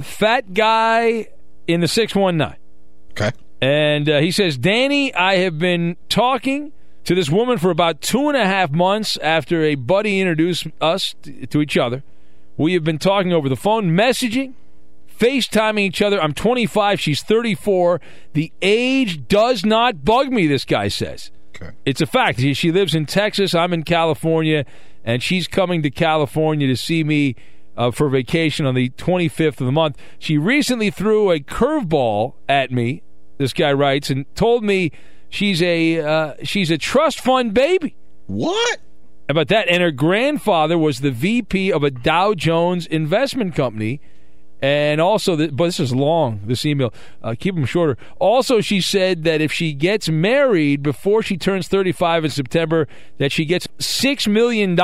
Fat 0.00 0.52
Guy 0.52 1.28
in 1.66 1.80
the 1.80 1.88
619. 1.88 2.58
Okay. 3.12 3.30
And 3.62 4.08
uh, 4.10 4.18
he 4.20 4.30
says, 4.30 4.58
Danny, 4.58 5.14
I 5.14 5.36
have 5.36 5.58
been 5.58 5.96
talking 6.08 6.72
to 7.04 7.14
this 7.14 7.30
woman 7.30 7.56
for 7.56 7.70
about 7.70 8.02
two 8.02 8.28
and 8.28 8.36
a 8.36 8.44
half 8.44 8.70
months 8.70 9.16
after 9.18 9.62
a 9.62 9.76
buddy 9.76 10.20
introduced 10.20 10.66
us 10.80 11.14
to 11.48 11.62
each 11.62 11.78
other. 11.78 12.02
We 12.56 12.74
have 12.74 12.84
been 12.84 12.98
talking 12.98 13.32
over 13.32 13.48
the 13.48 13.56
phone, 13.56 13.90
messaging, 13.90 14.54
FaceTiming 15.18 15.80
each 15.80 16.02
other. 16.02 16.20
I'm 16.20 16.34
25, 16.34 17.00
she's 17.00 17.22
34. 17.22 18.00
The 18.32 18.52
age 18.62 19.28
does 19.28 19.64
not 19.64 20.04
bug 20.04 20.30
me, 20.30 20.46
this 20.46 20.64
guy 20.64 20.88
says. 20.88 21.30
Okay. 21.54 21.74
It's 21.84 22.00
a 22.00 22.06
fact. 22.06 22.40
She, 22.40 22.72
lives 22.72 22.94
in 22.94 23.06
Texas, 23.06 23.54
I'm 23.54 23.72
in 23.72 23.82
California, 23.82 24.64
and 25.04 25.22
she's 25.22 25.48
coming 25.48 25.82
to 25.82 25.90
California 25.90 26.66
to 26.66 26.76
see 26.76 27.02
me 27.02 27.34
uh, 27.76 27.90
for 27.90 28.08
vacation 28.08 28.66
on 28.66 28.74
the 28.74 28.90
25th 28.90 29.60
of 29.60 29.66
the 29.66 29.72
month. 29.72 29.96
She 30.18 30.38
recently 30.38 30.90
threw 30.90 31.30
a 31.30 31.40
curveball 31.40 32.34
at 32.48 32.70
me, 32.70 33.02
this 33.38 33.52
guy 33.52 33.72
writes, 33.72 34.10
and 34.10 34.26
told 34.34 34.64
me 34.64 34.92
she's 35.28 35.62
a 35.62 36.00
uh, 36.00 36.34
she's 36.42 36.70
a 36.70 36.78
trust 36.78 37.20
fund 37.20 37.52
baby. 37.52 37.96
What? 38.26 38.80
About 39.28 39.48
that? 39.48 39.68
And 39.68 39.82
her 39.82 39.90
grandfather 39.90 40.78
was 40.78 41.00
the 41.00 41.10
VP 41.10 41.72
of 41.72 41.82
a 41.82 41.90
Dow 41.90 42.34
Jones 42.34 42.86
investment 42.86 43.54
company. 43.54 44.00
And 44.62 45.00
also, 45.00 45.36
the, 45.36 45.48
but 45.48 45.66
this 45.66 45.80
is 45.80 45.94
long, 45.94 46.40
this 46.46 46.64
email. 46.64 46.92
Uh, 47.22 47.34
keep 47.38 47.54
them 47.54 47.66
shorter. 47.66 47.98
Also, 48.18 48.60
she 48.60 48.80
said 48.80 49.24
that 49.24 49.40
if 49.40 49.52
she 49.52 49.74
gets 49.74 50.08
married 50.08 50.82
before 50.82 51.22
she 51.22 51.36
turns 51.36 51.68
35 51.68 52.24
in 52.24 52.30
September, 52.30 52.88
that 53.18 53.32
she 53.32 53.44
gets 53.44 53.66
$6 53.78 54.28
million 54.28 54.78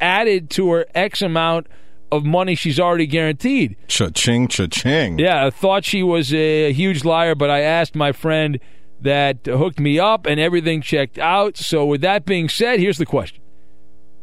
added 0.00 0.50
to 0.50 0.70
her 0.72 0.86
X 0.94 1.22
amount 1.22 1.68
of 2.12 2.24
money 2.24 2.54
she's 2.54 2.78
already 2.78 3.06
guaranteed. 3.06 3.76
Cha-ching, 3.88 4.46
cha-ching. 4.48 5.18
Yeah, 5.18 5.46
I 5.46 5.50
thought 5.50 5.84
she 5.84 6.02
was 6.02 6.32
a, 6.34 6.72
huge 6.72 7.04
liar, 7.04 7.34
but 7.34 7.50
I 7.50 7.60
asked 7.60 7.94
my 7.94 8.12
friend 8.12 8.58
that 9.00 9.46
hooked 9.46 9.80
me 9.80 9.98
up 9.98 10.26
and 10.26 10.38
everything 10.38 10.82
checked 10.82 11.18
out. 11.18 11.56
So, 11.56 11.86
with 11.86 12.02
that 12.02 12.24
being 12.24 12.48
said, 12.48 12.78
here's 12.78 12.98
the 12.98 13.06
question 13.06 13.43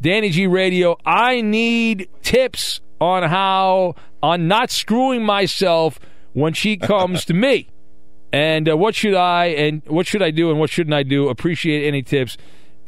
Danny 0.02 0.32
G 0.32 0.47
Radio, 0.47 0.97
I 1.06 1.41
need 1.41 2.10
tips 2.24 2.82
on 2.99 3.22
how, 3.24 3.95
on 4.24 4.47
not 4.47 4.72
screwing 4.72 5.24
myself 5.24 5.99
when 6.34 6.54
she 6.54 6.78
comes 6.78 7.26
to 7.26 7.34
me. 7.34 7.70
And 8.34 8.70
uh, 8.70 8.78
what 8.78 8.95
should 8.95 9.14
I 9.14 9.47
and 9.47 9.82
what 9.88 10.08
should 10.08 10.22
I 10.22 10.32
do 10.32 10.52
and 10.52 10.58
what 10.58 10.70
shouldn't 10.70 10.93
I 10.93 11.04
do? 11.04 11.28
Appreciate 11.28 11.86
any 11.86 12.02
tips 12.02 12.38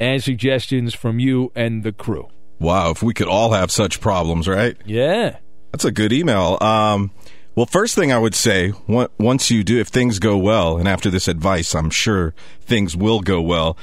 and 0.00 0.24
suggestions 0.24 0.94
from 0.94 1.18
you 1.18 1.52
and 1.54 1.82
the 1.82 1.92
crew. 1.92 2.28
Wow, 2.58 2.92
if 2.92 3.02
we 3.02 3.12
could 3.12 3.28
all 3.28 3.52
have 3.52 3.70
such 3.70 4.00
problems, 4.00 4.48
right? 4.48 4.74
Yeah. 4.86 5.36
That's 5.70 5.84
a 5.84 5.92
good 5.92 6.14
email. 6.14 6.56
Um, 6.62 7.10
well, 7.56 7.66
first 7.66 7.94
thing 7.94 8.10
I 8.10 8.18
would 8.18 8.34
say, 8.34 8.72
once 8.88 9.50
you 9.50 9.62
do, 9.64 9.78
if 9.78 9.88
things 9.88 10.18
go 10.18 10.38
well, 10.38 10.78
and 10.78 10.88
after 10.88 11.10
this 11.10 11.28
advice, 11.28 11.74
I'm 11.74 11.90
sure 11.90 12.34
things 12.62 12.96
will 12.96 13.20
go 13.20 13.40
well. 13.42 13.76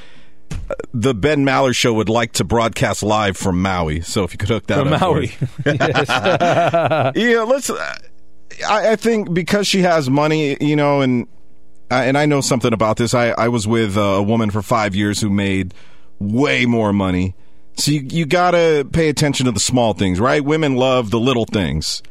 Uh, 0.70 0.74
The 0.94 1.14
Ben 1.14 1.44
Maller 1.44 1.74
Show 1.74 1.92
would 1.94 2.08
like 2.08 2.32
to 2.34 2.44
broadcast 2.44 3.02
live 3.02 3.36
from 3.36 3.60
Maui, 3.62 4.00
so 4.00 4.24
if 4.24 4.32
you 4.32 4.38
could 4.38 4.48
hook 4.48 4.66
that 4.68 4.78
From 4.78 4.92
up. 4.92 5.00
Maui. 5.00 5.32
yeah, 5.66 7.42
let's. 7.42 7.70
uh, 7.70 7.96
I, 8.68 8.92
I 8.92 8.96
think 8.96 9.32
because 9.32 9.66
she 9.66 9.80
has 9.82 10.08
money, 10.10 10.56
you 10.60 10.76
know, 10.76 11.00
and 11.00 11.26
I- 11.90 12.04
and 12.04 12.16
I 12.18 12.26
know 12.26 12.40
something 12.40 12.72
about 12.72 12.96
this. 12.96 13.14
I 13.14 13.30
I 13.30 13.48
was 13.48 13.66
with 13.66 13.96
uh, 13.96 14.00
a 14.00 14.22
woman 14.22 14.50
for 14.50 14.62
five 14.62 14.94
years 14.94 15.20
who 15.20 15.30
made 15.30 15.74
way 16.18 16.66
more 16.66 16.92
money. 16.92 17.34
So 17.76 17.90
you 17.90 18.00
you 18.08 18.26
gotta 18.26 18.86
pay 18.92 19.08
attention 19.08 19.46
to 19.46 19.52
the 19.52 19.60
small 19.60 19.94
things, 19.94 20.20
right? 20.20 20.44
Women 20.44 20.76
love 20.76 21.10
the 21.10 21.18
little 21.20 21.46
things. 21.46 22.02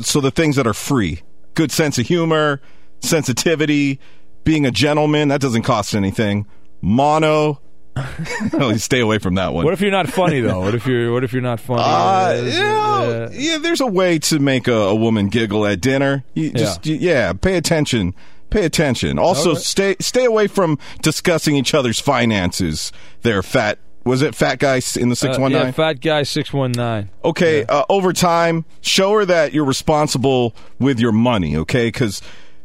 So 0.00 0.20
the 0.20 0.30
things 0.30 0.56
that 0.56 0.66
are 0.66 0.74
free, 0.74 1.22
good 1.54 1.70
sense 1.72 1.98
of 1.98 2.06
humor, 2.06 2.60
sensitivity, 3.00 3.98
being 4.44 4.64
a 4.64 4.70
gentleman 4.70 5.28
that 5.28 5.40
doesn't 5.40 5.62
cost 5.62 5.94
anything. 5.94 6.46
Mono. 6.80 7.60
Stay 8.76 9.00
away 9.00 9.18
from 9.18 9.34
that 9.34 9.52
one. 9.52 9.64
What 9.64 9.74
if 9.74 9.80
you're 9.80 9.90
not 9.90 10.08
funny 10.08 10.40
though? 10.40 10.60
What 10.60 10.74
if 10.74 10.86
you're 10.86 11.12
what 11.12 11.24
if 11.24 11.32
you're 11.32 11.42
not 11.42 11.60
funny? 11.60 11.82
Uh, 11.82 12.42
yeah, 12.42 12.86
uh, 12.86 13.30
yeah, 13.32 13.58
there's 13.58 13.80
a 13.80 13.86
way 13.86 14.18
to 14.20 14.38
make 14.38 14.66
a, 14.66 14.72
a 14.72 14.94
woman 14.94 15.28
giggle 15.28 15.66
at 15.66 15.80
dinner. 15.80 16.24
You 16.34 16.52
just 16.52 16.86
yeah. 16.86 16.96
yeah, 17.00 17.32
pay 17.32 17.56
attention. 17.56 18.14
Pay 18.48 18.64
attention. 18.64 19.18
Also, 19.18 19.52
right. 19.52 19.62
stay 19.62 19.96
stay 20.00 20.24
away 20.24 20.46
from 20.46 20.78
discussing 21.02 21.56
each 21.56 21.74
other's 21.74 22.00
finances. 22.00 22.92
There, 23.22 23.42
fat. 23.42 23.78
Was 24.04 24.20
it 24.20 24.34
fat 24.34 24.58
guy 24.58 24.80
in 24.96 25.10
the 25.10 25.16
six 25.16 25.38
one 25.38 25.52
nine? 25.52 25.62
uh, 25.62 25.64
yeah, 25.66 25.70
fat 25.70 26.00
guy 26.00 26.22
six 26.24 26.52
one 26.52 26.72
nine. 26.72 27.10
Okay, 27.24 27.64
uh, 27.66 27.84
over 27.88 28.12
time, 28.12 28.64
show 28.80 29.12
her 29.12 29.24
that 29.26 29.52
you're 29.52 29.64
responsible 29.64 30.56
with 30.80 30.98
your 30.98 31.12
money, 31.12 31.56
okay? 31.58 31.86
Because 31.86 32.20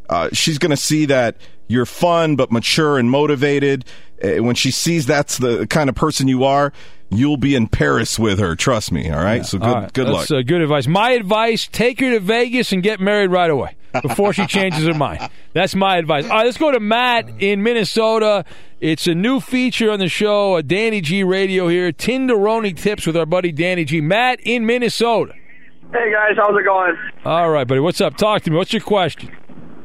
uh, 0.10 0.30
she's 0.34 0.58
going 0.58 0.72
to 0.72 0.78
see 0.78 1.06
that 1.06 1.38
you're 1.68 1.86
fun 1.86 2.36
but 2.36 2.52
mature 2.52 2.98
and 2.98 3.10
motivated. 3.10 3.86
Uh, 4.24 4.44
when 4.44 4.56
she 4.56 4.72
sees 4.72 5.06
that's 5.06 5.38
the 5.38 5.68
kind 5.68 5.90
of 5.90 5.96
person 5.96 6.28
you 6.28 6.44
are, 6.44 6.74
you'll 7.10 7.38
be 7.38 7.56
in 7.56 7.68
Paris 7.68 8.18
with 8.18 8.40
her. 8.40 8.56
Trust 8.56 8.92
me, 8.92 9.10
all 9.12 9.24
right? 9.24 9.46
So 9.46 9.60
good, 9.60 9.68
All 9.68 9.74
right, 9.76 9.94
good 9.94 10.08
luck. 10.08 10.22
That's 10.22 10.32
uh, 10.32 10.42
good 10.42 10.62
advice. 10.62 10.88
My 10.88 11.12
advice: 11.12 11.68
take 11.72 12.00
her 12.00 12.12
to 12.12 12.20
Vegas 12.20 12.72
and 12.72 12.82
get 12.82 13.00
married 13.00 13.30
right 13.30 13.50
away 13.50 13.76
before 14.02 14.34
she 14.34 14.46
changes 14.48 14.86
her 14.86 14.94
mind. 14.94 15.30
That's 15.54 15.76
my 15.76 15.98
advice. 15.98 16.26
All 16.26 16.32
right, 16.32 16.46
let's 16.46 16.58
go 16.58 16.72
to 16.72 16.80
Matt 16.80 17.30
in 17.40 17.64
Minnesota. 17.64 18.46
It's 18.80 19.08
a 19.08 19.16
new 19.16 19.40
feature 19.40 19.90
on 19.92 20.00
the 20.00 20.10
show, 20.10 20.56
a 20.56 20.64
Danny 20.64 21.02
G 21.02 21.24
Radio 21.24 21.68
here. 21.68 21.92
Tinderoni 21.92 22.76
tips 22.76 23.08
with 23.08 23.18
our 23.18 23.26
buddy 23.26 23.52
Danny 23.52 23.86
G. 23.86 24.02
Matt 24.02 24.40
in 24.42 24.66
Minnesota. 24.66 25.34
Hey 25.92 26.12
guys, 26.12 26.36
how's 26.36 26.60
it 26.60 26.66
going? 26.66 26.96
All 27.24 27.50
right, 27.50 27.68
buddy. 27.68 27.80
What's 27.80 28.02
up? 28.02 28.18
Talk 28.18 28.42
to 28.44 28.52
me. 28.52 28.58
What's 28.58 28.74
your 28.74 28.82
question? 28.82 29.36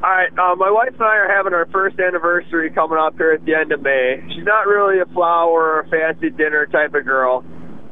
All 0.05 0.11
right, 0.11 0.33
uh, 0.37 0.57
my 0.57 0.69
wife 0.69 0.95
and 0.95 1.03
I 1.03 1.17
are 1.17 1.37
having 1.37 1.55
our 1.55 1.67
first 1.67 2.01
anniversary 2.01 2.71
coming 2.71 2.99
up 2.99 3.17
here 3.17 3.33
at 3.33 3.45
the 3.45 3.55
end 3.55 3.71
of 3.71 3.83
May. 3.83 4.21
She's 4.35 4.45
not 4.45 4.67
really 4.67 4.99
a 4.99 5.05
flower 5.07 5.75
or 5.75 5.87
fancy 5.89 6.31
dinner 6.31 6.67
type 6.67 6.93
of 6.95 7.05
girl. 7.05 7.43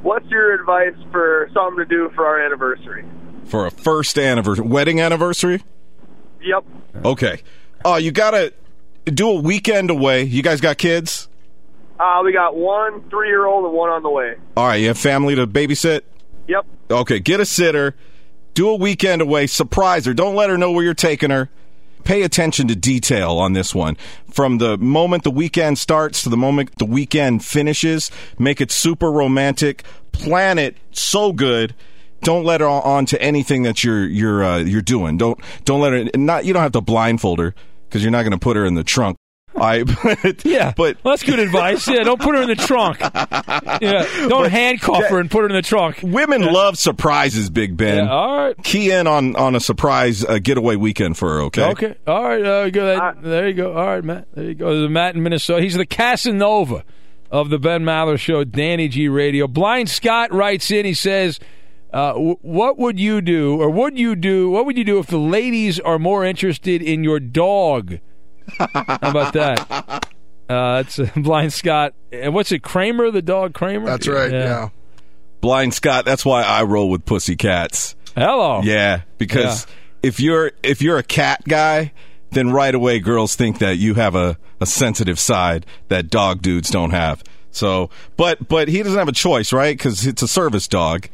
What's 0.03 0.27
your 0.27 0.53
advice 0.53 0.97
for 1.13 1.49
something 1.55 1.77
to 1.79 1.85
do 1.85 2.11
for 2.17 2.27
our 2.27 2.45
anniversary? 2.45 3.05
For 3.45 3.67
a 3.67 3.71
first 3.71 4.19
anniversary, 4.19 4.67
wedding 4.67 5.01
anniversary? 5.01 5.63
Yep. 6.43 6.65
Okay. 7.05 7.43
Oh, 7.85 7.95
you 7.95 8.11
got 8.11 8.33
to 8.33 8.53
do 9.05 9.29
a 9.31 9.41
weekend 9.41 9.91
away. 9.91 10.25
You 10.25 10.43
guys 10.43 10.61
got 10.61 10.79
kids? 10.79 11.29
Uh, 12.01 12.23
we 12.25 12.33
got 12.33 12.57
one 12.57 13.09
three-year-old 13.09 13.67
and 13.67 13.75
one 13.75 13.91
on 13.91 14.03
the 14.03 14.11
way. 14.11 14.35
All 14.57 14.67
right, 14.67 14.77
you 14.77 14.89
have 14.89 14.99
family 14.99 15.37
to 15.37 15.47
babysit? 15.47 16.01
Yep. 16.49 16.67
Okay, 16.91 17.21
get 17.21 17.39
a 17.39 17.45
sitter, 17.45 17.95
do 18.55 18.71
a 18.71 18.75
weekend 18.75 19.23
away, 19.23 19.47
surprise 19.47 20.07
her. 20.07 20.15
Don't 20.15 20.35
let 20.35 20.51
her 20.51 20.59
know 20.59 20.73
where 20.73 20.83
you're 20.83 20.93
taking 20.95 21.31
her. 21.31 21.49
Pay 22.05 22.23
attention 22.23 22.69
to 22.69 22.77
detail 22.77 23.39
on 23.39 23.53
this 23.53 23.75
one. 23.75 23.97
From 24.31 24.59
the 24.59 24.79
moment 24.79 25.25
the 25.25 25.31
weekend 25.31 25.79
starts 25.79 26.23
to 26.23 26.29
the 26.29 26.37
moment 26.37 26.79
the 26.79 26.85
weekend 26.85 27.45
finishes, 27.45 28.11
make 28.39 28.61
it 28.61 28.71
super 28.71 29.11
romantic. 29.11 29.85
Plan 30.13 30.59
it 30.59 30.77
so 30.91 31.33
good. 31.33 31.75
Don't 32.23 32.45
let 32.45 32.61
her 32.61 32.69
on 32.69 33.07
to 33.07 33.21
anything 33.23 33.63
that 33.63 33.83
you're 33.83 34.05
you're 34.07 34.45
uh, 34.45 34.59
you're 34.59 34.83
doing. 34.83 35.17
Don't 35.17 35.41
don't 35.65 35.81
let 35.81 35.93
her. 35.93 36.05
Not 36.17 36.45
you 36.45 36.53
don't 36.53 36.63
have 36.63 36.73
to 36.73 36.81
blindfold 36.81 37.39
her 37.39 37.55
because 37.89 38.03
you're 38.03 38.11
not 38.11 38.23
going 38.23 38.33
to 38.33 38.39
put 38.39 38.57
her 38.57 38.65
in 38.65 38.75
the 38.75 38.85
trunk. 38.85 39.17
I 39.57 39.83
but, 40.05 40.45
yeah, 40.45 40.73
but 40.77 40.97
well, 41.03 41.13
that's 41.13 41.23
good 41.23 41.39
advice. 41.39 41.87
Yeah, 41.89 42.03
don't 42.05 42.21
put 42.21 42.35
her 42.37 42.43
in 42.43 42.49
the 42.49 42.55
trunk. 42.57 43.01
Yeah, 43.81 44.05
don't 44.29 44.43
But 44.43 44.51
handcuff 44.51 45.05
her 45.05 45.19
and 45.19 45.31
put 45.31 45.41
her 45.43 45.47
in 45.49 45.55
the 45.55 45.63
trunk. 45.63 46.01
Women 46.03 46.43
love 46.43 46.77
surprises, 46.77 47.49
Big 47.51 47.77
Ben. 47.77 48.05
Yeah, 48.05 48.11
all 48.11 48.37
right. 48.37 48.57
Key 48.63 48.91
in 48.91 49.07
on 49.07 49.37
on 49.37 49.55
a 49.55 49.61
surprise 49.61 50.25
uh, 50.25 50.39
getaway 50.39 50.77
weekend 50.77 51.17
for 51.17 51.29
her. 51.31 51.41
Okay. 51.43 51.65
Okay. 51.71 51.95
All 52.07 52.23
right. 52.23 52.45
Uh, 52.45 52.71
go 52.71 52.87
that, 52.87 53.23
there 53.23 53.49
you 53.49 53.55
go. 53.55 53.73
All 53.75 53.87
right, 53.87 54.05
Matt. 54.05 54.29
There 54.35 54.45
you 54.45 54.55
go. 54.55 54.77
There's 54.79 54.91
Matt 54.91 55.15
in 55.15 55.23
Minnesota. 55.23 55.63
He's 55.63 55.75
the 55.77 55.87
Casanova 55.87 56.85
of 57.31 57.49
the 57.49 57.59
Ben 57.59 57.83
Maller 57.83 58.19
Show, 58.19 58.45
Danny 58.45 58.89
G 58.89 59.09
Radio. 59.09 59.47
Blind 59.47 59.89
Scott 59.89 60.33
writes 60.33 60.71
in. 60.71 60.85
He 60.85 60.95
says, 60.95 61.39
uh, 61.93 62.13
w- 62.13 62.39
"What 62.43 62.79
would 62.79 62.99
you 63.01 63.21
do, 63.21 63.61
or 63.61 63.71
would 63.71 63.99
you 63.99 64.15
do? 64.17 64.51
What 64.51 64.67
would 64.67 64.77
you 64.77 64.85
do 64.85 64.99
if 64.99 65.07
the 65.07 65.19
ladies 65.19 65.81
are 65.81 65.99
more 65.99 66.25
interested 66.25 66.83
in 66.83 67.03
your 67.05 67.21
dog? 67.21 67.99
How 68.59 68.99
about 69.03 69.33
that?" 69.35 70.07
Uh, 70.49 70.83
that's 70.83 70.99
uh, 70.99 71.09
Blind 71.17 71.53
Scott. 71.53 71.95
And 72.11 72.35
what's 72.35 72.51
it, 72.51 72.61
Kramer, 72.63 73.11
the 73.11 73.23
dog 73.23 73.55
Kramer? 73.55 73.87
That's 73.87 74.09
right, 74.09 74.33
yeah. 74.33 74.71
Blind 75.41 75.75
Scott. 75.75 76.05
That's 76.05 76.25
why 76.25 76.43
I 76.43 76.65
roll 76.65 76.91
with 76.91 77.05
pussy 77.05 77.37
cats. 77.37 77.95
Hello. 78.17 78.61
Yeah, 78.63 79.03
because 79.19 79.67
if 80.03 80.19
you're 80.21 80.53
if 80.63 80.83
you're 80.83 80.99
a 80.99 81.03
cat 81.03 81.43
guy, 81.47 81.93
then 82.31 82.51
right 82.51 82.75
away 82.75 82.99
girls 82.99 83.37
think 83.37 83.59
that 83.59 83.77
you 83.77 83.95
have 83.95 84.15
a, 84.15 84.39
a 84.61 84.67
sensitive 84.67 85.19
side 85.19 85.67
that 85.89 86.11
dog 86.11 86.43
dudes 86.43 86.71
don't 86.71 86.91
have. 86.91 87.23
So, 87.53 87.91
but 88.17 88.49
but 88.49 88.69
he 88.69 88.83
doesn't 88.83 88.99
have 88.99 89.09
a 89.09 89.13
choice, 89.13 89.53
right? 89.53 89.77
Because 89.77 90.07
it's 90.07 90.23
a 90.23 90.29
service 90.29 90.69
dog. 90.69 91.09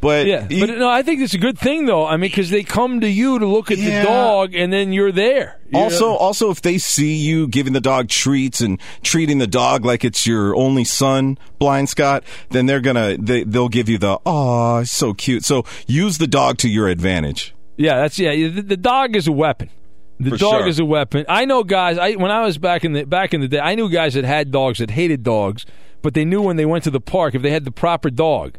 But 0.00 0.26
yeah, 0.26 0.46
but 0.48 0.68
no, 0.78 0.88
I 0.90 1.02
think 1.02 1.22
it's 1.22 1.32
a 1.32 1.38
good 1.38 1.58
thing 1.58 1.86
though. 1.86 2.06
I 2.06 2.12
mean, 2.12 2.30
because 2.30 2.50
they 2.50 2.62
come 2.62 3.00
to 3.00 3.08
you 3.08 3.38
to 3.38 3.46
look 3.46 3.70
at 3.70 3.78
Yeah. 3.78 4.00
the 4.02 4.06
dog, 4.06 4.54
and 4.54 4.70
then 4.72 4.92
you're 4.92 5.10
there. 5.10 5.58
You 5.72 5.80
Also, 5.80 6.10
know? 6.10 6.16
also, 6.16 6.50
if 6.50 6.60
they 6.60 6.76
see 6.78 7.14
you 7.16 7.48
giving 7.48 7.72
the 7.72 7.80
dog 7.80 8.08
treats 8.08 8.60
and 8.60 8.78
treating 9.02 9.38
the 9.38 9.46
dog 9.46 9.84
like 9.86 10.04
it's 10.04 10.26
your 10.26 10.54
only 10.54 10.84
son, 10.84 11.38
Blind 11.58 11.88
Scott, 11.88 12.24
then 12.50 12.66
they're 12.66 12.80
gonna 12.82 13.16
they, 13.18 13.42
they'll 13.44 13.70
give 13.70 13.88
you 13.88 13.96
the 13.96 14.18
oh, 14.26 14.84
so 14.84 15.14
cute. 15.14 15.44
So 15.44 15.64
use 15.86 16.18
the 16.18 16.26
dog 16.26 16.58
to 16.58 16.68
your 16.68 16.88
advantage. 16.88 17.54
yeah, 17.76 17.96
that's 17.96 18.18
yeah. 18.18 18.32
The, 18.34 18.60
the 18.62 18.76
dog 18.76 19.16
is 19.16 19.26
a 19.26 19.32
weapon. 19.32 19.70
The 20.20 20.30
For 20.30 20.36
dog 20.36 20.60
sure. 20.60 20.68
is 20.68 20.78
a 20.78 20.84
weapon. 20.84 21.24
I 21.28 21.46
know 21.46 21.64
guys. 21.64 21.96
I 21.98 22.12
when 22.12 22.30
I 22.30 22.42
was 22.44 22.58
back 22.58 22.84
in 22.84 22.92
the 22.92 23.04
back 23.04 23.32
in 23.34 23.40
the 23.40 23.48
day, 23.48 23.60
I 23.60 23.74
knew 23.74 23.88
guys 23.88 24.12
that 24.14 24.24
had 24.24 24.50
dogs 24.50 24.78
that 24.78 24.90
hated 24.90 25.22
dogs, 25.22 25.64
but 26.02 26.12
they 26.14 26.24
knew 26.26 26.42
when 26.42 26.56
they 26.56 26.66
went 26.66 26.84
to 26.84 26.90
the 26.90 27.00
park 27.00 27.34
if 27.34 27.40
they 27.42 27.50
had 27.50 27.64
the 27.64 27.70
proper 27.72 28.08
dog, 28.10 28.54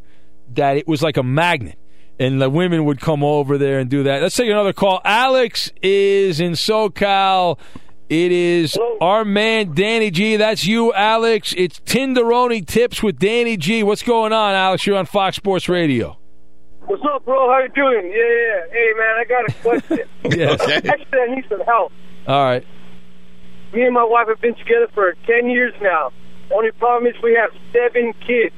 that 0.55 0.77
it 0.77 0.87
was 0.87 1.01
like 1.01 1.17
a 1.17 1.23
magnet, 1.23 1.77
and 2.19 2.41
the 2.41 2.49
women 2.49 2.85
would 2.85 2.99
come 2.99 3.23
over 3.23 3.57
there 3.57 3.79
and 3.79 3.89
do 3.89 4.03
that. 4.03 4.21
Let's 4.21 4.35
take 4.35 4.49
another 4.49 4.73
call. 4.73 5.01
Alex 5.03 5.71
is 5.81 6.39
in 6.39 6.53
SoCal. 6.53 7.57
It 8.09 8.31
is 8.31 8.77
our 9.01 9.25
man 9.25 9.73
Danny 9.73 10.11
G. 10.11 10.37
That's 10.37 10.65
you, 10.65 10.93
Alex. 10.93 11.53
It's 11.57 11.79
Tinderoni 11.81 12.65
Tips 12.65 13.03
with 13.03 13.19
Danny 13.19 13.57
G. 13.57 13.83
What's 13.83 14.03
going 14.03 14.31
on, 14.31 14.53
Alex? 14.53 14.87
You're 14.87 14.97
on 14.97 15.05
Fox 15.05 15.35
Sports 15.35 15.67
Radio. 15.67 16.17
What's 16.85 17.03
up, 17.03 17.25
bro? 17.25 17.51
How 17.51 17.59
you 17.59 17.67
doing? 17.69 18.09
Yeah, 18.09 18.17
yeah. 18.17 18.61
Hey, 18.71 18.91
man, 18.97 19.17
I 19.17 19.25
got 19.27 19.49
a 19.49 19.53
question. 19.61 20.07
Yes. 20.37 20.61
Okay. 20.61 20.75
Actually, 20.89 21.19
I 21.19 21.35
need 21.35 21.45
some 21.49 21.61
help. 21.61 21.91
All 22.27 22.43
right. 22.45 22.65
Me 23.73 23.83
and 23.83 23.93
my 23.93 24.03
wife 24.05 24.27
have 24.29 24.39
been 24.39 24.55
together 24.55 24.87
for 24.93 25.13
10 25.25 25.49
years 25.49 25.73
now. 25.81 26.11
Only 26.53 26.71
problem 26.71 27.13
is 27.13 27.21
we 27.21 27.33
have 27.33 27.49
seven 27.73 28.13
kids. 28.25 28.55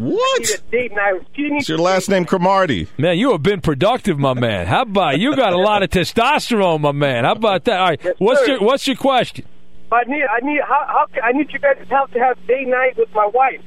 What? 0.00 0.50
I 0.50 0.70
date 0.70 0.92
night. 0.92 1.26
She 1.36 1.42
needs 1.42 1.52
What's 1.52 1.68
your 1.68 1.78
last 1.78 2.08
name, 2.08 2.24
Cromartie? 2.24 2.88
Man, 2.96 3.18
you 3.18 3.32
have 3.32 3.42
been 3.42 3.60
productive, 3.60 4.18
my 4.18 4.32
man. 4.32 4.66
How 4.66 4.82
about 4.82 5.18
you 5.18 5.36
got 5.36 5.52
a 5.52 5.58
lot 5.58 5.82
of 5.82 5.90
testosterone, 5.90 6.80
my 6.80 6.92
man? 6.92 7.24
How 7.24 7.32
about 7.32 7.64
that? 7.64 7.78
All 7.78 7.88
right. 7.88 8.06
what's 8.18 8.40
sir. 8.40 8.52
your 8.52 8.60
What's 8.60 8.86
your 8.86 8.96
question? 8.96 9.44
I 9.92 10.04
need, 10.04 10.22
I 10.22 10.40
need, 10.40 10.60
how, 10.62 10.84
how, 10.86 11.06
I 11.22 11.32
need 11.32 11.52
you 11.52 11.58
guys' 11.58 11.86
help 11.90 12.12
to 12.12 12.18
have 12.18 12.38
day 12.46 12.64
night 12.64 12.96
with 12.96 13.12
my 13.12 13.26
wife. 13.26 13.60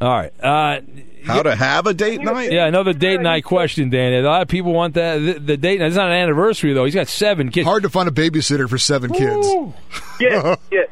All 0.00 0.10
right. 0.10 0.32
Uh, 0.42 0.80
How 1.26 1.42
to 1.42 1.54
have 1.56 1.86
a 1.86 1.94
date 1.94 2.20
night? 2.20 2.52
yeah, 2.52 2.66
another 2.66 2.92
date 2.92 3.20
night 3.20 3.44
question, 3.44 3.90
Danny. 3.90 4.16
A 4.16 4.22
lot 4.22 4.42
of 4.42 4.48
people 4.48 4.72
want 4.72 4.94
that. 4.94 5.18
The, 5.18 5.32
the 5.38 5.56
date 5.56 5.80
night. 5.80 5.86
It's 5.88 5.96
not 5.96 6.06
an 6.08 6.12
anniversary 6.16 6.72
though. 6.72 6.84
He's 6.84 6.94
got 6.94 7.08
seven 7.08 7.50
kids. 7.50 7.66
Hard 7.66 7.82
to 7.82 7.90
find 7.90 8.08
a 8.08 8.12
babysitter 8.12 8.68
for 8.68 8.78
seven 8.78 9.12
kids. 9.12 9.46
Yeah, 10.20 10.56
yes. 10.70 10.88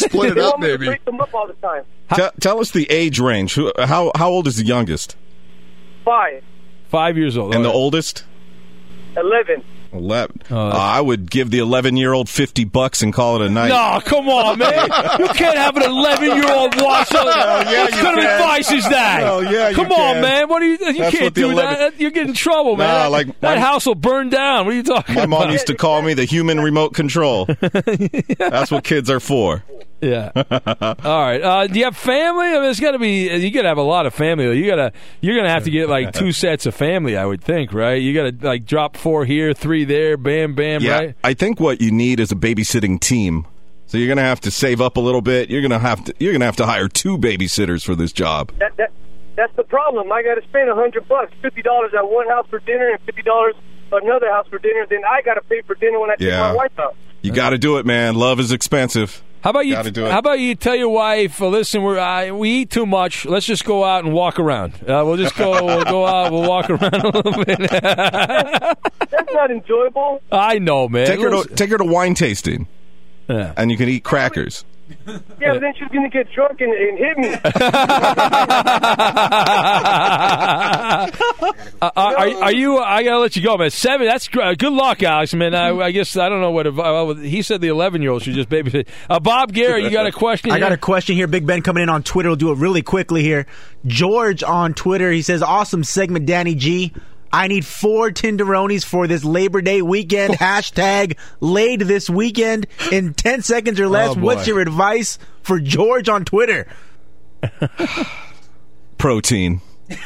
Split 0.00 0.32
it 0.32 0.34
They 0.36 0.40
up, 0.42 0.52
want 0.54 0.60
me 0.60 0.66
to 0.68 0.72
maybe. 0.78 0.86
break 0.86 1.04
them 1.04 1.20
up 1.20 1.32
all 1.34 1.46
the 1.46 1.54
time. 1.54 1.84
Tell, 2.14 2.30
tell 2.40 2.60
us 2.60 2.70
the 2.72 2.90
age 2.90 3.18
range. 3.20 3.54
Who, 3.54 3.72
how 3.78 4.12
how 4.16 4.30
old 4.30 4.46
is 4.46 4.56
the 4.56 4.64
youngest 4.64 5.16
Five, 6.04 6.42
Five 6.88 7.16
years 7.16 7.36
old. 7.38 7.54
and 7.54 7.64
the 7.64 7.70
oldest? 7.72 8.24
eleven. 9.16 9.62
Eleven. 9.92 10.40
Uh, 10.50 10.68
I 10.68 11.00
would 11.00 11.30
give 11.30 11.50
the 11.50 11.58
eleven-year-old 11.58 12.28
fifty 12.28 12.64
bucks 12.64 13.02
and 13.02 13.12
call 13.12 13.40
it 13.42 13.46
a 13.46 13.50
night. 13.50 13.68
No, 13.68 14.00
come 14.04 14.28
on, 14.28 14.58
man. 14.58 14.88
You 15.18 15.28
can't 15.28 15.58
have 15.58 15.76
an 15.76 15.82
11 15.82 16.24
year 16.36 16.52
old 16.52 16.74
watch. 16.80 17.12
on- 17.14 17.26
yeah, 17.26 17.82
what 17.84 17.92
kind 17.92 18.18
of 18.18 18.24
advice 18.24 18.70
is 18.70 18.84
that? 18.88 19.20
Hell, 19.22 19.42
yeah, 19.44 19.68
you 19.70 19.74
come 19.74 19.90
on, 19.92 20.14
can. 20.14 20.22
man. 20.22 20.48
What 20.48 20.62
are 20.62 20.66
you? 20.66 20.78
You 20.80 20.98
That's 20.98 21.16
can't 21.18 21.34
do 21.34 21.50
11 21.50 21.74
that. 21.78 22.00
You 22.00 22.10
get 22.10 22.26
in 22.28 22.34
trouble, 22.34 22.76
man. 22.76 22.88
Nah, 22.88 23.08
like 23.08 23.26
that 23.40 23.56
my- 23.56 23.60
house 23.60 23.86
will 23.86 23.94
burn 23.96 24.28
down. 24.28 24.64
What 24.66 24.74
are 24.74 24.76
you 24.76 24.82
talking 24.82 25.14
about? 25.16 25.28
My 25.28 25.36
about? 25.36 25.44
mom 25.46 25.52
used 25.52 25.66
to 25.68 25.74
call 25.74 26.02
me 26.02 26.14
the 26.14 26.24
human 26.24 26.60
remote 26.60 26.94
control. 26.94 27.46
That's 28.38 28.70
what 28.70 28.84
kids 28.84 29.10
are 29.10 29.20
for. 29.20 29.64
Yeah. 30.00 30.30
All 30.34 31.20
right. 31.22 31.42
Uh, 31.42 31.66
do 31.66 31.78
you 31.78 31.84
have 31.84 31.96
family? 31.96 32.46
I 32.48 32.60
mean, 32.60 32.70
it's 32.70 32.80
got 32.80 32.92
to 32.92 32.98
be. 32.98 33.28
You 33.28 33.50
got 33.50 33.62
to 33.62 33.68
have 33.68 33.78
a 33.78 33.82
lot 33.82 34.06
of 34.06 34.14
family. 34.14 34.56
You 34.58 34.66
gotta. 34.66 34.92
You're 35.20 35.36
gonna 35.36 35.50
have 35.50 35.64
to 35.64 35.70
get 35.70 35.88
like 35.88 36.12
two 36.12 36.32
sets 36.32 36.66
of 36.66 36.74
family. 36.74 37.16
I 37.16 37.26
would 37.26 37.42
think, 37.42 37.72
right? 37.72 38.00
You 38.00 38.14
got 38.14 38.40
to 38.40 38.46
like 38.46 38.64
drop 38.64 38.96
four 38.96 39.24
here, 39.24 39.52
three 39.52 39.84
there, 39.84 40.16
bam, 40.16 40.54
bam, 40.54 40.82
yeah, 40.82 40.98
right? 40.98 41.14
I 41.22 41.34
think 41.34 41.60
what 41.60 41.80
you 41.80 41.90
need 41.90 42.18
is 42.20 42.32
a 42.32 42.34
babysitting 42.36 42.98
team. 43.00 43.46
So 43.86 43.98
you're 43.98 44.08
gonna 44.08 44.22
have 44.22 44.40
to 44.42 44.50
save 44.50 44.80
up 44.80 44.96
a 44.96 45.00
little 45.00 45.20
bit. 45.20 45.50
You're 45.50 45.62
gonna 45.62 45.78
have 45.78 46.04
to 46.04 46.14
you're 46.20 46.32
gonna 46.32 46.44
have 46.46 46.56
to 46.56 46.66
hire 46.66 46.88
two 46.88 47.18
babysitters 47.18 47.84
for 47.84 47.94
this 47.94 48.12
job. 48.12 48.52
That, 48.58 48.76
that, 48.76 48.92
that's 49.36 49.54
the 49.56 49.64
problem. 49.64 50.12
I 50.12 50.22
got 50.22 50.36
to 50.36 50.42
spend 50.48 50.70
a 50.70 50.74
hundred 50.74 51.08
bucks, 51.08 51.32
fifty 51.42 51.60
dollars 51.62 51.92
at 51.96 52.08
one 52.08 52.28
house 52.28 52.46
for 52.48 52.60
dinner, 52.60 52.88
and 52.90 53.00
fifty 53.02 53.22
dollars 53.22 53.54
at 53.92 54.02
another 54.02 54.30
house 54.30 54.46
for 54.48 54.58
dinner. 54.60 54.86
Then 54.88 55.00
I 55.04 55.22
got 55.22 55.34
to 55.34 55.40
pay 55.42 55.60
for 55.62 55.74
dinner 55.74 55.98
when 55.98 56.10
I 56.10 56.14
take 56.14 56.28
Yeah. 56.28 56.38
my 56.40 56.54
wife 56.54 56.78
out. 56.78 56.94
You 57.22 57.32
got 57.32 57.50
to 57.50 57.58
do 57.58 57.78
it, 57.78 57.84
man. 57.84 58.14
Love 58.14 58.38
is 58.40 58.52
expensive. 58.52 59.22
How 59.42 59.50
about 59.50 59.66
you? 59.66 59.72
Gotta 59.74 59.90
do 59.90 60.04
it. 60.06 60.12
How 60.12 60.18
about 60.18 60.38
you 60.38 60.54
tell 60.54 60.74
your 60.76 60.90
wife, 60.90 61.40
listen, 61.40 61.82
we're 61.82 61.98
uh, 61.98 62.32
we 62.34 62.50
eat 62.50 62.70
too 62.70 62.84
much. 62.84 63.24
Let's 63.24 63.46
just 63.46 63.64
go 63.64 63.84
out 63.84 64.04
and 64.04 64.12
walk 64.12 64.38
around. 64.38 64.74
Uh, 64.82 65.02
we'll 65.06 65.16
just 65.16 65.34
go. 65.36 65.50
We'll 65.64 65.84
go 65.84 66.06
out. 66.06 66.30
We'll 66.32 66.48
walk 66.48 66.68
around 66.68 66.94
a 66.94 67.08
little 67.10 67.44
bit. 67.44 67.58
That's 67.70 69.32
not 69.32 69.50
enjoyable. 69.50 70.22
I 70.30 70.58
know, 70.58 70.88
man. 70.88 71.06
Take 71.06 71.20
her 71.20 71.30
to 71.42 71.54
take 71.54 71.70
her 71.70 71.78
to 71.78 71.84
wine 71.84 72.14
tasting, 72.14 72.68
Yeah. 73.28 73.54
and 73.56 73.70
you 73.70 73.76
can 73.76 73.88
eat 73.88 74.04
crackers. 74.04 74.64
Yeah, 75.40 75.52
but 75.54 75.60
then 75.60 75.74
she's 75.78 75.88
gonna 75.88 76.08
get 76.08 76.30
drunk 76.32 76.60
and, 76.60 76.72
and 76.72 76.98
hit 76.98 77.18
me. 77.18 77.34
Uh, 81.82 81.90
are, 81.96 82.18
are 82.44 82.52
you? 82.52 82.78
I 82.78 83.02
gotta 83.02 83.20
let 83.20 83.36
you 83.36 83.42
go, 83.42 83.56
man. 83.56 83.70
Seven. 83.70 84.06
That's 84.06 84.28
gr- 84.28 84.52
good 84.58 84.72
luck, 84.72 85.02
Alex. 85.02 85.32
Man, 85.32 85.54
I, 85.54 85.70
I 85.70 85.90
guess 85.92 86.14
I 86.16 86.28
don't 86.28 86.42
know 86.42 86.50
what. 86.50 86.66
Uh, 86.66 87.14
he 87.14 87.40
said 87.40 87.62
the 87.62 87.68
eleven-year-old 87.68 88.22
should 88.22 88.34
just 88.34 88.50
babysit. 88.50 88.86
Uh, 89.08 89.18
Bob 89.18 89.52
Garrett, 89.52 89.84
you 89.84 89.90
got 89.90 90.06
a 90.06 90.12
question? 90.12 90.50
I 90.50 90.58
got 90.58 90.66
here? 90.66 90.74
a 90.74 90.78
question 90.78 91.16
here. 91.16 91.26
Big 91.26 91.46
Ben 91.46 91.62
coming 91.62 91.82
in 91.82 91.88
on 91.88 92.02
Twitter. 92.02 92.28
We'll 92.28 92.36
do 92.36 92.52
it 92.52 92.58
really 92.58 92.82
quickly 92.82 93.22
here. 93.22 93.46
George 93.86 94.42
on 94.42 94.74
Twitter. 94.74 95.10
He 95.10 95.22
says, 95.22 95.42
"Awesome 95.42 95.84
segment, 95.84 96.26
Danny 96.26 96.54
G. 96.54 96.92
I 97.32 97.48
need 97.48 97.64
four 97.64 98.10
Tinderonis 98.10 98.84
for 98.84 99.06
this 99.06 99.24
Labor 99.24 99.60
Day 99.62 99.82
weekend. 99.82 100.34
Hashtag 100.38 101.16
laid 101.40 101.80
this 101.82 102.10
weekend 102.10 102.66
in 102.90 103.14
ten 103.14 103.42
seconds 103.42 103.78
or 103.80 103.88
less. 103.88 104.16
Oh. 104.16 104.20
What's 104.20 104.46
your 104.46 104.60
advice 104.60 105.18
for 105.42 105.60
George 105.60 106.08
on 106.08 106.24
Twitter? 106.24 106.66
Protein. 108.98 109.60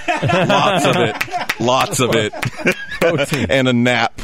Lots 0.08 0.86
of 0.86 0.96
it. 0.96 1.60
Lots 1.60 2.00
of 2.00 2.10
it. 2.14 2.32
and 3.50 3.68
a 3.68 3.72
nap. 3.72 4.18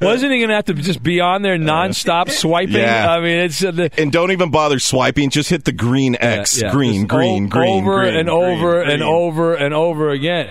Wasn't 0.00 0.32
he 0.32 0.40
gonna 0.40 0.54
have 0.56 0.64
to 0.64 0.74
just 0.74 1.02
be 1.02 1.20
on 1.20 1.42
there 1.42 1.56
nonstop 1.58 2.30
swiping? 2.30 2.74
Yeah. 2.76 3.08
I 3.08 3.20
mean, 3.20 3.38
it's 3.40 3.62
uh, 3.64 3.70
the, 3.70 3.90
And 3.98 4.10
don't 4.10 4.32
even 4.32 4.50
bother 4.50 4.78
swiping. 4.80 5.30
Just 5.30 5.48
hit 5.50 5.64
the 5.64 5.72
green 5.72 6.16
X. 6.18 6.60
yeah, 6.60 6.72
green, 6.72 7.02
just 7.02 7.08
green, 7.08 7.46
o- 7.46 7.48
green, 7.48 7.84
over 7.84 8.00
green, 8.00 8.16
and 8.16 8.28
green, 8.28 8.36
over 8.36 8.80
and 8.80 8.88
green. 8.88 9.02
over 9.02 9.54
and 9.54 9.74
over 9.74 10.10
again. 10.10 10.50